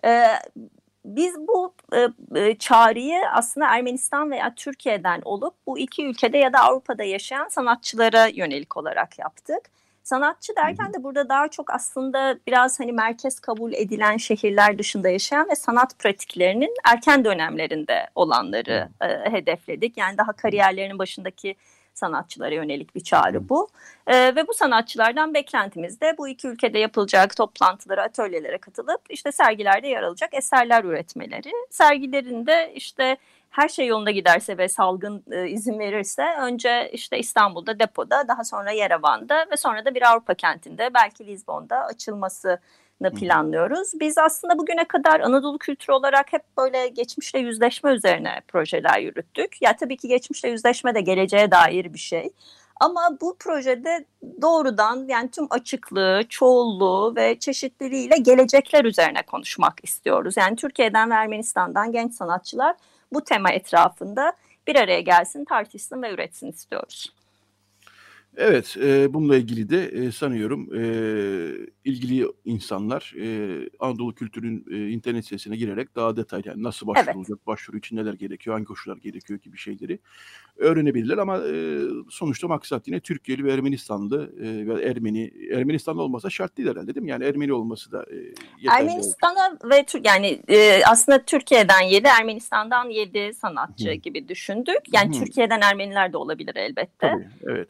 Ee, 0.04 0.26
biz 1.06 1.34
bu 1.38 1.74
e, 1.92 2.08
e, 2.34 2.58
çağrıyı 2.58 3.20
aslında 3.32 3.66
Ermenistan 3.66 4.30
veya 4.30 4.54
Türkiye'den 4.54 5.22
olup 5.24 5.54
bu 5.66 5.78
iki 5.78 6.06
ülkede 6.06 6.38
ya 6.38 6.52
da 6.52 6.58
Avrupa'da 6.58 7.04
yaşayan 7.04 7.48
sanatçılara 7.48 8.26
yönelik 8.26 8.76
olarak 8.76 9.18
yaptık. 9.18 9.70
Sanatçı 10.02 10.56
derken 10.56 10.94
de 10.94 11.02
burada 11.02 11.28
daha 11.28 11.48
çok 11.48 11.70
aslında 11.70 12.38
biraz 12.46 12.80
hani 12.80 12.92
merkez 12.92 13.40
kabul 13.40 13.72
edilen 13.72 14.16
şehirler 14.16 14.78
dışında 14.78 15.08
yaşayan 15.08 15.48
ve 15.50 15.54
sanat 15.54 15.98
pratiklerinin 15.98 16.74
erken 16.84 17.24
dönemlerinde 17.24 18.06
olanları 18.14 18.88
e, 19.00 19.30
hedefledik. 19.30 19.96
Yani 19.96 20.18
daha 20.18 20.32
kariyerlerinin 20.32 20.98
başındaki 20.98 21.56
sanatçılara 21.98 22.54
yönelik 22.54 22.94
bir 22.94 23.00
çağrı 23.00 23.48
bu. 23.48 23.68
E, 24.06 24.36
ve 24.36 24.46
bu 24.46 24.54
sanatçılardan 24.54 25.34
beklentimiz 25.34 26.00
de 26.00 26.14
bu 26.18 26.28
iki 26.28 26.48
ülkede 26.48 26.78
yapılacak 26.78 27.36
toplantılara, 27.36 28.02
atölyelere 28.02 28.58
katılıp 28.58 29.00
işte 29.08 29.32
sergilerde 29.32 29.88
yer 29.88 30.02
alacak 30.02 30.34
eserler 30.34 30.84
üretmeleri. 30.84 31.52
Sergilerinde 31.70 32.72
işte 32.74 33.16
her 33.50 33.68
şey 33.68 33.86
yolunda 33.86 34.10
giderse 34.10 34.58
ve 34.58 34.68
salgın 34.68 35.24
e, 35.30 35.48
izin 35.48 35.78
verirse 35.78 36.24
önce 36.40 36.90
işte 36.92 37.18
İstanbul'da 37.18 37.78
depoda 37.78 38.28
daha 38.28 38.44
sonra 38.44 38.70
Yerevan'da 38.70 39.46
ve 39.52 39.56
sonra 39.56 39.84
da 39.84 39.94
bir 39.94 40.10
Avrupa 40.10 40.34
kentinde 40.34 40.90
belki 40.94 41.26
Lizbon'da 41.26 41.84
açılması 41.84 42.58
planlıyoruz. 43.00 43.88
Biz 44.00 44.18
aslında 44.18 44.58
bugüne 44.58 44.84
kadar 44.84 45.20
Anadolu 45.20 45.58
kültürü 45.58 45.92
olarak 45.92 46.32
hep 46.32 46.42
böyle 46.58 46.88
geçmişle 46.88 47.38
yüzleşme 47.38 47.90
üzerine 47.90 48.40
projeler 48.48 48.98
yürüttük. 48.98 49.62
Ya 49.62 49.76
tabii 49.76 49.96
ki 49.96 50.08
geçmişle 50.08 50.48
yüzleşme 50.48 50.94
de 50.94 51.00
geleceğe 51.00 51.50
dair 51.50 51.94
bir 51.94 51.98
şey. 51.98 52.30
Ama 52.80 53.18
bu 53.20 53.36
projede 53.38 54.04
doğrudan 54.42 55.04
yani 55.08 55.30
tüm 55.30 55.46
açıklığı, 55.50 56.22
çoğulluğu 56.28 57.16
ve 57.16 57.38
çeşitliliğiyle 57.38 58.16
gelecekler 58.16 58.84
üzerine 58.84 59.22
konuşmak 59.22 59.74
istiyoruz. 59.82 60.36
Yani 60.36 60.56
Türkiye'den 60.56 61.10
ve 61.10 61.14
Ermenistan'dan 61.14 61.92
genç 61.92 62.14
sanatçılar 62.14 62.76
bu 63.12 63.24
tema 63.24 63.50
etrafında 63.50 64.32
bir 64.66 64.76
araya 64.76 65.00
gelsin, 65.00 65.44
tartışsın 65.44 66.02
ve 66.02 66.10
üretsin 66.14 66.46
istiyoruz. 66.46 67.12
Evet, 68.36 68.76
e, 68.82 69.14
bununla 69.14 69.36
ilgili 69.36 69.68
de 69.68 69.84
e, 69.84 70.12
sanıyorum 70.12 70.68
e, 70.74 70.82
ilgili 71.84 72.26
insanlar 72.44 73.14
e, 73.20 73.58
Anadolu 73.80 74.14
Kültür'ün 74.14 74.66
e, 74.70 74.88
internet 74.88 75.24
sitesine 75.24 75.56
girerek 75.56 75.96
daha 75.96 76.16
detaylı 76.16 76.48
yani 76.48 76.62
nasıl 76.62 76.86
başvurulacak, 76.86 77.30
evet. 77.30 77.46
başvuru 77.46 77.76
için 77.76 77.96
neler 77.96 78.14
gerekiyor, 78.14 78.56
hangi 78.56 78.66
koşullar 78.66 78.96
gerekiyor 78.96 79.40
gibi 79.40 79.58
şeyleri 79.58 79.98
öğrenebilirler. 80.56 81.18
Ama 81.18 81.38
e, 81.38 81.80
sonuçta 82.10 82.48
maksat 82.48 82.88
yine 82.88 83.00
Türkiye'li 83.00 83.44
ve 83.44 83.52
Ermenistanlı 83.52 84.32
e, 84.40 84.66
ve 84.66 84.84
Ermeni, 84.84 85.32
Ermenistanlı 85.52 86.02
olmasa 86.02 86.30
şart 86.30 86.56
değil 86.56 86.68
herhalde 86.68 86.94
değil 86.94 87.04
mi? 87.04 87.10
Yani 87.10 87.24
Ermeni 87.24 87.52
olması 87.52 87.92
da 87.92 88.02
e, 88.02 88.16
Ermenistan'a 88.68 89.70
ve 89.70 89.84
yani 90.04 90.42
e, 90.48 90.84
aslında 90.84 91.24
Türkiye'den 91.24 91.82
yedi, 91.82 92.06
Ermenistan'dan 92.06 92.90
yedi 92.90 93.34
sanatçı 93.34 93.88
Hı. 93.90 93.94
gibi 93.94 94.28
düşündük. 94.28 94.80
Yani 94.92 95.16
Hı. 95.16 95.24
Türkiye'den 95.24 95.60
Ermeniler 95.60 96.12
de 96.12 96.16
olabilir 96.16 96.56
elbette. 96.56 96.90
Tabii, 96.98 97.28
evet. 97.42 97.68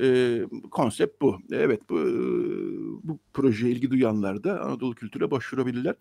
E, 0.00 0.40
konsept 0.70 1.22
bu. 1.22 1.38
Evet 1.52 1.80
bu, 1.90 1.94
bu 3.02 3.18
projeye 3.32 3.72
ilgi 3.72 3.90
duyanlar 3.90 4.44
da 4.44 4.60
Anadolu 4.60 4.94
Kültür'e 4.94 5.30
başvurabilirler. 5.30 5.94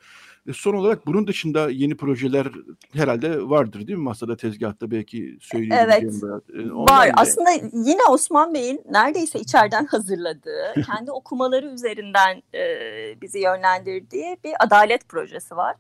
E, 0.48 0.54
son 0.54 0.74
olarak 0.74 1.08
bunun 1.08 1.28
dışında 1.28 1.70
yeni 1.70 1.98
projeler 1.98 2.48
herhalde 2.94 3.50
vardır 3.50 3.88
değil 3.88 3.98
mi? 3.98 4.04
Masada, 4.04 4.38
tezgahta 4.38 4.92
belki 4.92 5.38
söyleyebileceğim. 5.42 6.22
Evet. 6.54 6.72
Var. 6.74 7.08
De... 7.08 7.12
Aslında 7.16 7.50
yine 7.74 8.02
Osman 8.10 8.54
Bey'in 8.54 8.82
neredeyse 8.92 9.40
içeriden 9.40 9.86
hazırladığı, 9.86 10.74
kendi 10.86 11.12
okumaları 11.12 11.66
üzerinden 11.66 12.44
e, 12.54 12.62
bizi 13.22 13.40
yönlendirdiği 13.40 14.38
bir 14.44 14.54
adalet 14.60 15.10
projesi 15.10 15.56
var. 15.56 15.76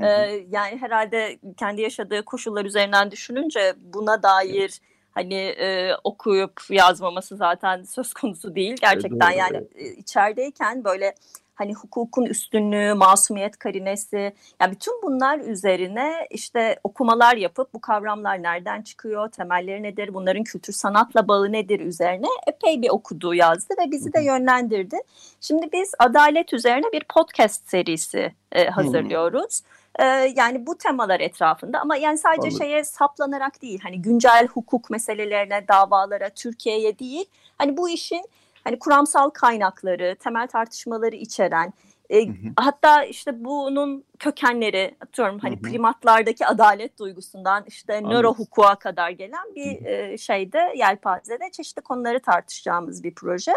Ee, 0.00 0.06
yani 0.50 0.76
herhalde 0.80 1.38
kendi 1.56 1.82
yaşadığı 1.82 2.24
koşullar 2.24 2.64
üzerinden 2.64 3.10
düşününce 3.10 3.74
buna 3.80 4.22
dair 4.22 4.60
evet 4.60 4.80
hani 5.18 5.34
e, 5.34 5.90
okuyup 6.04 6.60
yazmaması 6.70 7.36
zaten 7.36 7.82
söz 7.82 8.14
konusu 8.14 8.54
değil. 8.54 8.76
Gerçekten 8.80 9.30
evet, 9.30 9.38
yani 9.38 9.64
e, 9.74 9.86
içerideyken 9.86 10.84
böyle 10.84 11.14
hani 11.54 11.74
hukukun 11.74 12.24
üstünlüğü, 12.24 12.94
masumiyet 12.94 13.58
karinesi, 13.58 14.32
yani 14.60 14.72
bütün 14.72 15.02
bunlar 15.02 15.38
üzerine 15.38 16.26
işte 16.30 16.76
okumalar 16.84 17.36
yapıp 17.36 17.74
bu 17.74 17.80
kavramlar 17.80 18.42
nereden 18.42 18.82
çıkıyor, 18.82 19.28
temelleri 19.28 19.82
nedir, 19.82 20.14
bunların 20.14 20.44
kültür 20.44 20.72
sanatla 20.72 21.28
bağı 21.28 21.52
nedir 21.52 21.80
üzerine 21.80 22.26
epey 22.46 22.82
bir 22.82 22.90
okudu, 22.90 23.34
yazdı 23.34 23.74
ve 23.80 23.90
bizi 23.90 24.12
de 24.12 24.20
yönlendirdi. 24.20 24.96
Şimdi 25.40 25.68
biz 25.72 25.92
adalet 25.98 26.52
üzerine 26.52 26.92
bir 26.92 27.04
podcast 27.04 27.70
serisi 27.70 28.32
e, 28.52 28.66
hazırlıyoruz. 28.66 29.62
Hmm. 29.62 29.78
Ee, 29.98 30.04
yani 30.36 30.66
bu 30.66 30.78
temalar 30.78 31.20
etrafında 31.20 31.80
ama 31.80 31.96
yani 31.96 32.18
sadece 32.18 32.48
Anladım. 32.48 32.58
şeye 32.58 32.84
saplanarak 32.84 33.62
değil 33.62 33.80
hani 33.82 34.02
güncel 34.02 34.46
hukuk 34.46 34.90
meselelerine, 34.90 35.68
davalara, 35.68 36.30
Türkiye'ye 36.30 36.98
değil. 36.98 37.24
Hani 37.58 37.76
bu 37.76 37.88
işin 37.88 38.24
hani 38.64 38.78
kuramsal 38.78 39.30
kaynakları, 39.30 40.16
temel 40.20 40.48
tartışmaları 40.48 41.16
içeren 41.16 41.72
e, 42.10 42.26
hı 42.26 42.30
hı. 42.30 42.52
Hatta 42.56 43.04
işte 43.04 43.44
bunun 43.44 44.04
kökenleri 44.18 44.96
atıyorum 45.00 45.38
hani 45.38 45.54
hı 45.54 45.58
hı. 45.58 45.62
primatlardaki 45.62 46.46
adalet 46.46 46.98
duygusundan 46.98 47.64
işte 47.66 47.96
Anladım. 47.96 48.10
nöro 48.10 48.34
hukuka 48.34 48.74
kadar 48.74 49.10
gelen 49.10 49.54
bir 49.56 49.84
e, 49.84 50.18
şeyde 50.18 50.72
yelpazede 50.76 51.50
çeşitli 51.52 51.82
konuları 51.82 52.20
tartışacağımız 52.20 53.04
bir 53.04 53.14
proje. 53.14 53.52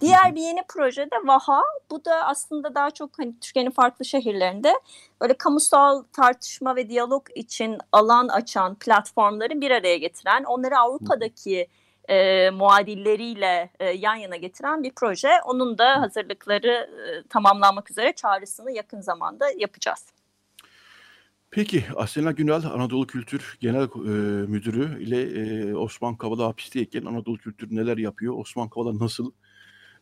Diğer 0.00 0.34
bir 0.34 0.40
yeni 0.40 0.60
proje 0.68 1.10
de 1.10 1.16
Vaha. 1.24 1.62
Bu 1.90 2.04
da 2.04 2.26
aslında 2.26 2.74
daha 2.74 2.90
çok 2.90 3.18
hani 3.18 3.40
Türkiye'nin 3.40 3.70
farklı 3.70 4.04
şehirlerinde 4.04 4.72
böyle 5.20 5.34
kamusal 5.34 6.02
tartışma 6.12 6.76
ve 6.76 6.88
diyalog 6.88 7.26
için 7.34 7.78
alan 7.92 8.28
açan 8.28 8.74
platformları 8.74 9.60
bir 9.60 9.70
araya 9.70 9.96
getiren, 9.96 10.44
onları 10.44 10.78
Avrupa'daki 10.78 11.60
hı 11.60 11.81
e, 12.08 12.50
muadilleriyle 12.50 13.70
e, 13.80 13.90
yan 13.90 14.14
yana 14.14 14.36
getiren 14.36 14.82
bir 14.82 14.92
proje. 14.96 15.28
Onun 15.46 15.78
da 15.78 16.00
hazırlıkları 16.00 16.68
e, 16.68 17.28
tamamlanmak 17.28 17.90
üzere 17.90 18.12
çağrısını 18.12 18.72
yakın 18.72 19.00
zamanda 19.00 19.46
yapacağız. 19.58 20.06
Peki 21.50 21.84
Asena 21.96 22.30
Günal 22.32 22.64
Anadolu 22.64 23.06
Kültür 23.06 23.56
Genel 23.60 23.82
e, 23.82 23.86
Müdürü 24.46 25.02
ile 25.02 25.22
e, 25.22 25.74
Osman 25.74 26.16
Kavala 26.16 26.44
hapisteyken 26.46 27.04
Anadolu 27.04 27.38
Kültür 27.38 27.76
neler 27.76 27.98
yapıyor, 27.98 28.38
Osman 28.38 28.68
Kavala 28.68 28.98
nasıl 28.98 29.32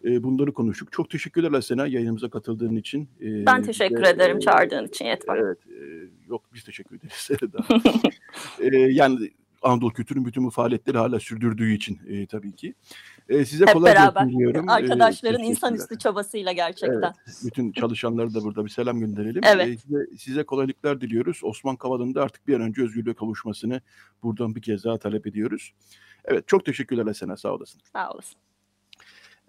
e, 0.05 0.22
bunları 0.22 0.53
konuştuk. 0.53 0.92
Çok 0.92 1.11
teşekkürler 1.11 1.53
Asena 1.53 1.86
yayınımıza 1.86 2.30
katıldığın 2.30 2.76
için. 2.76 3.09
E, 3.20 3.46
ben 3.46 3.62
teşekkür 3.62 4.03
ve, 4.03 4.09
ederim 4.09 4.38
çağırdığın 4.38 4.86
için 4.86 5.05
Yetvar. 5.05 5.36
Evet, 5.36 5.59
e, 5.66 5.76
yok 6.28 6.42
biz 6.55 6.64
teşekkür 6.64 6.96
ederiz. 6.96 7.30
e, 8.61 8.76
yani 8.76 9.30
Anadolu 9.62 9.92
kültürün 9.92 10.24
bütün 10.24 10.44
bu 10.44 10.50
faaliyetleri 10.50 10.98
hala 10.98 11.20
sürdürdüğü 11.20 11.72
için 11.72 12.00
e, 12.08 12.26
tabii 12.26 12.56
ki. 12.56 12.74
E, 13.28 13.44
size 13.44 13.66
Hep 13.66 13.72
kolay 13.72 13.94
beraber. 13.94 14.28
diliyorum. 14.28 14.68
E, 14.68 14.72
Arkadaşların 14.72 15.42
e, 15.42 15.46
insanüstü 15.46 15.98
çabasıyla 15.98 16.52
gerçekten. 16.52 17.02
Evet, 17.26 17.42
bütün 17.44 17.72
çalışanları 17.72 18.34
da 18.34 18.42
burada 18.44 18.64
bir 18.64 18.70
selam 18.70 19.00
gönderelim. 19.00 19.40
Evet. 19.44 19.68
E, 19.68 19.76
size, 19.76 20.06
size 20.18 20.42
kolaylıklar 20.42 21.00
diliyoruz. 21.00 21.40
Osman 21.42 21.76
Kavala'nın 21.76 22.14
da 22.14 22.22
artık 22.22 22.48
bir 22.48 22.54
an 22.54 22.61
önce 22.61 22.82
özgürlüğe 22.82 23.14
kavuşmasını 23.14 23.80
buradan 24.22 24.54
bir 24.54 24.62
kez 24.62 24.84
daha 24.84 24.98
talep 24.98 25.26
ediyoruz. 25.26 25.72
Evet 26.24 26.48
çok 26.48 26.64
teşekkürler 26.64 27.06
Asena 27.06 27.36
sağ 27.36 27.52
olasın. 27.54 27.80
Sağ 27.92 28.11
olasın. 28.11 28.40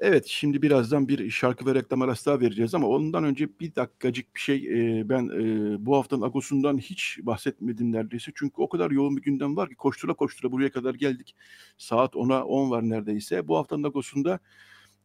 Evet, 0.02 0.26
şimdi 0.28 0.62
birazdan 0.62 1.08
bir 1.08 1.30
şarkı 1.30 1.66
ve 1.66 1.76
reklam 1.76 2.02
arası 2.02 2.26
daha 2.26 2.39
vereceğiz 2.39 2.76
ama 2.76 2.88
ondan 2.88 3.24
önce 3.24 3.60
bir 3.60 3.76
dakikacık 3.76 4.36
bir 4.36 4.39
şey 4.39 4.58
e, 4.99 5.10
ben 5.10 5.30
e, 5.30 5.86
bu 5.86 5.95
haftanın 5.97 6.22
Agos'undan 6.22 6.78
hiç 6.78 7.20
bahsetmedim 7.22 7.91
neredeyse. 7.91 8.32
Çünkü 8.36 8.54
o 8.62 8.70
kadar 8.70 8.91
yoğun 8.91 9.18
bir 9.18 9.22
gündem 9.22 9.58
var 9.58 9.70
ki 9.70 9.76
koştura 9.76 10.14
koştura 10.14 10.52
buraya 10.52 10.72
kadar 10.72 10.95
geldik. 10.95 11.36
Saat 11.78 12.16
10'a 12.16 12.43
10 12.45 12.72
var 12.72 12.89
neredeyse. 12.89 13.47
Bu 13.47 13.58
haftanın 13.58 13.84
Agos'unda 13.84 14.39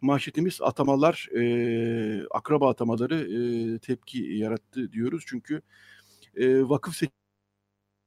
manşetimiz 0.00 0.62
atamalar, 0.62 1.28
e, 1.36 2.26
akraba 2.30 2.70
atamaları 2.70 3.16
e, 3.76 3.78
tepki 3.78 4.18
yarattı 4.18 4.92
diyoruz. 4.92 5.24
Çünkü 5.26 5.62
e, 6.36 6.68
vakıf 6.68 6.94
seçimleri 6.96 7.25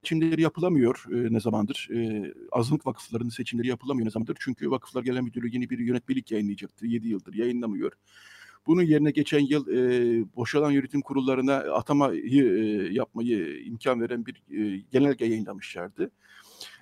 seçimleri 0.03 0.41
yapılamıyor 0.41 1.05
e, 1.11 1.33
ne 1.33 1.39
zamandır. 1.39 1.89
E, 1.93 2.33
azınlık 2.51 2.85
vakıflarının 2.85 3.29
seçimleri 3.29 3.67
yapılamıyor 3.67 4.05
ne 4.05 4.11
zamandır. 4.11 4.37
Çünkü 4.39 4.71
Vakıflar 4.71 5.03
Genel 5.03 5.21
Müdürlüğü 5.21 5.53
yeni 5.53 5.69
bir 5.69 5.79
yönetmelik 5.79 6.31
yayınlayacaktı. 6.31 6.85
7 6.87 7.07
yıldır 7.07 7.33
yayınlamıyor. 7.33 7.91
Bunun 8.67 8.83
yerine 8.83 9.11
geçen 9.11 9.39
yıl 9.39 9.67
e, 9.67 10.35
boşalan 10.35 10.71
yönetim 10.71 11.01
kurullarına 11.01 11.55
atamayı 11.55 12.43
e, 12.43 12.93
yapmayı 12.93 13.63
imkan 13.63 14.01
veren 14.01 14.25
bir 14.25 14.35
e, 14.35 14.83
genelge 14.91 15.25
yayınlamışlardı. 15.25 16.11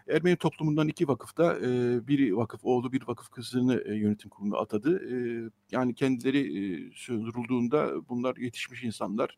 Ermeni 0.08 0.36
toplumundan 0.36 0.88
iki 0.88 1.08
vakıfta 1.08 1.58
e, 1.60 1.68
bir 2.08 2.32
vakıf 2.32 2.66
oğlu 2.66 2.92
bir 2.92 3.08
vakıf 3.08 3.30
kızını 3.30 3.84
e, 3.86 3.96
yönetim 3.96 4.30
kuruluna 4.30 4.58
atadı. 4.58 5.02
E, 5.14 5.16
yani 5.72 5.96
kendileri 5.96 6.40
e, 6.40 6.92
sorulduğunda 6.96 8.10
bunlar 8.10 8.38
yetişmiş 8.38 8.84
insanlar 8.84 9.38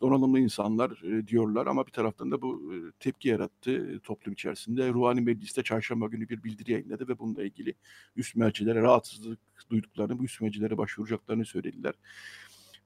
donanımlı 0.00 0.40
insanlar 0.40 1.02
e, 1.02 1.26
diyorlar 1.26 1.66
ama 1.66 1.86
bir 1.86 1.92
taraftan 1.92 2.30
da 2.30 2.42
bu 2.42 2.74
e, 2.74 2.76
tepki 3.00 3.28
yarattı 3.28 3.70
e, 3.70 3.98
toplum 3.98 4.34
içerisinde. 4.34 4.88
Ruhani 4.88 5.20
Meclis'te 5.20 5.62
çarşamba 5.62 6.06
günü 6.06 6.28
bir 6.28 6.44
bildiri 6.44 6.72
yayınladı 6.72 7.08
ve 7.08 7.18
bununla 7.18 7.44
ilgili 7.44 7.74
üst 8.16 8.36
mercilere 8.36 8.82
rahatsızlık 8.82 9.38
duyduklarını, 9.70 10.18
bu 10.18 10.24
üst 10.24 10.40
mercilere 10.40 10.78
başvuracaklarını 10.78 11.44
söylediler. 11.44 11.94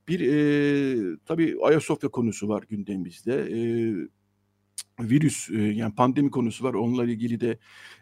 Bir 0.08 0.20
e, 0.20 1.16
tabii 1.24 1.56
Ayasofya 1.62 2.10
konusu 2.10 2.48
var 2.48 2.64
gündemimizde. 2.68 3.34
E, 3.34 3.60
virüs 5.02 5.50
yani 5.50 5.94
pandemi 5.94 6.30
konusu 6.30 6.64
var. 6.64 6.74
Onunla 6.74 7.04
ilgili 7.04 7.40
de 7.40 7.58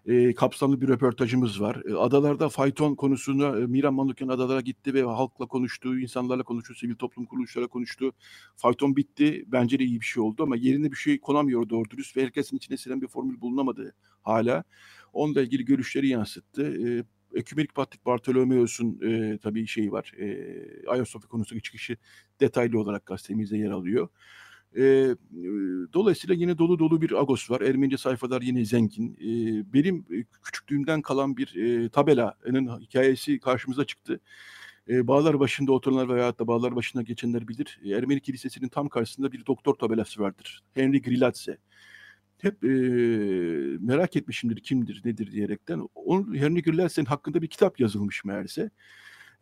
e, 0.07 0.35
kapsamlı 0.35 0.81
bir 0.81 0.89
röportajımız 0.89 1.61
var. 1.61 1.83
E, 1.91 1.95
adalarda 1.95 2.49
fayton 2.49 2.95
konusunu 2.95 3.61
e, 3.61 3.67
Miran 3.67 3.95
Manukyan 3.95 4.29
adalara 4.29 4.61
gitti 4.61 4.95
ve 4.95 5.03
halkla 5.03 5.47
konuştu, 5.47 5.99
insanlarla 5.99 6.43
konuştu, 6.43 6.75
sivil 6.75 6.95
toplum 6.95 7.25
kuruluşlarıyla 7.25 7.69
konuştu. 7.69 8.13
Fayton 8.57 8.97
bitti. 8.97 9.45
Bence 9.47 9.79
de 9.79 9.85
iyi 9.85 10.01
bir 10.01 10.07
şey 10.07 10.23
oldu 10.23 10.43
ama 10.43 10.57
yerine 10.57 10.91
bir 10.91 10.97
şey 10.97 11.21
konamıyor 11.21 11.69
doğru 11.69 11.91
dürüst 11.91 12.17
ve 12.17 12.23
herkesin 12.23 12.57
içine 12.57 12.77
silen 12.77 13.03
bir 13.03 13.09
formül 13.09 13.41
bulunamadı 13.41 13.95
hala. 14.23 14.65
Onunla 15.13 15.43
ilgili 15.43 15.65
görüşleri 15.65 16.09
yansıttı. 16.09 16.89
E, 16.89 17.05
Ekümenik 17.35 17.75
Patrik 17.75 18.07
Bartolomeos'un 18.07 19.01
e, 19.03 19.39
tabii 19.39 19.67
şeyi 19.67 19.93
var. 19.93 20.13
E, 20.19 20.57
Ayasofya 20.87 21.29
konusundaki 21.29 21.63
çıkışı 21.63 21.97
detaylı 22.41 22.81
olarak 22.81 23.07
gazetemizde 23.07 23.57
yer 23.57 23.71
alıyor. 23.71 24.09
E, 24.79 25.16
dolayısıyla 25.93 26.35
yine 26.35 26.59
dolu 26.59 26.79
dolu 26.79 27.03
bir 27.03 27.20
Agos 27.20 27.51
var. 27.51 27.61
Ermenice 27.61 27.97
sayfalar 27.97 28.43
yine 28.43 28.64
zengin. 28.64 29.14
E, 29.14 29.72
benim 29.72 30.07
küçüklüğümden 30.43 31.03
kalan 31.03 31.37
bir 31.37 31.57
e, 31.57 31.89
tabelanın 31.89 32.81
hikayesi 32.81 33.41
karşımıza 33.41 33.85
çıktı. 33.85 34.20
E, 34.89 35.07
bağlar 35.07 35.41
başında 35.41 35.72
oturanlar 35.72 36.09
veya 36.09 36.39
da 36.39 36.47
bağlar 36.47 36.76
başında 36.76 37.03
geçenler 37.03 37.49
bilir. 37.49 37.81
E, 37.85 37.91
Ermeni 37.91 38.20
Kilisesi'nin 38.20 38.68
tam 38.68 38.89
karşısında 38.89 39.33
bir 39.33 39.47
doktor 39.47 39.74
tabelası 39.74 40.20
vardır. 40.22 40.62
Henry 40.74 41.03
Grilatse. 41.03 41.59
Hep 42.39 42.64
e, 42.64 42.68
merak 43.81 44.16
etmişimdir 44.16 44.61
kimdir 44.61 45.03
nedir 45.05 45.33
diyerekten. 45.33 45.89
Onun 45.95 46.35
Henry 46.35 46.62
Grilatse'nin 46.62 47.07
hakkında 47.07 47.43
bir 47.43 47.47
kitap 47.49 47.81
yazılmış 47.81 48.24
meğerse. 48.24 48.70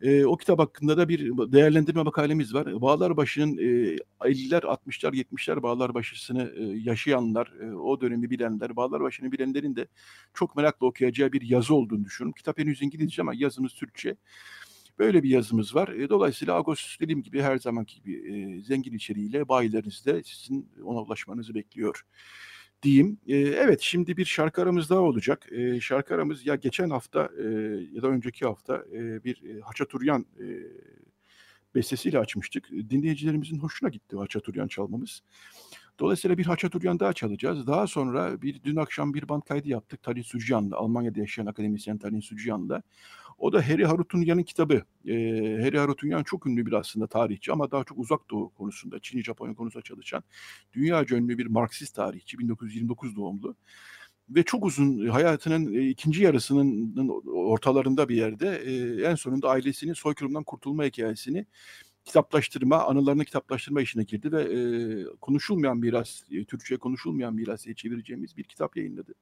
E, 0.01 0.25
o 0.25 0.37
kitap 0.37 0.59
hakkında 0.59 0.97
da 0.97 1.09
bir 1.09 1.19
değerlendirme 1.51 2.03
makalemiz 2.03 2.53
var. 2.53 2.81
Bağlarbaşı'nın 2.81 3.57
e, 3.57 3.97
50'ler, 4.21 4.61
60'lar, 4.61 5.13
70'ler 5.13 5.63
Bağlarbaşı'sını 5.63 6.53
e, 6.57 6.63
yaşayanlar, 6.63 7.53
e, 7.61 7.75
o 7.75 8.01
dönemi 8.01 8.29
bilenler, 8.29 8.75
Bağlarbaşı'nı 8.75 9.31
bilenlerin 9.31 9.75
de 9.75 9.87
çok 10.33 10.55
merakla 10.55 10.87
okuyacağı 10.87 11.31
bir 11.31 11.41
yazı 11.41 11.75
olduğunu 11.75 12.05
düşünüyorum. 12.05 12.33
Kitap 12.37 12.59
henüz 12.59 12.81
İngilizce 12.81 13.21
ama 13.21 13.33
yazımız 13.35 13.73
Türkçe. 13.73 14.15
Böyle 14.99 15.23
bir 15.23 15.29
yazımız 15.29 15.75
var. 15.75 16.09
Dolayısıyla 16.09 16.55
Agos 16.55 16.99
dediğim 16.99 17.23
gibi 17.23 17.41
her 17.41 17.57
zamanki 17.57 18.01
gibi 18.01 18.13
e, 18.13 18.61
zengin 18.63 18.93
içeriğiyle 18.93 19.49
bayilerinizde 19.49 20.23
sizin 20.23 20.69
ona 20.83 21.01
ulaşmanızı 21.01 21.55
bekliyor 21.55 22.03
diyeyim. 22.83 23.17
E, 23.27 23.37
evet 23.37 23.81
şimdi 23.81 24.17
bir 24.17 24.25
şarkı 24.25 24.61
aramız 24.61 24.89
daha 24.89 24.99
olacak. 24.99 25.47
E, 25.51 25.79
şarkı 25.79 26.15
aramız 26.15 26.45
ya 26.45 26.55
geçen 26.55 26.89
hafta 26.89 27.29
e, 27.39 27.43
ya 27.93 28.01
da 28.01 28.07
önceki 28.07 28.45
hafta 28.45 28.83
e, 28.93 29.23
bir 29.23 29.43
e, 29.43 29.59
Haçaturyan 29.61 30.25
e, 30.39 30.45
bestesiyle 31.75 32.19
açmıştık. 32.19 32.69
Dinleyicilerimizin 32.71 33.59
hoşuna 33.59 33.89
gitti 33.89 34.17
Haçaturyan 34.17 34.67
çalmamız. 34.67 35.21
Dolayısıyla 35.99 36.37
bir 36.37 36.45
Haçaturyan 36.45 36.99
daha 36.99 37.13
çalacağız. 37.13 37.67
Daha 37.67 37.87
sonra 37.87 38.41
bir 38.41 38.63
dün 38.63 38.75
akşam 38.75 39.13
bir 39.13 39.29
band 39.29 39.41
kaydı 39.41 39.69
yaptık 39.69 40.03
Talin 40.03 40.21
Suciyan'la, 40.21 40.77
Almanya'da 40.77 41.19
yaşayan 41.19 41.45
akademisyen 41.45 41.97
Talin 41.97 42.19
Suciyan'la. 42.19 42.83
O 43.37 43.53
da 43.53 43.69
Harry 43.69 43.85
Harutunyan'ın 43.85 44.43
kitabı. 44.43 44.73
Ee, 45.05 45.13
Harry 45.63 45.79
Harutunyan 45.79 46.23
çok 46.23 46.47
ünlü 46.47 46.65
bir 46.65 46.73
aslında 46.73 47.07
tarihçi 47.07 47.51
ama 47.51 47.71
daha 47.71 47.83
çok 47.83 47.99
uzak 47.99 48.29
doğu 48.31 48.49
konusunda, 48.49 48.99
Çin, 48.99 49.21
Japonya 49.21 49.55
konusunda 49.55 49.83
çalışan 49.83 50.23
dünya 50.73 51.05
ünlü 51.11 51.37
bir 51.37 51.45
Marksist 51.45 51.95
tarihçi, 51.95 52.39
1929 52.39 53.15
doğumlu. 53.15 53.55
Ve 54.29 54.43
çok 54.43 54.65
uzun 54.65 55.07
hayatının 55.07 55.73
e, 55.73 55.89
ikinci 55.89 56.23
yarısının 56.23 56.95
ortalarında 57.27 58.09
bir 58.09 58.15
yerde 58.15 58.61
e, 58.65 59.03
en 59.03 59.15
sonunda 59.15 59.49
ailesinin 59.49 59.93
soykırımdan 59.93 60.43
kurtulma 60.43 60.83
hikayesini 60.83 61.45
kitaplaştırma, 62.07 62.83
anılarını 62.83 63.25
kitaplaştırma 63.25 63.81
işine 63.81 64.03
girdi 64.03 64.31
ve 64.31 64.41
e, 64.43 64.57
konuşulmayan 65.21 65.77
miras, 65.77 66.21
e, 66.31 66.45
Türkçe'ye 66.45 66.77
konuşulmayan 66.77 67.33
miras 67.33 67.65
diye 67.65 67.75
çevireceğimiz 67.75 68.37
bir 68.37 68.43
kitap 68.43 68.77
yayınladı. 68.77 69.13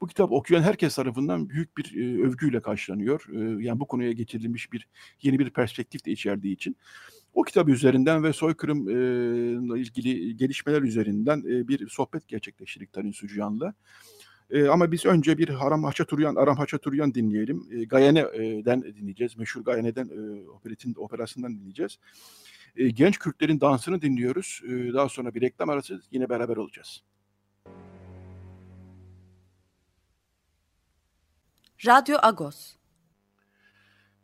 Bu 0.00 0.06
kitap 0.06 0.32
okuyan 0.32 0.62
herkes 0.62 0.94
tarafından 0.94 1.48
büyük 1.48 1.76
bir 1.76 1.96
e, 1.96 2.22
övgüyle 2.22 2.60
karşılanıyor. 2.60 3.26
E, 3.32 3.64
yani 3.64 3.80
bu 3.80 3.86
konuya 3.86 4.12
getirilmiş 4.12 4.72
bir 4.72 4.88
yeni 5.22 5.38
bir 5.38 5.50
perspektif 5.50 6.04
de 6.04 6.10
içerdiği 6.10 6.54
için. 6.54 6.76
O 7.34 7.42
kitap 7.42 7.68
üzerinden 7.68 8.24
ve 8.24 8.32
soykırımla 8.32 9.78
e, 9.78 9.80
ilgili 9.80 10.36
gelişmeler 10.36 10.82
üzerinden 10.82 11.38
e, 11.38 11.68
bir 11.68 11.88
sohbet 11.88 12.28
gerçekleştirdik 12.28 12.92
Tarin 12.92 13.12
Sucuyan'la. 13.12 13.74
E, 14.50 14.68
ama 14.68 14.92
biz 14.92 15.06
önce 15.06 15.38
bir 15.38 15.48
Haram 15.48 15.84
Haçaturyan, 15.84 16.34
Aram 16.34 16.56
Haçaturyan 16.56 17.14
dinleyelim. 17.14 17.68
E, 17.70 17.84
Gayene'den 17.84 18.82
dinleyeceğiz. 18.82 19.36
Meşhur 19.38 19.64
Gayene'den 19.64 20.08
e, 20.08 20.48
operetin 20.48 20.94
operasından 20.96 21.56
dinleyeceğiz. 21.56 21.98
E, 22.76 22.90
genç 22.90 23.18
Kürtlerin 23.18 23.60
dansını 23.60 24.02
dinliyoruz. 24.02 24.60
E, 24.64 24.92
daha 24.92 25.08
sonra 25.08 25.34
bir 25.34 25.40
reklam 25.40 25.68
arası 25.68 26.00
yine 26.10 26.28
beraber 26.28 26.56
olacağız. 26.56 27.02
Radyo 31.86 32.16
Agos. 32.22 32.76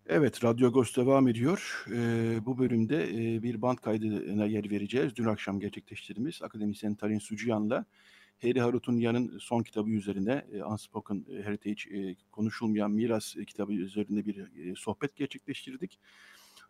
Evet, 0.07 0.45
Radyo 0.45 0.69
Agos 0.69 0.97
devam 0.97 1.29
ediyor. 1.29 1.85
Ee, 1.93 2.47
bu 2.47 2.59
bölümde 2.59 3.05
e, 3.05 3.43
bir 3.43 3.63
band 3.63 3.79
kaydına 3.79 4.47
yer 4.47 4.71
vereceğiz. 4.71 5.17
Dün 5.17 5.25
akşam 5.25 5.61
gerçekleştirdiğimiz 5.61 6.43
akademisyen 6.43 6.95
Tarin 6.95 7.19
Sucuyan'la 7.19 7.85
Harry 8.43 8.61
Harutyunyan'ın 8.61 9.39
son 9.39 9.63
kitabı 9.63 9.91
üzerine 9.91 10.45
e, 10.53 10.65
Unspoken 10.65 11.25
Heritage 11.45 11.99
e, 11.99 12.17
konuşulmayan 12.33 12.91
miras 12.91 13.35
kitabı 13.47 13.73
üzerinde 13.73 14.27
bir 14.27 14.39
e, 14.39 14.75
sohbet 14.77 15.17
gerçekleştirdik. 15.17 15.99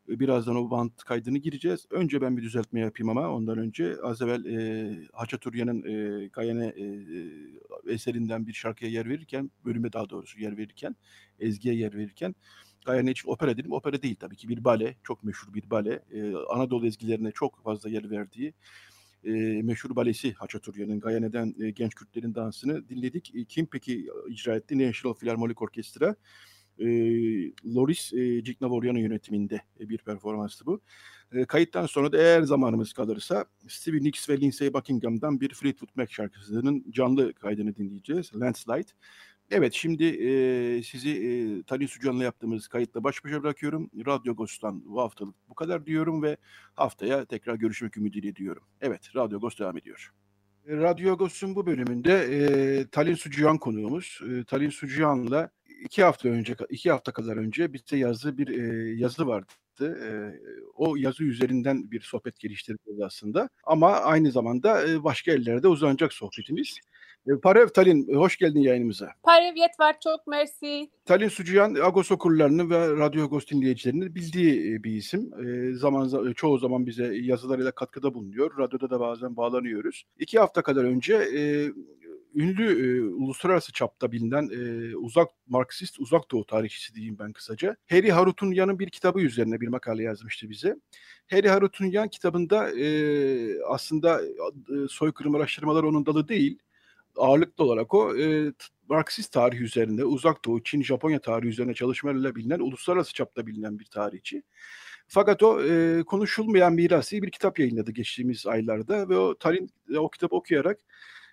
Birazdan 0.08 0.56
o 0.56 0.70
band 0.70 0.90
kaydını 1.06 1.38
gireceğiz. 1.38 1.86
Önce 1.90 2.20
ben 2.20 2.36
bir 2.36 2.42
düzeltme 2.42 2.80
yapayım 2.80 3.08
ama 3.08 3.28
ondan 3.28 3.58
önce 3.58 3.96
az 4.02 4.22
evvel 4.22 4.44
e, 4.44 5.08
Haçaturya'nın 5.12 5.82
e, 5.82 6.26
Gayane 6.26 6.66
e, 6.66 7.92
eserinden 7.92 8.46
bir 8.46 8.52
şarkıya 8.52 8.90
yer 8.90 9.08
verirken, 9.08 9.50
bölüme 9.64 9.92
daha 9.92 10.10
doğrusu 10.10 10.40
yer 10.40 10.56
verirken, 10.56 10.96
ezgiye 11.38 11.74
yer 11.74 11.94
verirken 11.96 12.34
Gayane 12.86 13.10
için 13.10 13.28
opera 13.28 13.56
dedim. 13.56 13.72
Opera 13.72 14.02
değil 14.02 14.16
tabii 14.20 14.36
ki 14.36 14.48
bir 14.48 14.64
bale, 14.64 14.96
çok 15.02 15.24
meşhur 15.24 15.54
bir 15.54 15.70
bale. 15.70 16.02
E, 16.12 16.34
Anadolu 16.34 16.86
ezgilerine 16.86 17.32
çok 17.32 17.62
fazla 17.62 17.90
yer 17.90 18.10
verdiği 18.10 18.54
e, 19.24 19.30
meşhur 19.62 19.96
balesi 19.96 20.32
Haçaturya'nın 20.32 21.00
Gayane'den 21.00 21.54
e, 21.60 21.70
genç 21.70 21.94
Kürtlerin 21.94 22.34
dansını 22.34 22.88
dinledik. 22.88 23.34
E, 23.34 23.44
kim 23.44 23.66
peki 23.66 24.08
icra 24.28 24.56
etti? 24.56 24.78
National 24.78 25.14
Philharmonic 25.14 25.56
Orkestra. 25.60 26.16
E, 26.78 26.86
Loris 27.74 28.12
e, 28.12 28.44
Ciknavoryan'ın 28.44 28.98
yönetiminde 28.98 29.60
bir 29.80 29.98
performanstı 29.98 30.66
bu. 30.66 30.80
E, 31.32 31.44
kayıttan 31.44 31.86
sonra 31.86 32.12
da 32.12 32.18
eğer 32.18 32.42
zamanımız 32.42 32.92
kalırsa 32.92 33.44
Stevie 33.68 34.02
Nicks 34.02 34.28
ve 34.28 34.40
Lindsey 34.40 34.74
Buckingham'dan 34.74 35.40
bir 35.40 35.54
Fleetwood 35.54 35.90
Mac 35.94 36.14
şarkısının 36.14 36.84
canlı 36.90 37.32
kaydını 37.32 37.76
dinleyeceğiz. 37.76 38.30
Landslide. 38.34 38.92
Evet 39.50 39.72
şimdi 39.72 40.04
e, 40.04 40.82
sizi 40.82 41.10
e, 41.10 41.62
Talin 41.62 41.86
Sucan'la 41.86 42.24
yaptığımız 42.24 42.68
kayıtla 42.68 43.04
baş 43.04 43.24
başa 43.24 43.42
bırakıyorum. 43.42 43.90
Radyo 44.06 44.36
Ghost'tan 44.36 44.82
bu 44.84 45.00
haftalık 45.00 45.34
bu 45.48 45.54
kadar 45.54 45.86
diyorum 45.86 46.22
ve 46.22 46.36
haftaya 46.74 47.24
tekrar 47.24 47.54
görüşmek 47.54 47.96
ümidiyle 47.96 48.36
diyorum. 48.36 48.62
Evet 48.80 49.16
Radyo 49.16 49.40
Ghost 49.40 49.60
devam 49.60 49.78
ediyor. 49.78 50.12
Radyo 50.68 51.18
Ghost'un 51.18 51.54
bu 51.54 51.66
bölümünde 51.66 52.12
e, 52.12 52.86
Talin 52.86 53.14
Sucuyan 53.14 53.58
konuğumuz. 53.58 54.20
E, 54.30 54.44
Talin 54.44 54.70
Sucuyan'la 54.70 55.50
iki 55.84 56.02
hafta 56.02 56.28
önce, 56.28 56.56
iki 56.70 56.90
hafta 56.90 57.12
kadar 57.12 57.36
önce 57.36 57.72
bize 57.72 57.96
yazdığı 57.96 58.38
bir 58.38 58.48
e, 58.48 58.94
yazı 58.98 59.26
vardı. 59.26 59.52
E, 59.80 59.88
o 60.74 60.96
yazı 60.96 61.24
üzerinden 61.24 61.90
bir 61.90 62.00
sohbet 62.00 62.38
geliştirdik 62.40 63.02
aslında. 63.04 63.48
Ama 63.64 63.90
aynı 63.90 64.32
zamanda 64.32 64.88
e, 64.88 65.04
başka 65.04 65.32
ellerde 65.32 65.68
uzanacak 65.68 66.12
sohbetimiz. 66.12 66.78
E, 67.28 67.40
Parev 67.40 67.68
Talin, 67.68 68.14
hoş 68.14 68.36
geldin 68.36 68.60
yayınımıza. 68.60 69.10
Parev 69.22 69.56
Yetver, 69.56 70.00
çok 70.00 70.26
mersi. 70.26 70.90
Talin 71.04 71.28
Sucuyan, 71.28 71.74
Agos 71.74 72.10
okurlarını 72.10 72.70
ve 72.70 72.88
Radyo 72.88 73.24
Agos 73.24 73.46
dinleyicilerini 73.46 74.14
bildiği 74.14 74.74
e, 74.74 74.84
bir 74.84 74.92
isim. 74.92 75.30
E, 75.46 75.74
zaman 75.74 76.32
Çoğu 76.32 76.58
zaman 76.58 76.86
bize 76.86 77.16
yazılarıyla 77.16 77.70
katkıda 77.70 78.14
bulunuyor. 78.14 78.58
Radyoda 78.58 78.90
da 78.90 79.00
bazen 79.00 79.36
bağlanıyoruz. 79.36 80.04
İki 80.18 80.38
hafta 80.38 80.62
kadar 80.62 80.84
önce 80.84 81.14
e, 81.14 81.40
ünlü 82.34 82.66
e, 82.86 83.02
uluslararası 83.02 83.72
çapta 83.72 84.12
bilinen 84.12 84.48
e, 84.52 84.96
uzak 84.96 85.28
Marksist, 85.48 86.00
uzak 86.00 86.30
doğu 86.30 86.46
tarihçisi 86.46 86.94
diyeyim 86.94 87.16
ben 87.18 87.32
kısaca. 87.32 87.76
Harry 87.90 88.10
Harutunyan'ın 88.10 88.78
bir 88.78 88.90
kitabı 88.90 89.20
üzerine 89.20 89.60
bir 89.60 89.68
makale 89.68 90.02
yazmıştı 90.02 90.50
bize. 90.50 90.76
Harry 91.30 91.48
Harutunyan 91.48 92.08
kitabında 92.08 92.70
e, 92.70 93.62
aslında 93.62 94.20
e, 94.22 94.88
soykırım 94.88 95.34
araştırmaları 95.34 95.88
onun 95.88 96.06
dalı 96.06 96.28
değil 96.28 96.58
ağırlıklı 97.18 97.64
olarak 97.64 97.94
o 97.94 98.16
e, 98.18 98.52
Marksist 98.88 99.32
tarih 99.32 99.60
üzerinde, 99.60 100.04
uzak 100.04 100.44
doğu, 100.44 100.62
Çin, 100.62 100.82
Japonya 100.82 101.20
tarihi 101.20 101.48
üzerine 101.48 101.74
çalışmalarıyla 101.74 102.34
bilinen, 102.34 102.60
uluslararası 102.60 103.12
çapta 103.12 103.46
bilinen 103.46 103.78
bir 103.78 103.84
tarihçi. 103.84 104.42
Fakat 105.08 105.42
o 105.42 105.64
e, 105.64 106.02
konuşulmayan 106.02 106.72
mirası 106.72 107.22
bir 107.22 107.30
kitap 107.30 107.58
yayınladı 107.58 107.92
geçtiğimiz 107.92 108.46
aylarda 108.46 109.08
ve 109.08 109.16
o 109.16 109.38
Tarin 109.38 109.70
o 109.96 110.10
kitabı 110.10 110.36
okuyarak 110.36 110.78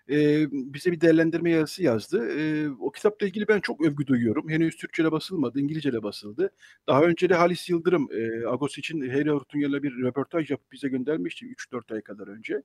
e, 0.09 0.47
bize 0.51 0.91
bir 0.91 1.01
değerlendirme 1.01 1.51
yazısı 1.51 1.83
yazdı. 1.83 2.39
E, 2.39 2.69
o 2.79 2.91
kitapla 2.91 3.27
ilgili 3.27 3.47
ben 3.47 3.59
çok 3.59 3.81
övgü 3.81 4.07
duyuyorum. 4.07 4.49
Henüz 4.49 4.75
Türkçe'de 4.75 5.11
basılmadı, 5.11 5.59
İngilizce'de 5.59 6.03
basıldı. 6.03 6.51
Daha 6.88 7.01
önce 7.03 7.29
de 7.29 7.36
Halis 7.36 7.69
Yıldırım, 7.69 8.07
e, 8.11 8.47
Agos 8.47 8.77
için 8.77 9.09
Harry 9.09 9.31
Ortunya'yla 9.31 9.83
bir 9.83 9.91
röportaj 9.91 10.51
yapıp 10.51 10.71
bize 10.71 10.89
göndermişti 10.89 11.45
3-4 11.45 11.93
ay 11.93 12.01
kadar 12.01 12.27
önce. 12.27 12.61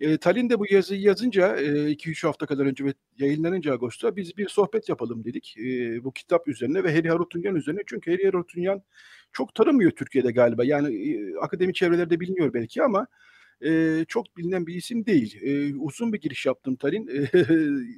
E, 0.00 0.18
Talin 0.18 0.50
de 0.50 0.58
bu 0.58 0.66
yazıyı 0.70 1.00
yazınca 1.00 1.56
2-3 1.56 2.24
e, 2.24 2.28
hafta 2.28 2.46
kadar 2.46 2.66
önce 2.66 2.84
ve 2.84 2.94
yayınlanınca 3.18 3.72
Ağustos'ta 3.72 4.16
biz 4.16 4.36
bir 4.36 4.48
sohbet 4.48 4.88
yapalım 4.88 5.24
dedik 5.24 5.56
e, 5.58 6.04
bu 6.04 6.12
kitap 6.12 6.48
üzerine 6.48 6.84
ve 6.84 6.96
Harry 6.96 7.08
Harutunyan 7.08 7.54
üzerine. 7.56 7.80
Çünkü 7.86 8.10
Harry 8.10 8.24
Harutunyan 8.24 8.82
çok 9.32 9.54
tanımıyor 9.54 9.90
Türkiye'de 9.90 10.32
galiba. 10.32 10.64
Yani 10.64 11.12
e, 11.12 11.36
akademi 11.36 11.74
çevrelerde 11.74 12.20
biliniyor 12.20 12.54
belki 12.54 12.82
ama 12.82 13.06
e, 13.64 14.04
çok 14.08 14.36
bilinen 14.36 14.66
bir 14.66 14.74
isim 14.74 15.06
değil. 15.06 15.42
E, 15.42 15.74
uzun 15.74 16.12
bir 16.12 16.20
giriş 16.20 16.46
yaptım 16.46 16.76
Talin. 16.76 17.06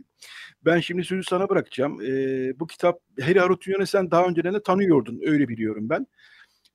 E, 0.59 0.65
ben 0.65 0.81
şimdi 0.81 1.05
sözü 1.05 1.23
sana 1.23 1.49
bırakacağım. 1.49 2.01
E, 2.03 2.61
bu 2.61 2.67
kitap 2.67 3.01
Harry 3.21 3.39
Harutunyan'ı 3.39 3.87
sen 3.87 4.11
daha 4.11 4.27
önceden 4.27 4.55
de 4.55 4.63
tanıyordun. 4.63 5.21
Öyle 5.25 5.49
biliyorum 5.49 5.89
ben. 5.89 6.07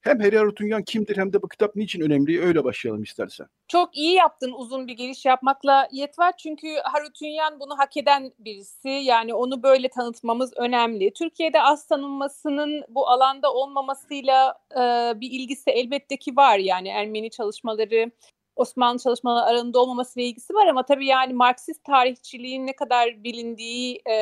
Hem 0.03 0.19
Harry 0.19 0.37
Harutunyan 0.37 0.83
kimdir 0.83 1.17
hem 1.17 1.33
de 1.33 1.41
bu 1.41 1.47
kitap 1.47 1.75
niçin 1.75 2.01
önemli 2.01 2.41
öyle 2.41 2.63
başlayalım 2.63 3.03
istersen. 3.03 3.47
Çok 3.67 3.97
iyi 3.97 4.13
yaptın 4.13 4.51
uzun 4.51 4.87
bir 4.87 4.93
giriş 4.93 5.25
yapmakla 5.25 5.87
Yetver 5.91 6.37
çünkü 6.37 6.67
Harutunyan 6.83 7.59
bunu 7.59 7.77
hak 7.77 7.97
eden 7.97 8.33
birisi. 8.39 8.89
Yani 8.89 9.33
onu 9.33 9.63
böyle 9.63 9.89
tanıtmamız 9.89 10.53
önemli. 10.57 11.13
Türkiye'de 11.13 11.61
az 11.61 11.87
tanınmasının 11.87 12.83
bu 12.89 13.09
alanda 13.09 13.53
olmamasıyla 13.53 14.59
e, 14.71 14.79
bir 15.21 15.31
ilgisi 15.31 15.69
elbette 15.69 16.17
ki 16.17 16.35
var. 16.35 16.57
Yani 16.57 16.87
Ermeni 16.87 17.29
çalışmaları 17.29 18.11
Osmanlı 18.55 18.99
çalışmaları 18.99 19.45
arasında 19.45 19.79
olmamasıyla 19.79 20.29
ilgisi 20.29 20.53
var. 20.53 20.67
Ama 20.67 20.85
tabii 20.85 21.07
yani 21.07 21.33
Marksist 21.33 21.83
tarihçiliğin 21.83 22.67
ne 22.67 22.75
kadar 22.75 23.23
bilindiği 23.23 24.01
e, 24.09 24.13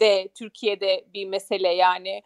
de 0.00 0.28
Türkiye'de 0.34 1.04
bir 1.14 1.26
mesele. 1.26 1.68
Yani 1.68 2.22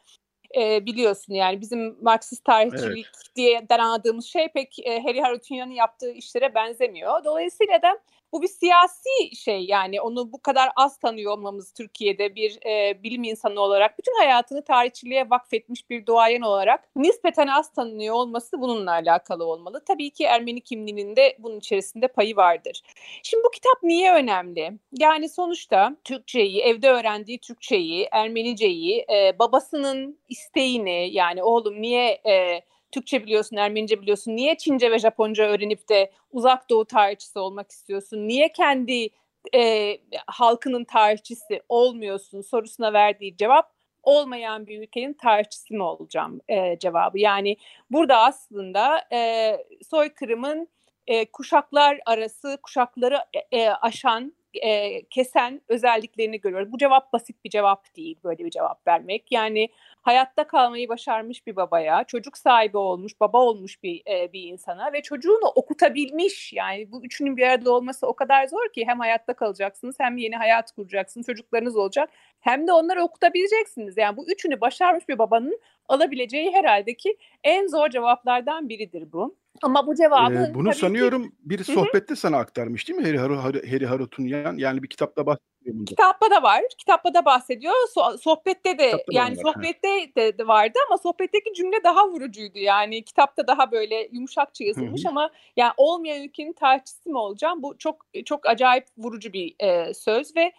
e, 0.57 0.87
biliyorsun 0.87 1.35
yani 1.35 1.61
bizim 1.61 1.97
Marksist 2.03 2.45
tarihçilik 2.45 3.07
Evet. 3.07 3.37
diye 3.37 3.69
anladığımız 3.79 4.25
şey 4.25 4.49
pek 4.49 4.79
e, 4.79 5.03
Harry 5.03 5.21
Harutyunyan'ın 5.21 5.73
yaptığı 5.73 6.13
işlere 6.13 6.55
benzemiyor. 6.55 7.25
Dolayısıyla 7.25 7.83
da 7.83 7.99
bu 8.33 8.43
bir 8.43 8.49
siyasi 8.49 9.37
şey 9.37 9.65
yani 9.65 10.01
onu 10.01 10.33
bu 10.33 10.43
kadar 10.43 10.71
az 10.77 10.99
tanıyor 10.99 11.33
olmamız 11.33 11.73
Türkiye'de 11.73 12.35
bir 12.35 12.67
e, 12.67 13.03
bilim 13.03 13.25
insanı 13.25 13.61
olarak 13.61 13.99
bütün 13.99 14.19
hayatını 14.19 14.65
tarihçiliğe 14.65 15.31
vakfetmiş 15.31 15.91
bir 15.91 16.07
duayen 16.07 16.41
olarak 16.41 16.89
nispeten 16.97 17.47
az 17.47 17.73
tanınıyor 17.73 18.15
olması 18.15 18.61
bununla 18.61 18.91
alakalı 18.91 19.45
olmalı. 19.45 19.83
Tabii 19.87 20.11
ki 20.11 20.25
Ermeni 20.25 20.61
kimliğinin 20.61 21.17
de 21.17 21.37
bunun 21.39 21.59
içerisinde 21.59 22.09
payı 22.09 22.37
vardır. 22.37 22.83
Şimdi 23.23 23.45
bu 23.45 23.51
kitap 23.51 23.83
niye 23.83 24.13
önemli? 24.13 24.73
Yani 24.99 25.29
sonuçta 25.29 25.97
Türkçeyi, 26.05 26.61
evde 26.61 26.91
öğrendiği 26.91 27.39
Türkçeyi, 27.39 28.09
Ermeniceyi, 28.13 29.07
e, 29.11 29.39
babasının 29.39 30.19
isteğini 30.29 31.09
yani 31.13 31.43
oğlum 31.43 31.83
niye 31.83 32.21
e, 32.27 32.63
Türkçe 32.93 33.23
biliyorsun, 33.23 33.57
Ermenice 33.57 34.03
biliyorsun. 34.03 34.37
Niye 34.37 34.57
Çince 34.57 34.91
ve 34.91 34.99
Japonca 34.99 35.45
öğrenip 35.45 35.89
de 35.89 36.13
uzak 36.31 36.71
doğu 36.71 36.85
tarihçisi 36.85 37.39
olmak 37.39 37.71
istiyorsun? 37.71 38.29
Niye 38.29 38.53
kendi 38.53 39.09
e, 39.55 39.97
halkının 40.27 40.85
tarihçisi 40.85 41.61
olmuyorsun 41.69 42.41
sorusuna 42.41 42.93
verdiği 42.93 43.37
cevap 43.37 43.73
olmayan 44.03 44.67
bir 44.67 44.83
ülkenin 44.83 45.13
tarihçisi 45.13 45.75
mi 45.75 45.83
olacağım 45.83 46.41
e, 46.49 46.79
cevabı. 46.79 47.19
Yani 47.19 47.57
burada 47.91 48.19
aslında 48.19 49.03
e, 49.13 49.57
soykırımın 49.91 50.69
e, 51.07 51.25
kuşaklar 51.25 52.01
arası, 52.07 52.59
kuşakları 52.63 53.19
e, 53.53 53.59
e 53.59 53.71
aşan 53.71 54.33
e, 54.55 55.03
kesen 55.03 55.61
özelliklerini 55.69 56.41
görüyoruz. 56.41 56.73
Bu 56.73 56.79
cevap 56.79 57.13
basit 57.13 57.45
bir 57.45 57.51
cevap 57.51 57.97
değil 57.97 58.17
böyle 58.25 58.45
bir 58.45 58.51
cevap 58.51 58.87
vermek. 58.87 59.33
Yani 59.33 59.69
hayatta 60.03 60.47
kalmayı 60.47 60.89
başarmış 60.89 61.47
bir 61.47 61.57
babaya, 61.57 62.05
çocuk 62.05 62.39
sahibi 62.39 62.77
olmuş, 62.77 63.21
baba 63.21 63.39
olmuş 63.39 63.83
bir 63.83 64.03
e, 64.11 64.33
bir 64.33 64.43
insana 64.43 64.93
ve 64.93 65.03
çocuğunu 65.03 65.47
okutabilmiş. 65.55 66.53
Yani 66.53 66.93
bu 66.93 67.05
üçünün 67.05 67.37
bir 67.37 67.43
arada 67.43 67.73
olması 67.73 68.07
o 68.07 68.17
kadar 68.17 68.47
zor 68.47 68.73
ki 68.75 68.87
hem 68.87 68.99
hayatta 69.01 69.35
kalacaksınız 69.35 69.97
hem 70.01 70.17
yeni 70.17 70.37
hayat 70.37 70.73
kuracaksınız, 70.73 71.27
çocuklarınız 71.27 71.77
olacak 71.77 72.11
hem 72.41 72.67
de 72.67 72.73
onları 72.73 73.03
okutabileceksiniz. 73.03 73.97
Yani 73.97 74.17
bu 74.17 74.31
üçünü 74.31 74.61
başarmış 74.61 75.09
bir 75.09 75.19
babanın 75.19 75.61
alabileceği 75.89 76.53
herhalde 76.53 76.95
ki 76.97 77.17
en 77.45 77.67
zor 77.67 77.89
cevaplardan 77.89 78.69
biridir 78.69 79.13
bu. 79.13 79.42
Ama 79.63 79.87
bu 79.87 79.95
cevabı 79.95 80.49
ee, 80.51 80.55
bunu 80.55 80.75
sanıyorum 80.75 81.29
ki... 81.29 81.37
bir 81.41 81.65
sohbette 81.65 82.09
Hı-hı. 82.09 82.17
sana 82.17 82.39
aktarmış 82.39 82.89
değil 82.89 82.99
mi 82.99 83.07
Heri, 83.07 83.19
Haru, 83.19 83.63
Heri 83.67 83.87
Harutunyan? 83.87 84.57
Yani 84.57 84.83
bir 84.83 84.89
kitapta 84.89 85.27
bahsediyor. 85.27 85.77
Bunda. 85.77 85.85
Kitapta 85.85 86.31
da 86.31 86.43
var. 86.43 86.63
Kitapta 86.79 87.15
da 87.15 87.25
bahsediyor. 87.25 87.73
So- 87.73 88.19
sohbette 88.19 88.79
de 88.79 88.85
kitapta 88.91 89.13
yani 89.13 89.37
var, 89.37 89.43
sohbette 89.43 90.15
de, 90.17 90.39
de 90.39 90.47
vardı 90.47 90.79
ama 90.89 90.99
sohbetteki 90.99 91.55
cümle 91.55 91.77
daha 91.85 92.09
vurucuydu. 92.09 92.59
Yani 92.59 93.05
kitapta 93.05 93.47
daha 93.47 93.73
böyle 93.73 94.09
yumuşakça 94.13 94.65
yazılmış 94.65 95.05
Hı-hı. 95.05 95.11
ama 95.11 95.31
yani 95.57 95.73
olmayan 95.77 96.23
ülkenin 96.23 96.53
tarihçisi 96.53 97.09
mi 97.09 97.19
olacağım? 97.19 97.63
Bu 97.63 97.79
çok 97.79 98.07
çok 98.25 98.47
acayip 98.47 98.85
vurucu 98.99 99.33
bir 99.33 99.55
e, 99.59 99.95
söz 99.95 100.37
ve 100.37 100.53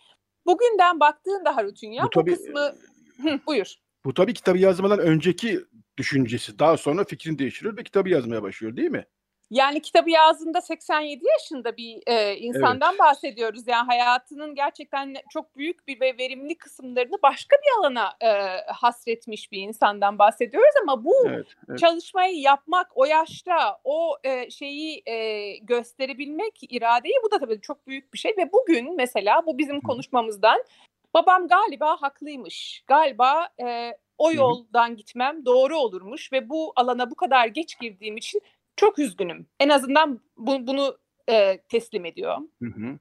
bugünden 0.46 1.00
baktığında 1.00 1.56
Harutunyan 1.56 2.06
bu, 2.06 2.10
tabii, 2.10 2.32
bu 2.32 2.36
kısmı 2.36 2.72
Hı, 3.22 3.39
buyur. 3.48 3.76
Bu 4.06 4.14
tabii 4.14 4.34
kitabı 4.34 4.58
yazmadan 4.58 5.00
önceki 5.00 5.60
düşüncesi. 5.98 6.60
Daha 6.60 6.78
sonra 6.78 7.04
fikrini 7.04 7.39
değiştiriyor 7.39 7.78
ve 7.78 7.84
kitabı 7.84 8.10
yazmaya 8.10 8.44
başlıyor 8.44 8.78
değil 8.78 8.91
mi? 8.91 9.06
Yani 9.54 9.82
kitabı 9.82 10.10
yazdığında 10.10 10.62
87 10.62 11.24
yaşında 11.28 11.78
bir 11.78 12.02
e, 12.08 12.36
insandan 12.36 12.89
evet. 12.89 13.00
bahsediyoruz. 13.00 13.68
Yani 13.68 13.86
hayatının 13.86 14.56
gerçekten 14.56 15.16
çok 15.30 15.58
büyük 15.58 15.88
bir 15.88 16.00
ve 16.00 16.18
verimli 16.18 16.58
kısımlarını 16.58 17.22
başka 17.24 17.56
bir 17.56 17.80
alana 17.80 18.14
e, 18.22 18.28
hasretmiş 18.72 19.52
bir 19.52 19.62
insandan 19.62 20.20
bahsediyoruz 20.20 20.74
ama 20.82 21.04
bu 21.04 21.14
evet, 21.28 21.48
evet. 21.70 21.80
çalışmayı 21.80 22.39
yapmak 22.39 22.91
o 22.96 23.06
yaşta 23.06 23.80
o 23.84 24.18
e, 24.24 24.50
şeyi 24.50 25.04
e, 25.06 25.58
gösterebilmek 25.58 26.60
iradeyi 26.70 27.16
bu 27.26 27.32
da 27.32 27.39
tabii 27.39 27.62
çok 27.62 27.88
büyük 27.88 28.14
bir 28.14 28.20
şey 28.20 28.32
ve 28.38 28.52
bugün 28.54 28.96
mesela 28.96 29.46
bu 29.46 29.58
bizim 29.58 29.82
konuşmamızdan 29.82 30.64
babam 31.14 31.48
galiba 31.48 32.02
haklıymış. 32.02 32.84
Galiba 32.88 33.50
e, 33.64 33.91
o 34.24 34.32
yoldan 34.32 34.96
gitmem 34.96 35.46
doğru 35.46 35.78
olurmuş 35.78 36.34
ve 36.34 36.50
bu 36.50 36.74
alana 36.76 37.12
bu 37.12 37.16
kadar 37.16 37.48
geç 37.48 37.80
girdiğim 37.80 38.18
için 38.18 38.42
çok 38.76 39.00
üzgünüm. 39.00 39.48
En 39.60 39.70
azından 39.70 40.20
bu, 40.38 40.68
bunu 40.68 40.98
e, 41.30 41.58
teslim 41.58 42.06
ediyor. 42.06 42.38
Hı 42.62 42.66
hı. 42.66 43.00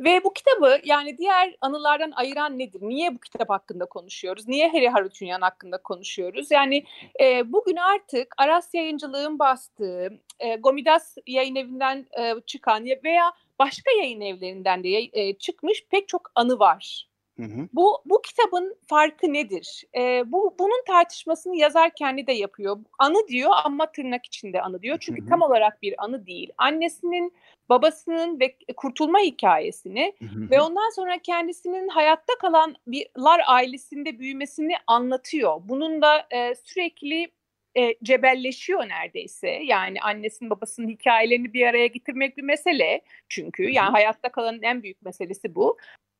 Ve 0.00 0.24
bu 0.24 0.32
kitabı 0.32 0.80
yani 0.84 1.18
diğer 1.18 1.56
anılardan 1.60 2.10
ayıran 2.10 2.58
nedir? 2.58 2.80
Niye 2.82 3.14
bu 3.14 3.18
kitap 3.18 3.50
hakkında 3.50 3.86
konuşuyoruz? 3.86 4.48
Niye 4.48 4.68
Harry 4.68 4.88
Harutyunyan 4.88 5.40
hakkında 5.40 5.82
konuşuyoruz? 5.82 6.50
Yani 6.50 6.84
e, 7.20 7.52
bugün 7.52 7.76
artık 7.76 8.34
Aras 8.38 8.74
Yayıncılığın 8.74 9.38
bastığı, 9.38 10.20
e, 10.40 10.56
Gomidas 10.56 11.16
yayın 11.26 11.56
evinden 11.56 12.06
e, 12.18 12.34
çıkan 12.46 12.84
veya 13.04 13.32
başka 13.58 13.90
yayın 13.90 14.20
evlerinden 14.20 14.84
de 14.84 14.88
e, 15.12 15.38
çıkmış 15.38 15.86
pek 15.90 16.08
çok 16.08 16.30
anı 16.34 16.58
var. 16.58 17.08
Hı 17.38 17.42
hı. 17.42 17.68
Bu 17.72 18.02
bu 18.04 18.22
kitabın 18.22 18.76
farkı 18.86 19.32
nedir? 19.32 19.84
Ee, 19.96 20.22
bu 20.26 20.56
bunun 20.58 20.84
tartışmasını 20.86 21.56
yazar 21.56 21.90
kendi 21.94 22.26
de 22.26 22.32
yapıyor. 22.32 22.78
Anı 22.98 23.28
diyor 23.28 23.50
ama 23.64 23.92
tırnak 23.92 24.26
içinde 24.26 24.62
anı 24.62 24.82
diyor. 24.82 24.96
Çünkü 25.00 25.22
hı 25.22 25.24
hı. 25.24 25.28
tam 25.28 25.42
olarak 25.42 25.82
bir 25.82 25.94
anı 26.04 26.26
değil. 26.26 26.50
Annesinin, 26.58 27.32
babasının 27.68 28.40
ve 28.40 28.56
kurtulma 28.76 29.18
hikayesini 29.18 30.12
hı 30.18 30.24
hı. 30.24 30.50
ve 30.50 30.60
ondan 30.60 30.90
sonra 30.96 31.18
kendisinin 31.18 31.88
hayatta 31.88 32.32
kalanlar 32.40 33.40
ailesinde 33.46 34.18
büyümesini 34.18 34.74
anlatıyor. 34.86 35.60
Bunun 35.64 36.02
da 36.02 36.26
e, 36.30 36.54
sürekli 36.54 37.28
e, 37.76 37.94
cebelleşiyor 38.02 38.88
neredeyse. 38.88 39.48
Yani 39.48 40.00
annesinin 40.00 40.50
babasının 40.50 40.88
hikayelerini 40.88 41.52
bir 41.52 41.66
araya 41.66 41.86
getirmek 41.86 42.36
bir 42.36 42.42
mesele 42.42 43.00
çünkü. 43.28 43.70
Yani 43.70 43.90
hayatta 43.90 44.28
kalanın 44.28 44.62
en 44.62 44.82
büyük 44.82 45.02
meselesi 45.02 45.54
bu. 45.54 45.76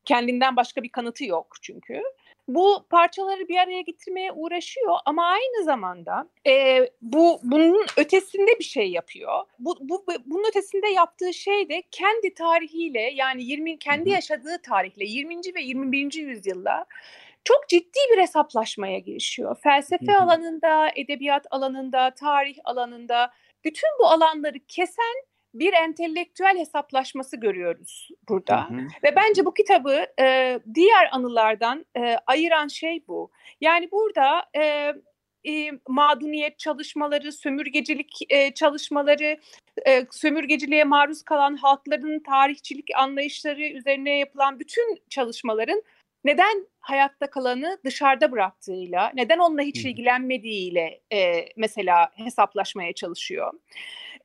Kendinden 0.09 0.57
başka 0.57 0.83
bir 0.83 0.89
kanıtı 0.89 1.25
yok 1.25 1.57
çünkü. 1.63 2.03
Bu 2.49 2.87
parçaları 2.91 3.49
bir 3.49 3.57
araya 3.57 3.81
getirmeye 3.81 4.33
uğraşıyor 4.33 4.97
ama 5.05 5.27
aynı 5.27 5.65
zamanda 5.65 6.29
e, 6.47 6.81
bu 7.03 7.41
bunun 7.43 7.87
ötesinde 7.97 8.59
bir 8.59 8.65
şey 8.65 8.91
yapıyor. 8.91 9.45
Bu, 9.59 9.77
bu 9.81 10.05
bunun 10.27 10.49
ötesinde 10.49 10.89
yaptığı 10.89 11.35
şey 11.35 11.69
de 11.69 11.83
kendi 11.91 12.35
tarihiyle 12.35 13.01
yani 13.01 13.45
20 13.45 13.79
kendi 13.79 14.11
yaşadığı 14.11 14.63
tarihle 14.63 15.05
20. 15.05 15.37
ve 15.55 15.63
21. 15.63 16.15
yüzyılda 16.15 16.87
çok 17.45 17.69
ciddi 17.69 17.99
bir 18.13 18.19
hesaplaşmaya 18.19 18.99
girişiyor. 18.99 19.57
Felsefe 19.63 20.17
alanında, 20.19 20.91
edebiyat 20.97 21.47
alanında, 21.51 22.11
tarih 22.11 22.57
alanında 22.65 23.31
bütün 23.65 23.89
bu 24.01 24.07
alanları 24.07 24.59
kesen 24.69 25.25
bir 25.59 25.73
entelektüel 25.73 26.59
hesaplaşması 26.59 27.37
görüyoruz 27.37 28.09
burada. 28.29 28.71
Hı 28.71 28.75
hı. 28.75 28.81
Ve 29.05 29.17
bence 29.17 29.45
bu 29.45 29.55
kitabı 29.55 30.07
e, 30.21 30.59
diğer 30.75 31.09
anılardan 31.13 31.87
e, 31.97 32.17
ayıran 32.27 32.69
şey 32.69 33.05
bu. 33.09 33.31
Yani 33.61 33.91
burada 33.93 34.45
e, 34.57 34.93
e, 35.49 35.71
mağduniyet 35.89 36.59
çalışmaları, 36.59 37.33
sömürgecilik 37.33 38.19
e, 38.29 38.55
çalışmaları, 38.55 39.39
e, 39.87 40.07
sömürgeciliğe 40.11 40.85
maruz 40.85 41.23
kalan 41.23 41.57
halkların 41.57 42.21
tarihçilik 42.21 42.89
anlayışları 42.97 43.67
üzerine 43.67 44.19
yapılan 44.19 44.61
bütün 44.61 45.03
çalışmaların 45.11 45.83
neden 46.25 46.67
hayatta 46.81 47.31
kalanı 47.31 47.79
dışarıda 47.85 48.33
bıraktığıyla, 48.33 49.13
neden 49.15 49.39
onunla 49.39 49.63
hiç 49.63 49.85
ilgilenmediğiyle 49.85 51.01
e, 51.13 51.49
mesela 51.57 52.11
hesaplaşmaya 52.15 52.93
çalışıyor. 52.93 53.53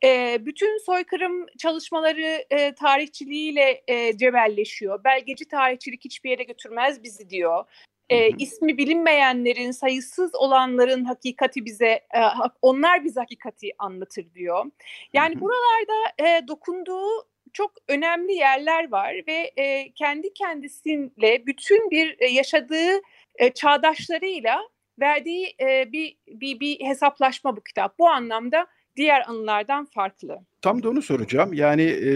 E, 0.04 0.38
bütün 0.46 0.78
soykırım 0.86 1.46
çalışmaları 1.58 2.46
e, 2.50 2.76
tarihçiliğiyle 2.76 3.84
e, 3.88 4.18
cebelleşiyor. 4.18 5.04
Belgeci 5.04 5.48
tarihçilik 5.48 6.06
hiçbir 6.06 6.30
yere 6.30 6.44
götürmez 6.44 7.04
bizi 7.04 7.30
diyor. 7.30 7.66
E, 8.10 8.30
ismi 8.30 8.78
bilinmeyenlerin, 8.78 9.72
sayısız 9.72 10.36
olanların 10.36 11.06
hakikati 11.06 11.66
bize, 11.66 11.86
e, 11.88 12.20
onlar 12.62 13.04
bize 13.04 13.20
hakikati 13.20 13.70
anlatır 13.80 14.34
diyor. 14.34 14.66
Yani 15.14 15.42
buralarda 15.42 16.28
e, 16.28 16.48
dokunduğu 16.48 17.10
çok 17.54 17.72
önemli 17.88 18.34
yerler 18.34 18.92
var 18.92 19.16
ve 19.28 19.52
e, 19.56 19.92
kendi 19.94 20.34
kendisiyle 20.34 21.46
bütün 21.46 21.92
bir 21.92 22.16
e, 22.20 22.28
yaşadığı 22.28 23.02
e, 23.36 23.54
çağdaşlarıyla 23.54 24.62
verdiği 25.00 25.56
e, 25.60 25.92
bir, 25.92 26.18
bir 26.28 26.60
bir 26.60 26.80
hesaplaşma 26.86 27.58
bu 27.58 27.64
kitap. 27.64 28.00
Bu 28.00 28.10
anlamda 28.10 28.68
diğer 28.96 29.30
anılardan 29.30 29.86
farklı. 29.86 30.38
Tam 30.62 30.84
da 30.84 30.90
onu 30.90 31.02
soracağım. 31.02 31.54
Yani 31.54 31.82
e, 31.82 32.12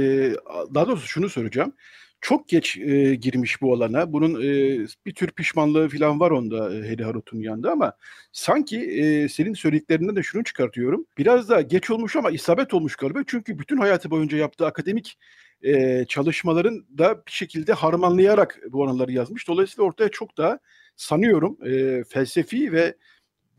daha 0.74 0.88
doğrusu 0.88 1.08
şunu 1.08 1.30
soracağım. 1.30 1.74
Çok 2.22 2.48
geç 2.50 2.78
e, 2.78 3.16
girmiş 3.16 3.62
bu 3.62 3.74
alana. 3.74 4.14
Bunun 4.14 4.42
e, 4.42 4.78
bir 5.06 5.14
tür 5.14 5.32
pişmanlığı 5.32 5.90
falan 5.90 6.20
var 6.20 6.32
onda 6.32 6.76
e, 6.76 6.90
Heli 6.90 7.04
Harut'un 7.04 7.40
yanında 7.40 7.72
ama 7.72 7.94
sanki 8.32 8.80
e, 8.80 9.30
senin 9.30 9.54
söylediklerinden 9.54 10.16
de 10.16 10.24
şunu 10.24 10.44
çıkartıyorum. 10.44 11.06
Biraz 11.18 11.50
da 11.50 11.62
geç 11.62 11.90
olmuş 11.90 12.16
ama 12.16 12.32
isabet 12.32 12.74
olmuş 12.74 12.96
galiba. 12.96 13.20
Çünkü 13.28 13.60
bütün 13.60 13.78
hayatı 13.78 14.12
boyunca 14.12 14.38
yaptığı 14.38 14.66
akademik 14.66 15.18
e, 15.62 16.06
çalışmaların 16.06 16.86
da 16.98 17.26
bir 17.28 17.32
şekilde 17.32 17.74
harmanlayarak 17.74 18.60
bu 18.70 18.88
anıları 18.88 19.12
yazmış. 19.12 19.48
Dolayısıyla 19.48 19.84
ortaya 19.84 20.10
çok 20.10 20.38
daha 20.38 20.60
sanıyorum 20.96 21.58
e, 21.66 22.04
felsefi 22.04 22.72
ve 22.72 22.96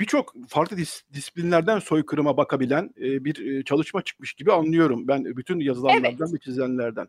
birçok 0.00 0.34
farklı 0.48 0.76
dis, 0.76 1.02
disiplinlerden 1.12 1.78
soykırıma 1.78 2.36
bakabilen 2.36 2.90
e, 3.00 3.24
bir 3.24 3.46
e, 3.46 3.64
çalışma 3.64 4.02
çıkmış 4.02 4.32
gibi 4.32 4.52
anlıyorum 4.52 5.08
ben 5.08 5.24
bütün 5.24 5.60
yazılanlardan 5.60 6.16
evet. 6.20 6.34
ve 6.34 6.38
çizenlerden. 6.38 7.08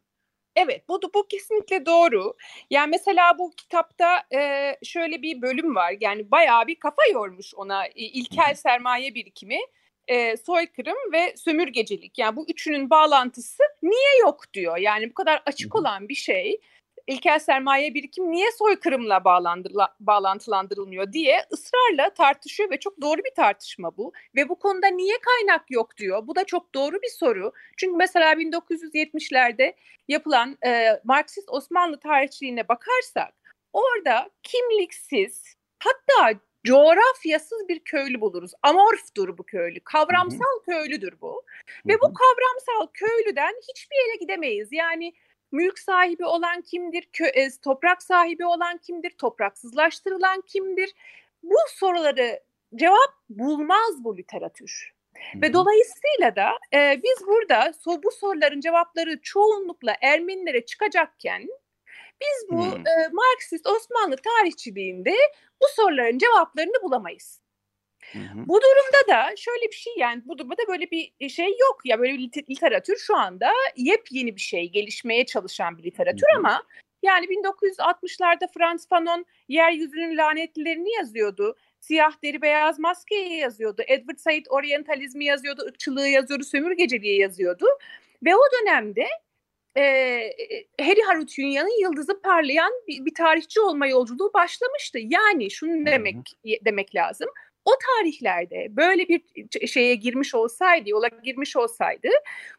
Evet, 0.55 0.89
bu 0.89 1.01
bu 1.13 1.27
kesinlikle 1.27 1.85
doğru. 1.85 2.33
Yani 2.69 2.89
mesela 2.89 3.37
bu 3.39 3.51
kitapta 3.57 4.23
e, 4.35 4.75
şöyle 4.83 5.21
bir 5.21 5.41
bölüm 5.41 5.75
var. 5.75 5.93
Yani 5.99 6.31
bayağı 6.31 6.67
bir 6.67 6.75
kafa 6.75 7.01
yormuş 7.13 7.53
ona 7.55 7.85
e, 7.85 7.91
ilkel 7.95 8.55
sermaye 8.55 9.15
birikimi, 9.15 9.59
e, 10.07 10.37
soykırım 10.37 10.97
ve 11.13 11.33
sömürgecilik. 11.37 12.17
Yani 12.17 12.35
bu 12.35 12.45
üçünün 12.49 12.89
bağlantısı 12.89 13.63
niye 13.83 14.19
yok 14.21 14.53
diyor. 14.53 14.77
Yani 14.77 15.09
bu 15.09 15.13
kadar 15.13 15.43
açık 15.45 15.75
olan 15.75 16.09
bir 16.09 16.15
şey 16.15 16.59
ilkel 17.10 17.39
sermaye 17.39 17.93
birikim 17.93 18.32
niye 18.32 18.51
soykırımla 18.51 19.24
bağlantılandırılmıyor 19.99 21.14
diye 21.14 21.41
ısrarla 21.51 22.10
tartışıyor 22.10 22.72
ve 22.72 22.80
çok 22.80 23.01
doğru 23.01 23.18
bir 23.18 23.34
tartışma 23.36 23.97
bu. 23.97 24.14
Ve 24.36 24.49
bu 24.49 24.60
konuda 24.60 24.88
niye 24.88 25.16
kaynak 25.22 25.72
yok 25.72 25.97
diyor. 25.97 26.28
Bu 26.28 26.36
da 26.36 26.45
çok 26.45 26.76
doğru 26.76 26.95
bir 27.01 27.12
soru. 27.20 27.51
Çünkü 27.78 27.97
mesela 27.97 28.34
1970'lerde 28.34 29.74
yapılan 30.07 30.57
e, 30.66 31.01
Marksist 31.03 31.49
Osmanlı 31.49 31.99
tarihçiliğine 31.99 32.68
bakarsak 32.68 33.34
orada 33.74 34.30
kimliksiz 34.43 35.55
hatta 35.80 36.39
coğrafyasız 36.64 37.70
bir 37.70 37.80
köylü 37.80 38.22
buluruz. 38.22 38.51
Amorftur 38.64 39.38
bu 39.38 39.43
köylü. 39.43 39.80
Kavramsal 39.80 40.64
köylüdür 40.66 41.22
bu. 41.22 41.43
Ve 41.88 41.93
bu 41.93 42.14
kavramsal 42.14 42.88
köylüden 42.93 43.53
hiçbir 43.70 43.95
yere 43.95 44.16
gidemeyiz. 44.16 44.70
Yani 44.72 45.14
Mülk 45.52 45.80
sahibi 45.80 46.26
olan 46.26 46.62
kimdir? 46.62 47.04
Kö- 47.14 47.32
e, 47.36 47.50
toprak 47.64 48.04
sahibi 48.04 48.45
olan 48.45 48.78
kimdir? 48.78 49.10
Topraksızlaştırılan 49.10 50.41
kimdir? 50.41 50.93
Bu 51.43 51.56
soruları 51.70 52.39
cevap 52.76 53.14
bulmaz 53.30 54.04
bu 54.04 54.18
literatür. 54.18 54.93
Ve 55.36 55.54
dolayısıyla 55.54 56.36
da 56.36 56.50
e, 56.74 57.02
biz 57.04 57.28
burada 57.28 57.74
so, 57.74 58.04
bu 58.04 58.12
soruların 58.12 58.62
cevapları 58.62 59.22
çoğunlukla 59.22 59.95
Ermenilere 60.02 60.66
çıkacakken 60.66 61.47
biz 62.22 62.50
bu 62.50 62.66
e, 62.66 63.10
Marksist 63.12 63.68
Osmanlı 63.68 64.16
tarihçiliğinde 64.16 65.16
bu 65.62 65.66
soruların 65.76 66.18
cevaplarını 66.18 66.84
bulamayız. 66.84 67.41
Hı 68.14 68.20
hı. 68.20 68.47
Bu 68.47 68.62
durumda 68.62 69.14
da 69.14 69.36
şöyle 69.36 69.68
bir 69.72 69.76
şey 69.76 69.93
yani 69.97 70.22
bu 70.26 70.38
durumda 70.38 70.68
böyle 70.68 70.91
bir 70.91 71.14
e, 71.20 71.30
şey 71.30 71.47
yok 71.47 71.82
ya 71.86 71.99
böyle 71.99 72.14
bir 72.14 72.32
literatür 72.49 72.97
şu 72.97 73.16
anda 73.16 73.51
yepyeni 73.76 74.36
bir 74.36 74.41
şey 74.41 74.70
gelişmeye 74.70 75.26
çalışan 75.26 75.78
bir 75.78 75.84
literatür 75.84 76.28
hı 76.32 76.36
hı. 76.36 76.39
ama 76.39 76.64
yani 77.03 77.26
1960'larda 77.26 78.53
Franz 78.53 78.88
Fanon 78.88 79.26
yeryüzünün 79.47 80.18
lanetlilerini 80.18 80.93
yazıyordu. 80.93 81.55
Siyah 81.80 82.24
deri 82.24 82.41
beyaz 82.41 82.80
maskeyi 82.80 83.38
yazıyordu. 83.38 83.82
Edward 83.88 84.18
Said 84.18 84.45
oryantalizmi 84.49 85.26
yazıyordu. 85.26 85.62
ırkçılığı 85.62 86.07
yazıyordu. 86.07 86.43
Sömürgeciliği 86.43 87.20
yazıyordu. 87.20 87.66
Ve 88.24 88.36
o 88.36 88.41
dönemde 88.62 89.07
e, 89.78 89.84
Harry 90.82 91.01
Harutyunyan'ın 91.01 91.82
yıldızı 91.82 92.22
parlayan 92.22 92.72
bir, 92.88 93.05
bir 93.05 93.14
tarihçi 93.14 93.62
olma 93.62 93.88
yolculuğu 93.88 94.32
başlamıştı. 94.34 94.99
Yani 95.01 95.51
şunu 95.51 95.86
demek 95.86 96.18
demek 96.66 96.95
lazım 96.95 97.30
o 97.66 97.72
tarihlerde 97.88 98.68
böyle 98.70 99.07
bir 99.07 99.22
şeye 99.68 99.95
girmiş 99.95 100.36
olsaydı, 100.36 100.89
yola 100.89 101.07
girmiş 101.24 101.55
olsaydı 101.55 102.07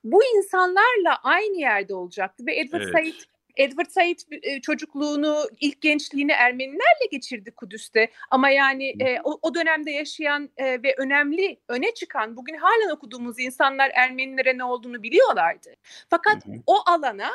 bu 0.05 0.25
insanlarla 0.37 1.21
aynı 1.23 1.57
yerde 1.57 1.95
olacaktı 1.95 2.47
ve 2.47 2.57
Edward 2.57 2.83
evet. 2.83 2.93
Said 2.93 3.31
Edward 3.57 3.91
Said 3.91 4.19
çocukluğunu, 4.63 5.45
ilk 5.61 5.81
gençliğini 5.81 6.33
Ermenilerle 6.33 7.07
geçirdi 7.11 7.51
Kudüs'te. 7.51 8.11
Ama 8.31 8.51
yani 8.51 8.95
e, 9.01 9.21
o, 9.25 9.39
o 9.43 9.55
dönemde 9.55 9.91
yaşayan 9.91 10.51
e, 10.57 10.83
ve 10.83 10.95
önemli, 10.99 11.61
öne 11.69 11.95
çıkan, 11.95 12.37
bugün 12.37 12.55
halen 12.55 12.91
okuduğumuz 12.91 13.39
insanlar 13.39 13.91
Ermenilere 13.95 14.59
ne 14.59 14.65
olduğunu 14.65 15.03
biliyorlardı. 15.03 15.75
Fakat 16.11 16.47
hı 16.47 16.51
hı. 16.51 16.57
o 16.67 16.77
alana 16.87 17.31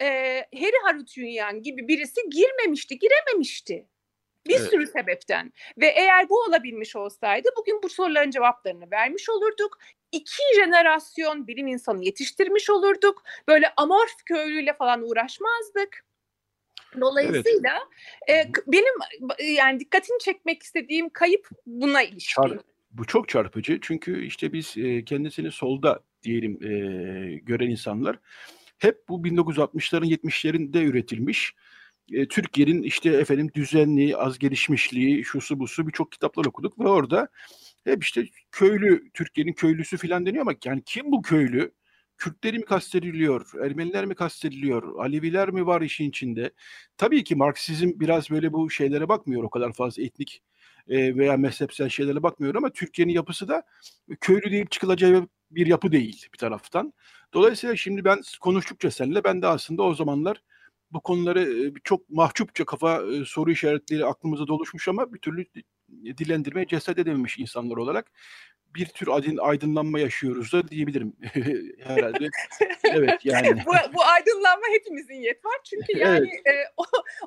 e, 0.00 0.06
Harry 0.54 0.78
Harutyunyan 0.84 1.62
gibi 1.62 1.88
birisi 1.88 2.20
girmemişti, 2.30 2.98
girememişti. 2.98 3.86
Bir 4.46 4.56
evet. 4.60 4.70
sürü 4.70 4.86
sebepten. 4.86 5.52
Ve 5.78 5.86
eğer 5.86 6.28
bu 6.28 6.40
olabilmiş 6.40 6.96
olsaydı 6.96 7.48
bugün 7.56 7.82
bu 7.82 7.88
soruların 7.88 8.30
cevaplarını 8.30 8.90
vermiş 8.90 9.28
olurduk. 9.28 9.78
İki 10.12 10.42
jenerasyon 10.56 11.46
bilim 11.46 11.66
insanı 11.66 12.04
yetiştirmiş 12.04 12.70
olurduk. 12.70 13.22
Böyle 13.48 13.72
amorf 13.76 14.24
köylüyle 14.26 14.72
falan 14.72 15.02
uğraşmazdık. 15.02 16.04
Dolayısıyla 17.00 17.88
evet. 18.26 18.46
e, 18.46 18.52
benim 18.66 18.94
yani 19.56 19.80
dikkatini 19.80 20.18
çekmek 20.18 20.62
istediğim 20.62 21.10
kayıp 21.10 21.48
buna 21.66 22.02
ilişkin. 22.02 22.42
Çar, 22.42 22.58
bu 22.90 23.04
çok 23.04 23.28
çarpıcı 23.28 23.78
çünkü 23.82 24.24
işte 24.24 24.52
biz 24.52 24.74
e, 24.76 25.04
kendisini 25.04 25.50
solda 25.50 26.00
diyelim 26.22 26.52
e, 26.62 26.70
gören 27.36 27.70
insanlar 27.70 28.18
hep 28.78 29.08
bu 29.08 29.22
1960'ların 29.22 30.06
70'lerinde 30.06 30.84
üretilmiş 30.84 31.54
e, 32.12 32.28
Türkiye'nin 32.28 32.82
işte 32.82 33.10
efendim 33.10 33.50
düzenli, 33.54 34.16
az 34.16 34.38
gelişmişliği, 34.38 35.24
şusu 35.24 35.60
busu 35.60 35.86
birçok 35.88 36.12
kitaplar 36.12 36.44
okuduk 36.44 36.78
ve 36.78 36.88
orada 36.88 37.28
hep 37.84 38.04
işte 38.04 38.26
köylü, 38.52 39.10
Türkiye'nin 39.14 39.52
köylüsü 39.52 39.96
filan 39.96 40.26
deniyor 40.26 40.42
ama 40.42 40.54
yani 40.64 40.82
kim 40.86 41.12
bu 41.12 41.22
köylü? 41.22 41.72
Kürtleri 42.18 42.58
mi 42.58 42.64
kastediliyor, 42.64 43.50
Ermeniler 43.64 44.04
mi 44.06 44.14
kastediliyor, 44.14 45.00
Aleviler 45.00 45.50
mi 45.50 45.66
var 45.66 45.80
işin 45.80 46.08
içinde? 46.08 46.50
Tabii 46.96 47.24
ki 47.24 47.36
Marksizm 47.36 47.90
biraz 47.94 48.30
böyle 48.30 48.52
bu 48.52 48.70
şeylere 48.70 49.08
bakmıyor 49.08 49.42
o 49.42 49.50
kadar 49.50 49.72
fazla 49.72 50.02
etnik 50.02 50.42
e, 50.88 51.16
veya 51.16 51.36
mezhepsel 51.36 51.88
şeylere 51.88 52.22
bakmıyor 52.22 52.54
ama 52.54 52.70
Türkiye'nin 52.70 53.12
yapısı 53.12 53.48
da 53.48 53.62
köylü 54.20 54.50
deyip 54.50 54.70
çıkılacağı 54.70 55.28
bir 55.50 55.66
yapı 55.66 55.92
değil 55.92 56.26
bir 56.32 56.38
taraftan. 56.38 56.92
Dolayısıyla 57.34 57.76
şimdi 57.76 58.04
ben 58.04 58.20
konuştukça 58.40 58.90
seninle 58.90 59.24
ben 59.24 59.42
de 59.42 59.46
aslında 59.46 59.82
o 59.82 59.94
zamanlar 59.94 60.42
bu 60.94 61.00
konuları 61.00 61.72
çok 61.84 62.10
mahcupça 62.10 62.64
kafa 62.64 63.02
soru 63.26 63.50
işaretleri 63.50 64.06
aklımıza 64.06 64.46
doluşmuş 64.46 64.88
ama 64.88 65.14
bir 65.14 65.18
türlü 65.18 65.44
dilendirmeye 66.18 66.66
cesaret 66.66 66.98
edememiş 66.98 67.38
insanlar 67.38 67.76
olarak 67.76 68.10
bir 68.74 68.86
tür 68.86 69.08
aydınlanma 69.40 70.00
yaşıyoruz 70.00 70.52
da 70.52 70.68
diyebilirim 70.68 71.16
herhalde. 71.84 72.28
evet 72.84 73.24
yani. 73.24 73.64
bu, 73.66 73.72
bu 73.94 74.04
aydınlanma 74.04 74.64
hepimizin 74.72 75.14
yet 75.14 75.44
var. 75.44 75.56
Çünkü 75.64 75.98
yani 75.98 76.30
evet. 76.46 76.56
e, 76.56 76.72
o, 76.76 76.84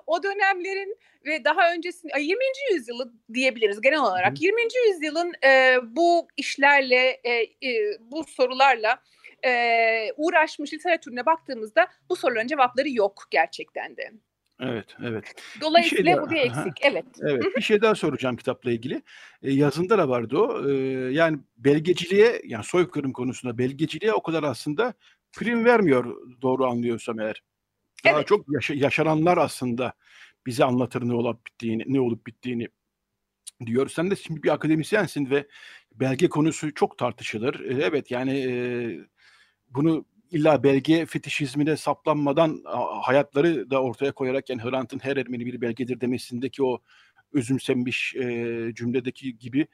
o 0.07 0.23
dönemlerin 0.23 0.97
ve 1.25 1.43
daha 1.43 1.73
öncesinde 1.73 2.13
20. 2.19 2.43
yüzyılı 2.73 3.13
diyebiliriz 3.33 3.81
genel 3.81 3.99
olarak. 3.99 4.31
Hı. 4.31 4.43
20. 4.43 4.61
yüzyılın 4.87 5.33
e, 5.43 5.77
bu 5.83 6.27
işlerle 6.37 7.21
e, 7.23 7.31
e, 7.41 7.97
bu 7.99 8.23
sorularla 8.23 8.99
e, 9.45 10.13
uğraşmış 10.17 10.73
literatürüne 10.73 11.25
baktığımızda 11.25 11.87
bu 12.09 12.15
soruların 12.15 12.47
cevapları 12.47 12.89
yok 12.89 13.23
gerçekten 13.29 13.97
de. 13.97 14.11
Evet, 14.59 14.85
evet. 15.03 15.35
Dolayısıyla 15.61 16.03
bir 16.03 16.17
şey 16.17 16.21
bu 16.21 16.29
bir 16.29 16.35
eksik. 16.35 16.57
Aha, 16.57 16.91
evet. 16.91 17.05
Evet. 17.21 17.43
bir 17.57 17.61
şey 17.61 17.81
daha 17.81 17.95
soracağım 17.95 18.37
kitapla 18.37 18.71
ilgili. 18.71 19.01
E, 19.43 19.51
yazında 19.51 19.97
da 19.97 20.09
vardı 20.09 20.37
o. 20.37 20.69
E, 20.69 20.73
yani 21.13 21.39
belgeciliğe, 21.57 22.41
yani 22.45 22.63
soykırım 22.63 23.13
konusunda 23.13 23.57
belgeciliğe 23.57 24.13
o 24.13 24.23
kadar 24.23 24.43
aslında 24.43 24.93
prim 25.33 25.65
vermiyor 25.65 26.17
doğru 26.41 26.65
anlıyorsam 26.65 27.19
eğer. 27.19 27.43
Daha 28.05 28.17
evet. 28.17 28.27
çok 28.27 28.45
yaşa, 28.53 28.73
yaşananlar 28.73 29.37
aslında 29.37 29.93
bize 30.45 30.63
anlatır 30.65 31.07
ne 31.07 31.13
olup 31.13 31.47
bittiğini, 31.47 31.83
ne 31.87 31.99
olup 31.99 32.27
bittiğini 32.27 32.67
diyor. 33.65 33.89
Sen 33.89 34.11
de 34.11 34.15
şimdi 34.15 34.43
bir 34.43 34.49
akademisyensin 34.49 35.29
ve 35.29 35.47
belge 35.95 36.29
konusu 36.29 36.73
çok 36.73 36.97
tartışılır. 36.97 37.59
E, 37.59 37.83
evet 37.83 38.11
yani 38.11 38.39
e, 38.39 38.51
bunu 39.69 40.05
illa 40.31 40.63
belge 40.63 41.05
fetişizmine 41.05 41.77
saplanmadan 41.77 42.61
hayatları 43.01 43.71
da 43.71 43.83
ortaya 43.83 44.11
koyarak 44.11 44.49
yani 44.49 44.63
Hrant'ın 44.63 44.99
her 44.99 45.17
Ermeni 45.17 45.45
bir 45.45 45.61
belgedir 45.61 46.01
demesindeki 46.01 46.63
o 46.63 46.79
özümsenmiş 47.33 48.15
e, 48.15 48.21
cümledeki 48.73 49.37
gibi 49.37 49.67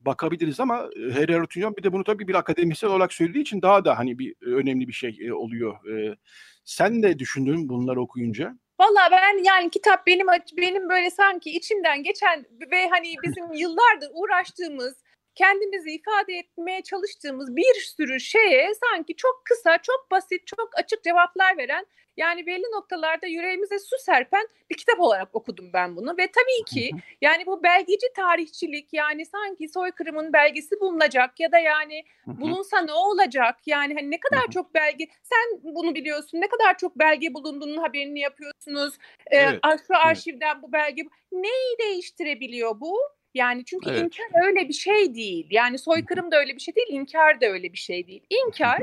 bakabiliriz 0.00 0.60
ama 0.60 0.76
Harry 1.14 1.34
Harutyunyan 1.34 1.76
bir 1.76 1.82
de 1.82 1.92
bunu 1.92 2.04
tabii 2.04 2.28
bir 2.28 2.34
akademisyen 2.34 2.90
olarak 2.90 3.12
söylediği 3.12 3.42
için 3.42 3.62
daha 3.62 3.84
da 3.84 3.98
hani 3.98 4.18
bir 4.18 4.34
önemli 4.40 4.88
bir 4.88 4.92
şey 4.92 5.18
e, 5.20 5.32
oluyor. 5.32 5.98
E, 5.98 6.16
sen 6.64 7.02
ne 7.02 7.18
düşündün 7.18 7.68
bunları 7.68 8.00
okuyunca? 8.00 8.58
Valla 8.80 9.08
ben 9.12 9.44
yani 9.44 9.70
kitap 9.70 10.06
benim 10.06 10.26
benim 10.56 10.88
böyle 10.88 11.10
sanki 11.10 11.50
içimden 11.50 12.02
geçen 12.02 12.44
ve 12.72 12.88
hani 12.88 13.14
bizim 13.24 13.52
yıllardır 13.52 14.08
uğraştığımız 14.14 14.96
kendimizi 15.34 15.90
ifade 15.90 16.34
etmeye 16.34 16.82
çalıştığımız 16.82 17.56
bir 17.56 17.74
sürü 17.74 18.20
şeye 18.20 18.72
sanki 18.74 19.16
çok 19.16 19.42
kısa, 19.44 19.78
çok 19.78 20.10
basit, 20.10 20.46
çok 20.46 20.70
açık 20.78 21.04
cevaplar 21.04 21.58
veren 21.58 21.86
yani 22.16 22.46
belli 22.46 22.62
noktalarda 22.62 23.26
yüreğimize 23.26 23.78
su 23.78 23.98
serpen 23.98 24.48
bir 24.70 24.76
kitap 24.76 25.00
olarak 25.00 25.34
okudum 25.34 25.70
ben 25.72 25.96
bunu. 25.96 26.18
Ve 26.18 26.26
tabii 26.26 26.64
ki 26.74 26.90
yani 27.20 27.46
bu 27.46 27.62
belgeci 27.62 28.06
tarihçilik 28.16 28.92
yani 28.92 29.26
sanki 29.26 29.68
soykırımın 29.68 30.32
belgesi 30.32 30.80
bulunacak 30.80 31.40
ya 31.40 31.52
da 31.52 31.58
yani 31.58 32.04
bulunsa 32.26 32.80
ne 32.80 32.92
olacak? 32.92 33.56
Yani 33.66 33.94
hani 33.94 34.10
ne 34.10 34.20
kadar 34.20 34.50
çok 34.50 34.74
belge 34.74 35.06
sen 35.22 35.74
bunu 35.74 35.94
biliyorsun 35.94 36.40
ne 36.40 36.48
kadar 36.48 36.78
çok 36.78 36.98
belge 36.98 37.34
bulunduğunun 37.34 37.76
haberini 37.76 38.20
yapıyorsunuz. 38.20 38.94
Ee, 39.30 39.36
Evet, 39.36 39.60
şu 39.86 39.96
arşivden 39.96 40.62
bu 40.62 40.72
belge 40.72 41.02
neyi 41.32 41.78
değiştirebiliyor 41.78 42.80
bu 42.80 42.98
yani 43.34 43.64
çünkü 43.64 43.90
Evet. 43.90 44.02
inkar 44.02 44.46
öyle 44.46 44.68
bir 44.68 44.74
şey 44.74 45.14
değil. 45.14 45.46
Yani 45.50 45.78
soykırım 45.78 46.30
da 46.30 46.38
öyle 46.38 46.54
bir 46.54 46.60
şey 46.60 46.74
değil, 46.74 46.88
inkar 46.90 47.40
da 47.40 47.46
öyle 47.46 47.72
bir 47.72 47.78
şey 47.78 48.06
değil. 48.06 48.22
İnkar 48.30 48.82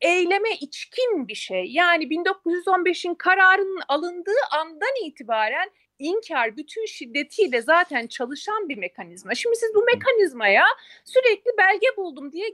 eyleme 0.00 0.50
içkin 0.60 1.28
bir 1.28 1.34
şey. 1.34 1.64
Yani 1.64 2.04
1915'in 2.04 3.14
kararının 3.14 3.82
alındığı 3.88 4.40
andan 4.50 5.04
itibaren 5.06 5.70
inkar 5.98 6.56
bütün 6.56 6.86
şiddetiyle 6.86 7.62
zaten 7.62 8.06
çalışan 8.06 8.68
bir 8.68 8.76
mekanizma. 8.78 9.34
Şimdi 9.34 9.56
siz 9.56 9.74
bu 9.74 9.84
mekanizmaya 9.94 10.64
sürekli 11.04 11.50
belge 11.58 11.86
buldum 11.96 12.32
diye 12.32 12.48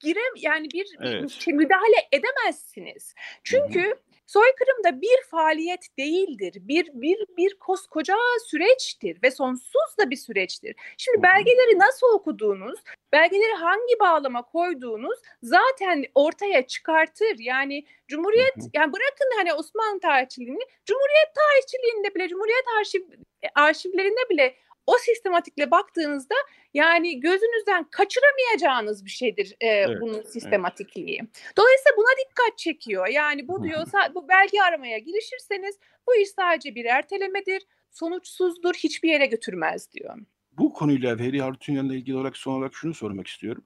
girem 0.00 0.32
yani 0.36 0.70
bir 0.70 0.96
Evet. 1.00 1.46
müdahale 1.46 2.08
edemezsiniz. 2.12 3.14
Çünkü 3.44 3.94
soykırım 4.26 4.84
da 4.84 5.00
bir 5.00 5.22
faaliyet 5.30 5.98
değildir. 5.98 6.54
Bir 6.56 6.90
bir 6.94 7.26
bir 7.36 7.58
koskoca 7.58 8.16
süreçtir 8.46 9.18
ve 9.22 9.30
sonsuz 9.30 9.98
da 10.00 10.10
bir 10.10 10.16
süreçtir. 10.16 10.76
Şimdi 10.98 11.22
belgeleri 11.22 11.78
nasıl 11.78 12.06
okuduğunuz, 12.14 12.78
belgeleri 13.12 13.52
hangi 13.52 13.98
bağlama 14.00 14.42
koyduğunuz 14.42 15.18
zaten 15.42 16.04
ortaya 16.14 16.66
çıkartır. 16.66 17.38
Yani 17.38 17.84
Cumhuriyet 18.08 18.54
yani 18.74 18.92
bırakın 18.92 19.30
hani 19.36 19.54
Osmanlı 19.54 20.00
tarihçiliğini, 20.00 20.62
Cumhuriyet 20.84 21.34
tarihçiliğinde 21.34 22.14
bile 22.14 22.28
Cumhuriyet 22.28 22.64
arşiv 22.78 23.00
e, 23.42 23.48
arşivlerine 23.54 24.30
bile 24.30 24.54
o 24.86 24.98
sistematikle 24.98 25.70
baktığınızda 25.70 26.34
yani 26.74 27.20
gözünüzden 27.20 27.84
kaçıramayacağınız 27.90 29.04
bir 29.04 29.10
şeydir 29.10 29.56
e, 29.60 29.66
Evet, 29.66 30.00
bunun 30.00 30.22
sistematikliği. 30.22 31.20
Dolayısıyla 31.56 31.96
buna 31.96 32.06
dikkat 32.28 32.58
çekiyor. 32.58 33.06
Yani 33.06 33.48
bu 33.48 33.62
diyor 33.64 33.80
sa- 33.80 34.14
bu 34.14 34.28
belge 34.28 34.62
aramaya 34.62 34.98
girişirseniz 34.98 35.78
bu 36.08 36.16
iş 36.16 36.28
sadece 36.28 36.74
bir 36.74 36.84
ertelemedir, 36.84 37.62
sonuçsuzdur, 37.90 38.74
hiçbir 38.74 39.08
yere 39.08 39.26
götürmez 39.26 39.92
diyor. 39.92 40.14
Bu 40.52 40.72
konuyla 40.72 41.18
Veri 41.18 41.40
Harutyunyan'la 41.42 41.94
ilgili 41.94 42.16
olarak 42.16 42.36
son 42.36 42.52
olarak 42.58 42.74
şunu 42.74 42.94
sormak 42.94 43.26
istiyorum. 43.26 43.64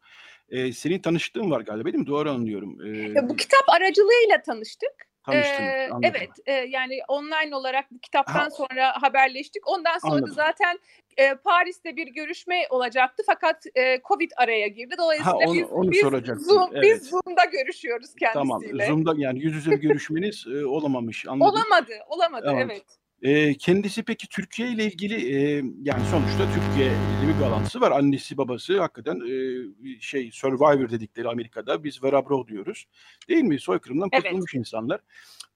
Ee, 0.49 0.73
senin 0.73 0.99
tanıştığın 0.99 1.51
var 1.51 1.61
galiba 1.61 1.85
değil 1.85 1.99
mi? 1.99 2.07
Doğru 2.07 2.31
anlıyorum. 2.31 2.79
Ee, 2.87 3.19
E, 3.19 3.29
Bu 3.29 3.37
kitap 3.37 3.69
aracılığıyla 3.69 4.43
tanıştık. 4.43 5.10
Tanıştınız, 5.23 5.69
Ee, 5.75 5.89
anladım. 5.93 6.13
evet, 6.17 6.31
e, 6.47 6.53
yani 6.53 7.01
online 7.09 7.57
olarak 7.57 7.91
bu 7.91 7.99
kitaptan 7.99 8.33
Ha. 8.41 8.51
sonra 8.51 9.03
haberleştik. 9.03 9.69
Ondan 9.69 9.99
sonra 9.99 10.13
Anladım. 10.13 10.29
da 10.29 10.33
zaten 10.33 10.79
e, 11.17 11.35
Paris'te 11.35 11.97
bir 11.97 12.07
görüşme 12.07 12.67
olacaktı 12.71 13.23
fakat 13.27 13.65
e, 13.75 14.01
Covid 14.09 14.31
araya 14.37 14.69
girdi. 14.69 14.95
Dolayısıyla 14.99 15.33
Ha, 15.33 15.37
onu- 15.37 15.55
biz, 15.55 15.71
onu 15.71 15.91
biz, 15.91 16.01
Zoom, 16.47 16.71
evet. 16.73 16.83
biz 16.85 17.09
Zoom'da 17.09 17.45
görüşüyoruz 17.45 18.11
Tamam. 18.33 18.61
kendisiyle. 18.61 18.87
Zoom'da 18.87 19.15
yani 19.17 19.41
yüz 19.43 19.55
yüze 19.55 19.71
bir 19.71 19.77
görüşmeniz 19.81 20.45
e, 20.55 20.67
olamamış. 20.67 21.27
Anladım. 21.29 21.47
Olamadı, 21.47 21.93
olamadı 22.09 22.47
Evet. 22.55 22.67
evet. 22.71 22.83
Ee, 23.23 23.55
kendisi 23.55 24.03
peki 24.03 24.29
Türkiye 24.29 24.69
ile 24.69 24.85
ilgili 24.85 25.35
e, 25.35 25.39
yani 25.83 26.05
sonuçta 26.11 26.49
Türkiye 26.55 26.87
ile 26.87 27.35
bir 27.35 27.41
bağlantısı 27.41 27.81
var. 27.81 27.91
Annesi 27.91 28.37
babası 28.37 28.81
hakikaten 28.81 29.21
e, 29.21 30.01
şey 30.01 30.31
Survivor 30.33 30.91
dedikleri 30.91 31.29
Amerika'da 31.29 31.85
biz 31.85 32.03
Verabro 32.03 32.49
diyoruz. 32.49 32.87
Değil 33.29 33.43
mi? 33.43 33.61
Soykırımdan 33.61 34.09
Evet. 34.13 34.23
kurtulmuş 34.25 34.55
insanlar. 34.55 35.01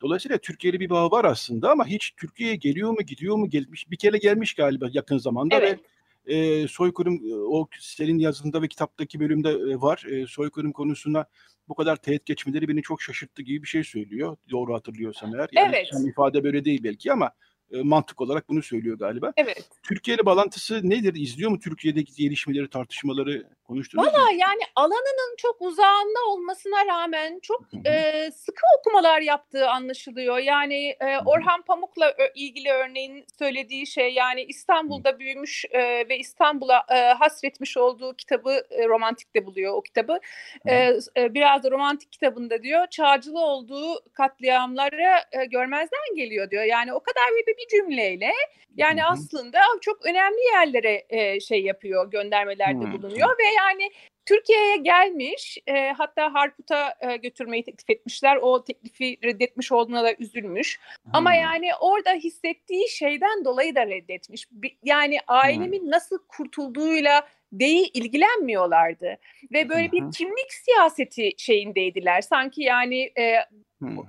Dolayısıyla 0.03 0.39
Türkiye'li 0.39 0.81
bir 0.81 0.91
bağı 0.91 1.11
var 1.11 1.25
aslında 1.25 1.71
ama 1.71 1.87
hiç 1.87 2.13
Türkiye'ye 2.17 2.57
geliyor 2.57 2.91
mu 2.91 3.03
gidiyor 3.03 3.37
mu 3.37 3.51
gelmiş 3.51 3.91
bir 3.91 3.97
kere 3.97 4.19
gelmiş 4.19 4.55
galiba 4.55 4.89
yakın 4.93 5.19
zamanda 5.19 5.55
Evet. 5.57 5.81
ve 6.27 6.35
e, 6.35 6.69
soykırım 6.69 7.15
e, 7.31 7.35
o 7.35 7.69
senin 7.81 8.19
yazında 8.19 8.63
ve 8.63 8.69
kitaptaki 8.69 9.21
bölümde 9.21 9.51
e, 9.51 9.81
var. 9.81 10.05
E, 10.11 10.27
soykırım 10.27 10.73
konusuna 10.73 11.25
bu 11.69 11.75
kadar 11.75 11.97
teğet 11.97 12.27
geçmeleri 12.27 12.69
beni 12.69 12.83
çok 12.83 13.03
şaşırttı 13.03 13.43
gibi 13.43 13.63
bir 13.63 13.69
şey 13.69 13.85
söylüyor. 13.85 14.37
Doğru 14.51 14.75
hatırlıyorsam 14.75 15.35
eğer. 15.35 15.49
Yani 15.53 15.75
Evet. 15.77 15.89
tam 15.93 16.07
ifade 16.07 16.45
böyle 16.45 16.65
değil 16.65 16.85
belki 16.85 17.13
ama 17.13 17.31
e, 17.73 17.83
mantık 17.83 18.21
olarak 18.21 18.49
bunu 18.49 18.63
söylüyor 18.63 18.99
galiba. 18.99 19.33
Evet. 19.37 19.69
Türkiye 19.83 20.17
ile 20.17 20.27
bağlantısı 20.27 20.91
nedir? 20.91 21.15
İzliyor 21.15 21.51
mu 21.51 21.59
Türkiye'deki 21.61 22.15
gelişmeleri, 22.15 22.71
tartışmaları 22.71 23.47
konuştunuz? 23.65 24.07
Valla 24.07 24.31
yani 24.33 24.63
alanının 24.77 25.37
çok 25.39 25.57
uzağında 25.61 26.19
olmasına 26.29 26.87
rağmen 26.87 27.41
çok 27.43 27.73
Hı 27.73 27.77
hı. 27.77 27.89
e, 27.89 28.31
sıkı 28.31 28.63
okumalar 28.79 29.21
yaptığı 29.21 29.69
anlaşılıyor. 29.69 30.39
Yani 30.39 30.97
e, 31.01 31.19
Orhan 31.27 31.63
Pamuk'la 31.63 32.15
ilgili 32.35 32.71
örneğin 32.71 33.25
söylediği 33.39 33.87
şey 33.87 34.15
yani 34.15 34.43
İstanbul'da 34.43 35.19
büyümüş 35.19 35.65
e, 35.71 36.09
ve 36.09 36.19
İstanbul'a 36.19 36.85
e, 36.91 37.13
hasretmiş 37.13 37.77
olduğu 37.77 38.17
kitabı 38.17 38.63
e, 38.71 38.89
romantik 38.89 39.35
de 39.35 39.47
buluyor 39.47 39.75
o 39.75 39.83
kitabı. 39.83 40.19
E, 40.67 40.75
e, 41.17 41.35
biraz 41.35 41.63
da 41.63 41.71
romantik 41.71 42.13
kitabında 42.13 42.63
diyor 42.63 42.87
çağcılı 42.87 43.41
olduğu 43.41 44.01
katliamları 44.13 45.23
e, 45.33 45.45
görmezden 45.45 46.15
geliyor 46.17 46.51
diyor. 46.51 46.65
Yani 46.65 46.93
o 46.93 47.01
kadar 47.01 47.25
bir, 47.47 47.54
bir 47.59 47.67
cümleyle 47.77 48.33
yani 48.77 49.03
Hı 49.03 49.07
hı. 49.07 49.09
aslında 49.11 49.59
çok 49.81 50.07
önemli 50.07 50.41
yerlere 50.53 51.05
e, 51.09 51.41
şey 51.41 51.63
yapıyor, 51.63 52.11
göndermelerde 52.11 52.85
Hı, 52.85 52.93
bulunuyor 52.93 53.29
ve 53.39 53.45
yani 53.59 53.91
Türkiye'ye 54.27 54.77
gelmiş, 54.77 55.59
e, 55.67 55.93
hatta 55.93 56.35
Harput'a 56.35 56.95
e, 57.01 57.17
götürmeyi 57.17 57.65
teklif 57.65 57.91
etmişler. 57.91 58.37
O 58.37 58.65
teklifi 58.65 59.17
reddetmiş 59.25 59.73
olduğuna 59.73 60.05
da 60.05 60.15
üzülmüş. 60.19 60.81
Ama 61.13 61.33
Hı. 61.33 61.37
yani 61.37 61.71
orada 61.81 62.13
hissettiği 62.13 62.89
şeyden 62.89 63.45
dolayı 63.45 63.75
da 63.75 63.87
reddetmiş. 63.87 64.49
Yani 64.85 65.19
ailemin 65.27 65.91
nasıl 65.91 66.19
kurtulduğuyla 66.29 67.29
değil 67.53 67.91
ilgilenmiyorlardı 67.95 69.19
ve 69.53 69.69
böyle 69.69 69.93
bir 69.93 70.03
kimlik 70.13 70.53
siyaseti 70.53 71.33
şeyindeydiler. 71.39 72.21
Sanki 72.21 72.63
yani 72.63 73.13
e, 73.19 73.37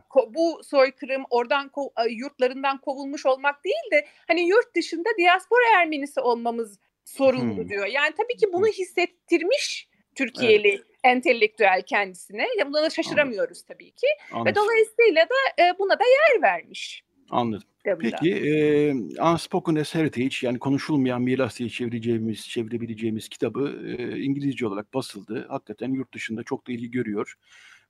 Ko- 0.10 0.34
bu 0.34 0.64
soykırım 0.64 1.24
oradan 1.30 1.72
yurtlarından 2.10 2.78
kovulmuş 2.82 3.26
olmak 3.26 3.64
değil 3.64 3.92
de 3.92 4.08
hani 4.28 4.48
yurt 4.48 4.76
dışında 4.76 5.10
diaspora 5.18 5.82
Ermenisi 5.82 6.20
olmamız 6.20 6.80
sorunlu 7.06 7.58
Hmm. 7.58 7.70
diyor. 7.70 7.86
Yani 7.86 8.14
tabii 8.18 8.38
ki 8.38 8.54
bunu 8.54 8.68
hissettirmiş 8.68 9.88
Türkiye'li 10.16 10.82
entelektüel 11.04 11.82
kendisine. 11.86 12.48
Ya 12.58 12.68
buna 12.68 12.84
da 12.84 12.90
şaşıramıyoruz 12.90 13.64
tabii 13.64 13.92
ki. 13.92 14.08
Ve 14.32 14.36
Anladım. 14.36 14.56
dolayısıyla 14.56 15.22
da 15.26 15.64
e, 15.64 15.80
buna 15.80 16.00
da 16.00 16.04
yer 16.04 16.42
vermiş. 16.42 17.04
Anladım. 17.30 17.68
kitabında. 17.84 18.18
Peki 18.22 18.36
e, 18.36 18.92
Unspoken 19.22 19.76
as 19.76 19.96
Heritage 19.96 20.36
yani 20.42 20.60
konuşulmayan 20.60 21.22
miras 21.22 21.60
diye 21.60 21.70
çevireceğimiz, 21.70 22.48
çevirebileceğimiz 22.50 23.30
kitabı 23.30 23.80
e, 23.88 24.20
İngilizce 24.20 24.68
olarak 24.68 24.94
basıldı. 24.94 25.46
Hakikaten 25.50 25.94
yurt 25.94 26.14
dışında 26.14 26.44
çok 26.44 26.68
da 26.68 26.72
ilgi 26.72 26.92
görüyor. 26.92 27.36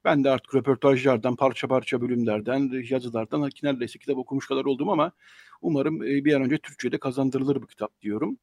Ben 0.06 0.24
de 0.24 0.30
artık 0.30 0.56
röportajlardan, 0.56 1.36
parça 1.36 1.68
parça 1.68 2.01
bölümlerden, 2.01 2.72
yazılardan 2.89 3.49
neredeyse 3.64 3.99
kitap 3.99 4.18
okumuş 4.18 4.47
kadar 4.47 4.66
oldum 4.66 4.89
ama 4.89 5.12
umarım 5.62 6.01
bir 6.01 6.34
an 6.34 6.41
önce 6.41 6.58
Türkçe'de 6.58 6.97
kazandırılır 6.97 7.62
bu 7.62 7.68
kitap 7.68 8.01
diyorum. 8.01 8.38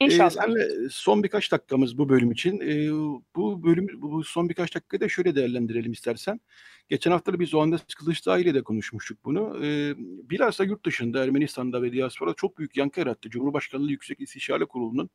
İnşallah. 0.00 0.48
Ee, 0.48 0.88
son 0.90 1.22
birkaç 1.22 1.52
dakikamız 1.52 1.98
bu 1.98 2.08
bölüm 2.08 2.32
için. 2.32 2.60
Ee, 2.60 2.90
bu 3.36 3.64
bölüm 3.64 3.86
bu 4.02 4.24
son 4.24 4.48
birkaç 4.48 4.74
dakikayı 4.74 5.00
da 5.00 5.08
şöyle 5.08 5.34
değerlendirelim 5.34 5.92
istersen. 5.92 6.40
Geçen 6.88 7.10
hafta 7.10 7.32
da 7.32 7.40
biz 7.40 7.54
o 7.54 7.60
anda 7.60 7.78
Kılıçdağı 7.98 8.40
ile 8.40 8.54
de 8.54 8.62
konuşmuştuk 8.62 9.18
bunu. 9.24 9.64
Ee, 9.64 9.94
bilhassa 10.30 10.64
yurt 10.64 10.86
dışında 10.86 11.24
Ermenistan'da 11.24 11.82
ve 11.82 11.92
diaspora 11.92 12.34
çok 12.34 12.58
büyük 12.58 12.76
yankı 12.76 13.00
yarattı. 13.00 13.30
Cumhurbaşkanlığı 13.30 13.90
Yüksek 13.90 14.20
İstişare 14.20 14.64
Kurulu'nun 14.64 15.10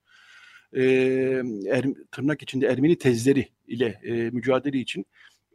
e, 0.73 0.83
er, 1.67 1.85
tırnak 2.11 2.41
içinde 2.41 2.67
Ermeni 2.67 2.97
tezleri 2.97 3.47
ile 3.67 3.99
e, 4.03 4.11
mücadele 4.11 4.77
için 4.77 5.05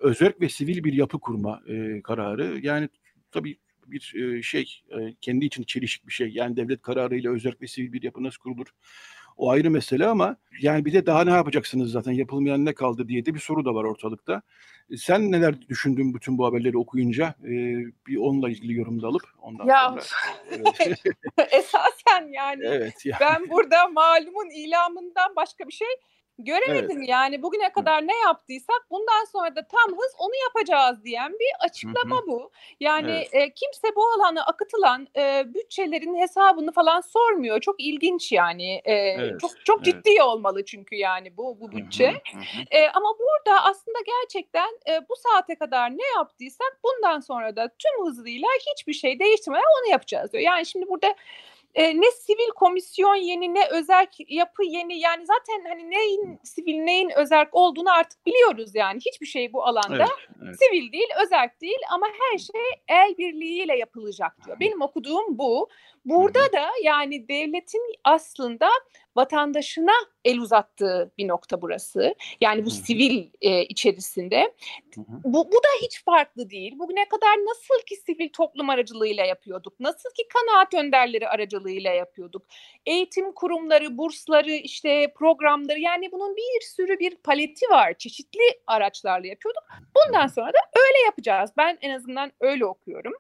özerk 0.00 0.40
ve 0.40 0.48
sivil 0.48 0.84
bir 0.84 0.92
yapı 0.92 1.18
kurma 1.20 1.62
e, 1.68 2.02
kararı. 2.02 2.58
Yani 2.62 2.88
tabii 3.30 3.58
bir 3.86 4.14
e, 4.16 4.42
şey 4.42 4.82
e, 4.90 5.14
kendi 5.20 5.44
için 5.44 5.62
çelişik 5.62 6.06
bir 6.06 6.12
şey. 6.12 6.28
Yani 6.28 6.56
devlet 6.56 6.82
kararıyla 6.82 7.32
özerk 7.32 7.62
ve 7.62 7.66
sivil 7.66 7.92
bir 7.92 8.02
yapı 8.02 8.22
nasıl 8.22 8.38
kurulur? 8.38 8.66
O 9.36 9.50
ayrı 9.50 9.70
mesele 9.70 10.06
ama 10.06 10.36
yani 10.60 10.84
bir 10.84 10.92
de 10.92 11.06
daha 11.06 11.24
ne 11.24 11.30
yapacaksınız 11.30 11.90
zaten 11.92 12.12
yapılmayan 12.12 12.64
ne 12.64 12.74
kaldı 12.74 13.08
diye 13.08 13.26
de 13.26 13.34
bir 13.34 13.38
soru 13.40 13.64
da 13.64 13.74
var 13.74 13.84
ortalıkta. 13.84 14.42
E, 14.90 14.96
Sen 14.96 15.32
neler 15.32 15.68
düşündün 15.68 16.14
bütün 16.14 16.38
bu 16.38 16.46
haberleri 16.46 16.78
okuyunca? 16.78 17.34
E, 17.44 17.50
bir 18.06 18.16
onunla 18.16 18.50
ilgili 18.50 18.74
yorum 18.74 19.02
da 19.02 19.06
alıp 19.06 19.22
ondan 19.40 19.66
Ya. 19.66 19.96
sonra. 20.00 20.72
Esasen 21.52 22.32
yani 22.32 22.62
evet 22.66 23.06
ya. 23.06 23.16
ben 23.20 23.50
burada 23.50 23.88
malumun 23.88 24.50
ilamından 24.66 25.36
başka 25.36 25.68
bir 25.68 25.72
şey 25.72 25.88
Göremedim 26.38 26.98
evet. 26.98 27.08
yani 27.08 27.42
bugüne 27.42 27.72
kadar 27.72 28.06
ne 28.06 28.16
yaptıysak 28.16 28.86
bundan 28.90 29.24
sonra 29.32 29.56
da 29.56 29.66
tam 29.66 29.98
hız 29.98 30.14
onu 30.18 30.32
yapacağız 30.44 31.04
diyen 31.04 31.32
bir 31.32 31.50
açıklama 31.60 32.26
bu. 32.26 32.50
Yani 32.80 33.10
evet. 33.10 33.34
e, 33.34 33.54
kimse 33.54 33.96
bu 33.96 34.06
alana 34.06 34.42
akıtılan 34.42 35.08
e, 35.16 35.44
bütçelerin 35.54 36.20
hesabını 36.20 36.72
falan 36.72 37.00
sormuyor. 37.00 37.60
Çok 37.60 37.80
ilginç 37.80 38.32
yani. 38.32 38.80
E, 38.84 38.94
evet. 38.94 39.40
Çok 39.40 39.50
çok 39.64 39.88
evet. 39.88 40.04
ciddi 40.04 40.22
olmalı 40.22 40.64
çünkü 40.64 40.96
yani 40.96 41.36
bu 41.36 41.60
bu 41.60 41.72
bütçe. 41.72 42.22
E, 42.70 42.88
ama 42.88 43.08
burada 43.18 43.64
aslında 43.64 43.98
gerçekten 44.06 44.68
e, 44.88 45.08
bu 45.08 45.14
saate 45.16 45.54
kadar 45.54 45.90
ne 45.90 46.06
yaptıysak 46.16 46.80
bundan 46.84 47.20
sonra 47.20 47.56
da 47.56 47.68
tüm 47.68 48.06
hızıyla 48.06 48.48
hiçbir 48.70 48.92
şey 48.92 49.18
değiştirmeden 49.18 49.62
onu 49.82 49.90
yapacağız 49.92 50.32
diyor. 50.32 50.44
Yani 50.44 50.66
şimdi 50.66 50.88
burada 50.88 51.14
e, 51.74 52.00
ne 52.00 52.10
sivil 52.10 52.50
komisyon 52.56 53.14
yeni 53.14 53.54
ne 53.54 53.68
özel 53.70 54.06
yapı 54.28 54.64
yeni 54.64 54.98
yani 54.98 55.26
zaten 55.26 55.64
hani 55.68 55.90
neyin 55.90 56.38
sivil 56.44 56.78
neyin 56.78 57.10
özel 57.16 57.46
olduğunu 57.52 57.92
artık 57.92 58.26
biliyoruz 58.26 58.74
yani 58.74 59.00
hiçbir 59.06 59.26
şey 59.26 59.52
bu 59.52 59.64
alanda 59.64 59.96
evet, 59.96 60.08
evet. 60.42 60.56
sivil 60.58 60.92
değil 60.92 61.08
özel 61.24 61.48
değil 61.60 61.78
ama 61.90 62.06
her 62.06 62.38
şey 62.38 62.60
el 62.88 63.18
birliğiyle 63.18 63.76
yapılacak 63.76 64.32
diyor. 64.46 64.60
Benim 64.60 64.82
okuduğum 64.82 65.38
bu. 65.38 65.68
Burada 66.08 66.52
da 66.52 66.68
yani 66.84 67.28
devletin 67.28 67.82
aslında 68.04 68.68
vatandaşına 69.16 69.92
el 70.24 70.38
uzattığı 70.38 71.12
bir 71.18 71.28
nokta 71.28 71.62
burası. 71.62 72.14
Yani 72.40 72.64
bu 72.64 72.70
sivil 72.70 73.26
e, 73.40 73.62
içerisinde. 73.64 74.54
Bu, 75.24 75.48
bu 75.52 75.56
da 75.56 75.68
hiç 75.82 76.04
farklı 76.04 76.50
değil. 76.50 76.78
Bugüne 76.78 77.08
kadar 77.08 77.28
nasıl 77.28 77.86
ki 77.86 77.96
sivil 77.96 78.28
toplum 78.28 78.70
aracılığıyla 78.70 79.24
yapıyorduk? 79.24 79.80
Nasıl 79.80 80.10
ki 80.10 80.22
kanaat 80.28 80.74
önderleri 80.74 81.28
aracılığıyla 81.28 81.92
yapıyorduk? 81.92 82.42
Eğitim 82.86 83.32
kurumları, 83.32 83.98
bursları, 83.98 84.50
işte 84.50 85.12
programları 85.16 85.80
yani 85.80 86.12
bunun 86.12 86.36
bir 86.36 86.60
sürü 86.60 86.98
bir 86.98 87.16
paleti 87.16 87.70
var. 87.70 87.94
Çeşitli 87.98 88.60
araçlarla 88.66 89.26
yapıyorduk. 89.26 89.62
Bundan 89.96 90.26
sonra 90.26 90.48
da 90.48 90.58
öyle 90.76 90.98
yapacağız. 91.04 91.50
Ben 91.56 91.78
en 91.80 91.90
azından 91.90 92.32
öyle 92.40 92.66
okuyorum. 92.66 93.12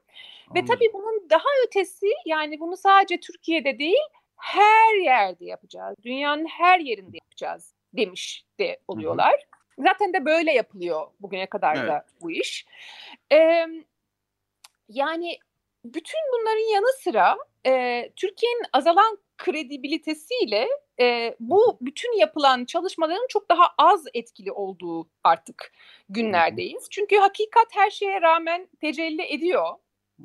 Ve 0.54 0.64
tabii 0.64 0.90
bunun 0.92 1.30
daha 1.30 1.48
ötesi 1.66 2.06
yani 2.26 2.60
bunu 2.60 2.76
sadece 2.76 3.20
Türkiye'de 3.20 3.78
değil 3.78 4.08
her 4.36 4.94
yerde 5.04 5.44
yapacağız. 5.44 5.96
Dünyanın 6.02 6.46
her 6.46 6.78
yerinde 6.80 7.18
yapacağız 7.22 7.74
demiş 7.92 8.44
de 8.60 8.80
oluyorlar. 8.88 9.32
Hı 9.32 9.82
hı. 9.82 9.84
Zaten 9.88 10.12
de 10.12 10.24
böyle 10.24 10.52
yapılıyor 10.52 11.06
bugüne 11.20 11.46
kadar 11.46 11.76
evet. 11.76 11.88
da 11.88 12.06
bu 12.20 12.30
iş. 12.30 12.66
Ee, 13.32 13.66
yani 14.88 15.38
bütün 15.84 16.20
bunların 16.32 16.72
yanı 16.74 16.92
sıra 17.00 17.36
e, 17.66 18.04
Türkiye'nin 18.16 18.64
azalan 18.72 19.18
kredibilitesiyle 19.38 20.68
e, 21.00 21.36
bu 21.40 21.78
bütün 21.80 22.18
yapılan 22.18 22.64
çalışmaların 22.64 23.26
çok 23.28 23.50
daha 23.50 23.74
az 23.78 24.04
etkili 24.14 24.52
olduğu 24.52 25.08
artık 25.24 25.72
günlerdeyiz. 26.08 26.86
Çünkü 26.90 27.16
hakikat 27.16 27.66
her 27.70 27.90
şeye 27.90 28.20
rağmen 28.20 28.68
tecelli 28.80 29.22
ediyor. 29.22 29.68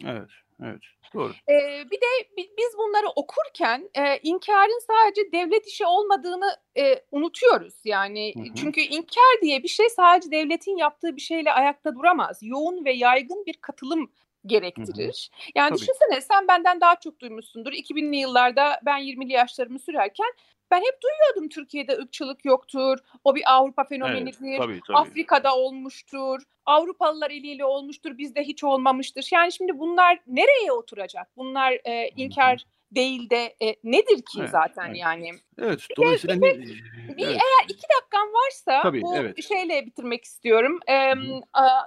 Evet, 0.05 0.29
evet. 0.63 0.81
Doğru. 1.13 1.31
Ee, 1.49 1.83
bir 1.91 2.01
de 2.01 2.37
biz 2.37 2.77
bunları 2.77 3.07
okurken 3.15 3.89
e, 3.95 4.17
inkarın 4.23 4.79
sadece 4.87 5.31
devlet 5.31 5.67
işi 5.67 5.85
olmadığını 5.85 6.57
e, 6.77 7.03
unutuyoruz. 7.11 7.73
Yani 7.85 8.33
hı 8.35 8.39
hı. 8.39 8.55
çünkü 8.55 8.81
inkar 8.81 9.41
diye 9.41 9.63
bir 9.63 9.67
şey 9.67 9.89
sadece 9.89 10.31
devletin 10.31 10.77
yaptığı 10.77 11.15
bir 11.15 11.21
şeyle 11.21 11.51
ayakta 11.51 11.95
duramaz. 11.95 12.39
Yoğun 12.41 12.85
ve 12.85 12.93
yaygın 12.93 13.45
bir 13.45 13.53
katılım 13.53 14.11
gerektirir. 14.45 15.29
Hı 15.33 15.43
hı. 15.43 15.51
Yani 15.55 15.69
Tabii. 15.69 15.79
düşünsene 15.79 16.21
sen 16.21 16.47
benden 16.47 16.81
daha 16.81 16.99
çok 16.99 17.19
duymuşsundur. 17.19 17.71
2000'li 17.71 18.15
yıllarda 18.15 18.79
ben 18.85 18.99
20'li 18.99 19.33
yaşlarımı 19.33 19.79
sürerken 19.79 20.33
ben 20.71 20.77
hep 20.77 21.01
duyuyordum 21.01 21.49
Türkiye'de 21.49 21.93
ırkçılık 21.93 22.45
yoktur. 22.45 22.97
O 23.23 23.35
bir 23.35 23.53
Avrupa 23.53 23.83
fenomenidir. 23.83 24.47
Evet, 24.47 24.57
tabii, 24.59 24.81
tabii. 24.87 24.97
Afrika'da 24.97 25.55
olmuştur. 25.55 26.41
Avrupalılar 26.65 27.31
eliyle 27.31 27.65
olmuştur. 27.65 28.17
Bizde 28.17 28.43
hiç 28.43 28.63
olmamıştır. 28.63 29.29
Yani 29.33 29.51
şimdi 29.51 29.79
bunlar 29.79 30.19
nereye 30.27 30.71
oturacak? 30.71 31.27
Bunlar 31.37 31.71
e, 31.83 32.09
inkar 32.15 32.65
değil 32.95 33.29
de 33.29 33.55
e, 33.61 33.75
nedir 33.83 34.15
ki 34.15 34.39
evet, 34.39 34.49
zaten 34.49 34.87
evet. 34.87 34.97
yani? 34.97 35.29
Evet, 35.57 35.79
dolayısıyla... 35.97 36.35
Bir, 36.35 36.41
bir, 36.41 37.17
bir, 37.17 37.25
evet. 37.25 37.41
Eğer 37.41 37.65
iki 37.69 37.85
dakikan 37.99 38.27
varsa 38.33 38.81
Tabii, 38.81 39.01
bu 39.01 39.15
evet. 39.15 39.43
şeyle 39.43 39.85
bitirmek 39.85 40.23
istiyorum. 40.23 40.79
E, 40.89 41.13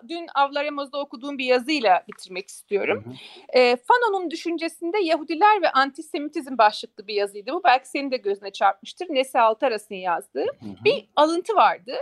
dün 0.09 0.27
Avlaremoz'da 0.35 0.99
okuduğum 0.99 1.39
bir 1.39 1.45
yazıyla 1.45 2.05
bitirmek 2.09 2.49
istiyorum. 2.49 3.05
E, 3.49 3.77
Fanon'un 3.77 4.31
düşüncesinde 4.31 4.99
Yahudiler 4.99 5.63
ve 5.63 5.71
antisemitizm 5.71 6.59
başlıklı 6.59 7.07
bir 7.07 7.15
yazıydı. 7.15 7.53
Bu 7.53 7.65
belki 7.65 7.89
senin 7.89 8.11
de 8.11 8.17
gözüne 8.17 8.53
çarpmıştır. 8.53 9.07
Nese 9.11 9.41
Altaras'ın 9.41 9.95
yazdığı 9.95 10.47
hı 10.61 10.67
hı. 10.67 10.85
bir 10.85 11.09
alıntı 11.17 11.55
vardı 11.55 11.93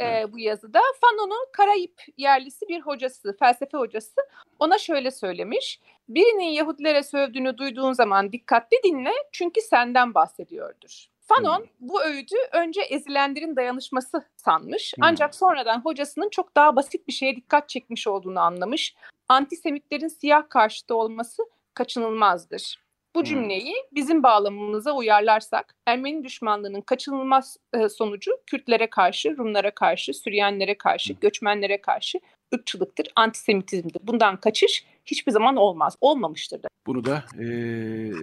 e, 0.00 0.32
bu 0.32 0.38
yazıda. 0.38 0.80
Fanon'un 1.00 1.46
Karayip 1.52 2.02
yerlisi 2.16 2.68
bir 2.68 2.80
hocası, 2.80 3.36
felsefe 3.38 3.78
hocası 3.78 4.20
ona 4.58 4.78
şöyle 4.78 5.10
söylemiş. 5.10 5.80
Birinin 6.08 6.50
Yahudilere 6.50 7.02
sövdüğünü 7.02 7.58
duyduğun 7.58 7.92
zaman 7.92 8.32
dikkatli 8.32 8.76
dinle 8.84 9.12
çünkü 9.32 9.60
senden 9.60 10.14
bahsediyordur. 10.14 11.06
Fanon 11.20 11.58
hmm. 11.58 11.66
bu 11.80 12.02
öğüdü 12.02 12.34
önce 12.52 12.80
ezilenlerin 12.80 13.56
dayanışması 13.56 14.24
sanmış 14.36 14.92
hmm. 14.96 15.04
ancak 15.04 15.34
sonradan 15.34 15.80
hocasının 15.80 16.28
çok 16.28 16.56
daha 16.56 16.76
basit 16.76 17.08
bir 17.08 17.12
şeye 17.12 17.36
dikkat 17.36 17.68
çekmiş 17.68 18.06
olduğunu 18.06 18.40
anlamış. 18.40 18.94
Antisemitlerin 19.28 20.08
siyah 20.08 20.48
karşıtı 20.48 20.94
olması 20.94 21.42
kaçınılmazdır. 21.74 22.85
Bu 23.16 23.24
cümleyi 23.24 23.74
bizim 23.92 24.22
bağlamımıza 24.22 24.92
uyarlarsak 24.92 25.74
Ermeni 25.86 26.24
düşmanlığının 26.24 26.80
kaçınılmaz 26.80 27.56
e, 27.74 27.88
sonucu 27.88 28.30
Kürtlere 28.46 28.90
karşı, 28.90 29.36
Rumlara 29.38 29.70
karşı, 29.70 30.14
Süryanlere 30.14 30.78
karşı, 30.78 31.12
göçmenlere 31.12 31.80
karşı 31.80 32.20
ırkçılıktır, 32.54 33.06
antisemitizmdir. 33.16 34.00
Bundan 34.02 34.40
kaçış 34.40 34.84
hiçbir 35.04 35.32
zaman 35.32 35.56
olmaz. 35.56 35.96
Olmamıştır 36.00 36.62
da. 36.62 36.68
Bunu 36.86 37.04
da 37.04 37.24
e, 37.38 37.44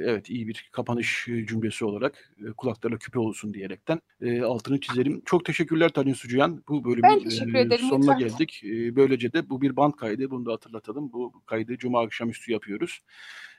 evet 0.04 0.30
iyi 0.30 0.48
bir 0.48 0.70
kapanış 0.72 1.26
cümlesi 1.26 1.86
olarak 1.86 2.36
e, 2.48 2.52
kulaklarla 2.52 2.98
küpe 2.98 3.20
olsun 3.20 3.54
diyerekten 3.54 4.00
e, 4.22 4.42
altını 4.42 4.80
çizelim. 4.80 5.22
Çok 5.26 5.46
teşekkürler 5.46 5.90
Talin 5.90 6.14
Sucuyan. 6.14 6.64
Bu 6.68 6.86
bölümün 6.86 7.26
e, 7.26 7.78
sonuna 7.78 8.12
lütfen. 8.14 8.18
geldik. 8.18 8.62
E, 8.64 8.96
böylece 8.96 9.34
de 9.34 9.50
bu 9.50 9.62
bir 9.62 9.76
band 9.76 9.94
kaydı. 9.94 10.32
Bunu 10.32 10.46
da 10.46 10.52
hatırlatalım. 10.52 11.14
Bu 11.14 11.42
kaydı 11.46 11.78
Cuma 11.78 12.02
akşamüstü 12.02 12.52
yapıyoruz. 12.52 13.00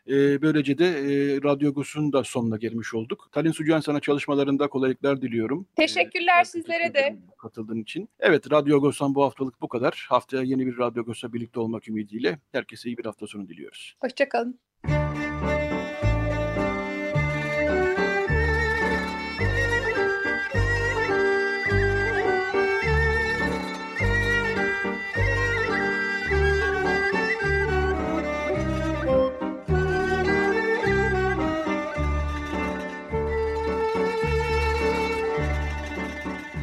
E, 0.09 0.43
böylece 0.43 0.79
de 0.79 0.87
e, 0.87 1.43
Radyo 1.43 1.75
Gus'un 1.75 2.13
da 2.13 2.25
sonuna 2.25 2.57
gelmiş 2.57 2.95
olduk. 2.95 3.29
Talin 3.33 3.53
Sucuyan 3.53 3.81
sana 3.81 4.01
çalışmalarında 4.01 4.69
kolaylıklar 4.69 5.23
diliyorum. 5.23 5.67
Teşekkürler 5.77 6.43
e, 6.43 6.45
sizlere 6.45 6.95
de. 6.95 7.19
Katıldığın 7.39 7.83
için. 7.83 8.09
Evet 8.21 8.53
Radyo 8.53 8.81
Gus'tan 8.81 9.15
bu 9.15 9.25
haftalık 9.25 9.61
bu 9.61 9.69
kadar. 9.69 10.07
Haftaya 10.09 10.43
yeni 10.43 10.67
bir 10.67 10.79
Radyo 10.79 11.05
Gus'la 11.05 11.33
birlikte 11.33 11.61
olmak 11.61 11.89
ümidiyle 11.89 12.39
herkese 12.53 12.89
iyi 12.89 12.99
bir 12.99 13.05
hafta 13.05 13.27
sonu 13.27 13.49
diliyoruz. 13.49 13.97
Hoşçakalın. 14.01 14.61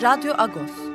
Radyo 0.00 0.32
Agos 0.40 0.89